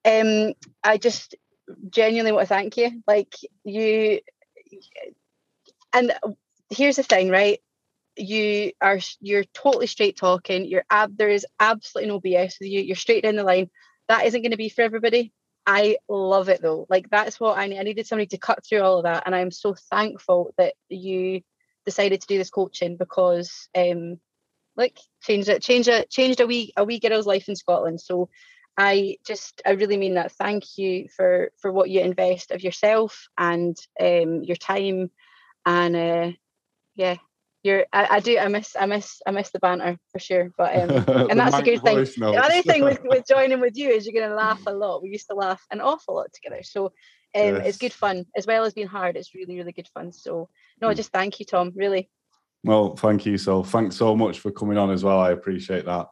Um, 0.03 0.53
I 0.83 0.97
just 0.97 1.35
genuinely 1.89 2.31
want 2.31 2.47
to 2.47 2.53
thank 2.53 2.77
you. 2.77 3.03
Like 3.07 3.33
you, 3.63 4.19
and 5.93 6.13
here's 6.69 6.97
the 6.97 7.03
thing, 7.03 7.29
right? 7.29 7.59
You 8.17 8.71
are 8.81 8.99
you're 9.19 9.43
totally 9.53 9.87
straight 9.87 10.17
talking. 10.17 10.65
You're 10.65 10.85
ab 10.89 11.17
there 11.17 11.29
is 11.29 11.45
absolutely 11.59 12.09
no 12.09 12.21
BS 12.21 12.59
with 12.59 12.69
you. 12.69 12.81
You're 12.81 12.95
straight 12.95 13.23
down 13.23 13.35
the 13.35 13.43
line. 13.43 13.69
That 14.07 14.25
isn't 14.25 14.41
going 14.41 14.51
to 14.51 14.57
be 14.57 14.69
for 14.69 14.81
everybody. 14.81 15.33
I 15.65 15.97
love 16.07 16.49
it 16.49 16.61
though. 16.61 16.85
Like 16.89 17.09
that's 17.09 17.39
what 17.39 17.57
I, 17.57 17.67
need. 17.67 17.79
I 17.79 17.83
needed 17.83 18.07
somebody 18.07 18.27
to 18.27 18.37
cut 18.37 18.63
through 18.63 18.81
all 18.81 18.97
of 18.97 19.03
that, 19.03 19.23
and 19.25 19.35
I'm 19.35 19.51
so 19.51 19.75
thankful 19.89 20.53
that 20.57 20.75
you 20.89 21.41
decided 21.85 22.21
to 22.21 22.27
do 22.27 22.37
this 22.37 22.49
coaching 22.49 22.97
because 22.97 23.69
um 23.77 24.19
like 24.75 24.97
changed 25.21 25.49
it 25.49 25.61
changed 25.61 25.87
it 25.87 26.09
changed 26.09 26.39
a 26.41 26.47
wee 26.47 26.73
a 26.75 26.83
wee 26.83 26.99
girl's 26.99 27.27
life 27.27 27.49
in 27.49 27.55
Scotland. 27.55 28.01
So 28.01 28.29
I 28.77 29.17
just 29.25 29.61
I 29.65 29.71
really 29.71 29.97
mean 29.97 30.15
that. 30.15 30.33
Thank 30.33 30.77
you 30.77 31.07
for 31.15 31.51
for 31.61 31.71
what 31.71 31.89
you 31.89 32.01
invest 32.01 32.51
of 32.51 32.63
yourself 32.63 33.27
and 33.37 33.77
um, 33.99 34.43
your 34.43 34.57
time, 34.57 35.11
and 35.65 35.95
uh, 35.95 36.31
yeah, 36.95 37.15
you're 37.63 37.85
I, 37.93 38.07
I, 38.11 38.19
do 38.19 38.37
I 38.37 38.47
miss 38.47 38.75
I 38.79 38.85
miss 38.85 39.21
I 39.25 39.31
miss 39.31 39.51
the 39.51 39.59
banter 39.59 39.97
for 40.11 40.19
sure. 40.19 40.51
But 40.57 40.75
um, 41.09 41.29
and 41.29 41.39
that's 41.39 41.55
a 41.55 41.63
good 41.63 41.81
thing. 41.83 41.97
Notes. 41.97 42.15
The 42.15 42.43
other 42.43 42.61
thing 42.61 42.83
with, 42.83 42.99
with 43.03 43.25
joining 43.29 43.61
with 43.61 43.77
you 43.77 43.89
is 43.89 44.05
you're 44.05 44.19
going 44.19 44.29
to 44.29 44.35
laugh 44.35 44.61
a 44.67 44.73
lot. 44.73 45.01
We 45.01 45.09
used 45.09 45.27
to 45.29 45.35
laugh 45.35 45.65
an 45.71 45.79
awful 45.81 46.15
lot 46.15 46.33
together, 46.33 46.61
so 46.63 46.87
um, 46.87 46.91
yes. 47.33 47.67
it's 47.67 47.77
good 47.77 47.93
fun 47.93 48.25
as 48.37 48.45
well 48.45 48.65
as 48.65 48.73
being 48.73 48.87
hard. 48.87 49.15
It's 49.15 49.33
really 49.33 49.55
really 49.55 49.71
good 49.71 49.89
fun. 49.93 50.11
So 50.11 50.49
no, 50.81 50.89
mm. 50.89 50.95
just 50.95 51.11
thank 51.11 51.39
you, 51.39 51.45
Tom. 51.45 51.71
Really. 51.75 52.09
Well, 52.65 52.95
thank 52.95 53.25
you. 53.25 53.37
So 53.37 53.63
thanks 53.63 53.95
so 53.95 54.15
much 54.15 54.39
for 54.39 54.51
coming 54.51 54.77
on 54.77 54.89
as 54.91 55.03
well. 55.03 55.19
I 55.19 55.31
appreciate 55.31 55.85
that. 55.85 56.07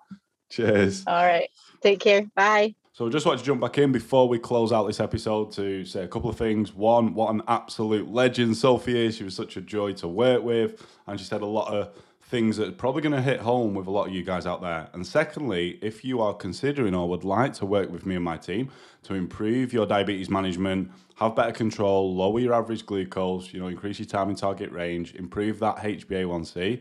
Cheers. 0.53 1.03
All 1.07 1.25
right. 1.25 1.49
Take 1.81 1.99
care. 1.99 2.29
Bye. 2.35 2.75
So, 2.93 3.09
just 3.09 3.25
want 3.25 3.39
to 3.39 3.45
jump 3.45 3.59
back 3.59 3.79
in 3.79 3.91
before 3.91 4.29
we 4.29 4.37
close 4.37 4.71
out 4.71 4.85
this 4.85 4.99
episode 4.99 5.51
to 5.53 5.83
say 5.83 6.03
a 6.03 6.07
couple 6.07 6.29
of 6.29 6.37
things. 6.37 6.75
One, 6.75 7.15
what 7.15 7.33
an 7.33 7.41
absolute 7.47 8.07
legend 8.07 8.55
Sophie 8.55 9.07
is. 9.07 9.15
She 9.15 9.23
was 9.23 9.35
such 9.35 9.57
a 9.57 9.61
joy 9.61 9.93
to 9.93 10.07
work 10.07 10.43
with, 10.43 10.85
and 11.07 11.19
she 11.19 11.25
said 11.25 11.41
a 11.41 11.47
lot 11.47 11.73
of 11.73 11.89
things 12.21 12.57
that 12.57 12.67
are 12.67 12.73
probably 12.73 13.01
going 13.01 13.15
to 13.15 13.21
hit 13.21 13.39
home 13.39 13.73
with 13.73 13.87
a 13.87 13.91
lot 13.91 14.07
of 14.07 14.13
you 14.13 14.21
guys 14.21 14.45
out 14.45 14.61
there. 14.61 14.89
And 14.93 15.05
secondly, 15.05 15.79
if 15.81 16.05
you 16.05 16.21
are 16.21 16.35
considering 16.35 16.93
or 16.93 17.09
would 17.09 17.23
like 17.23 17.53
to 17.53 17.65
work 17.65 17.91
with 17.91 18.05
me 18.05 18.13
and 18.15 18.23
my 18.23 18.37
team 18.37 18.69
to 19.03 19.15
improve 19.15 19.73
your 19.73 19.87
diabetes 19.87 20.29
management, 20.29 20.91
have 21.15 21.35
better 21.35 21.51
control, 21.51 22.15
lower 22.15 22.39
your 22.39 22.53
average 22.53 22.85
glucose, 22.85 23.53
you 23.53 23.59
know, 23.59 23.67
increase 23.67 23.97
your 23.97 24.07
time 24.07 24.29
in 24.29 24.35
target 24.35 24.71
range, 24.71 25.15
improve 25.15 25.57
that 25.59 25.77
HbA1c 25.77 26.79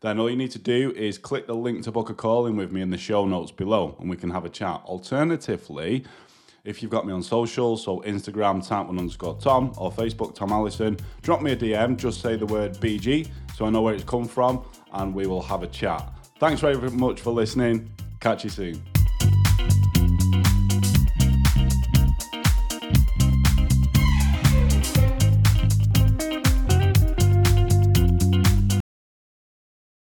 then 0.00 0.18
all 0.18 0.30
you 0.30 0.36
need 0.36 0.50
to 0.52 0.58
do 0.58 0.92
is 0.96 1.18
click 1.18 1.46
the 1.46 1.54
link 1.54 1.84
to 1.84 1.92
book 1.92 2.10
a 2.10 2.14
call 2.14 2.46
in 2.46 2.56
with 2.56 2.72
me 2.72 2.80
in 2.80 2.90
the 2.90 2.98
show 2.98 3.26
notes 3.26 3.50
below 3.50 3.96
and 4.00 4.08
we 4.08 4.16
can 4.16 4.30
have 4.30 4.44
a 4.44 4.48
chat. 4.48 4.80
Alternatively, 4.84 6.04
if 6.64 6.82
you've 6.82 6.90
got 6.90 7.06
me 7.06 7.12
on 7.12 7.22
social, 7.22 7.76
so 7.76 8.00
Instagram, 8.00 8.66
type1 8.66 8.98
underscore 8.98 9.38
Tom, 9.40 9.72
or 9.76 9.90
Facebook, 9.90 10.34
Tom 10.34 10.52
Allison, 10.52 10.96
drop 11.22 11.42
me 11.42 11.52
a 11.52 11.56
DM, 11.56 11.96
just 11.96 12.20
say 12.20 12.36
the 12.36 12.46
word 12.46 12.74
BG 12.74 13.28
so 13.54 13.66
I 13.66 13.70
know 13.70 13.82
where 13.82 13.94
it's 13.94 14.04
come 14.04 14.24
from, 14.24 14.64
and 14.94 15.14
we 15.14 15.26
will 15.26 15.42
have 15.42 15.62
a 15.62 15.66
chat. 15.66 16.10
Thanks 16.38 16.62
very 16.62 16.76
much 16.90 17.20
for 17.20 17.30
listening. 17.30 17.90
Catch 18.20 18.44
you 18.44 18.50
soon. 18.50 18.99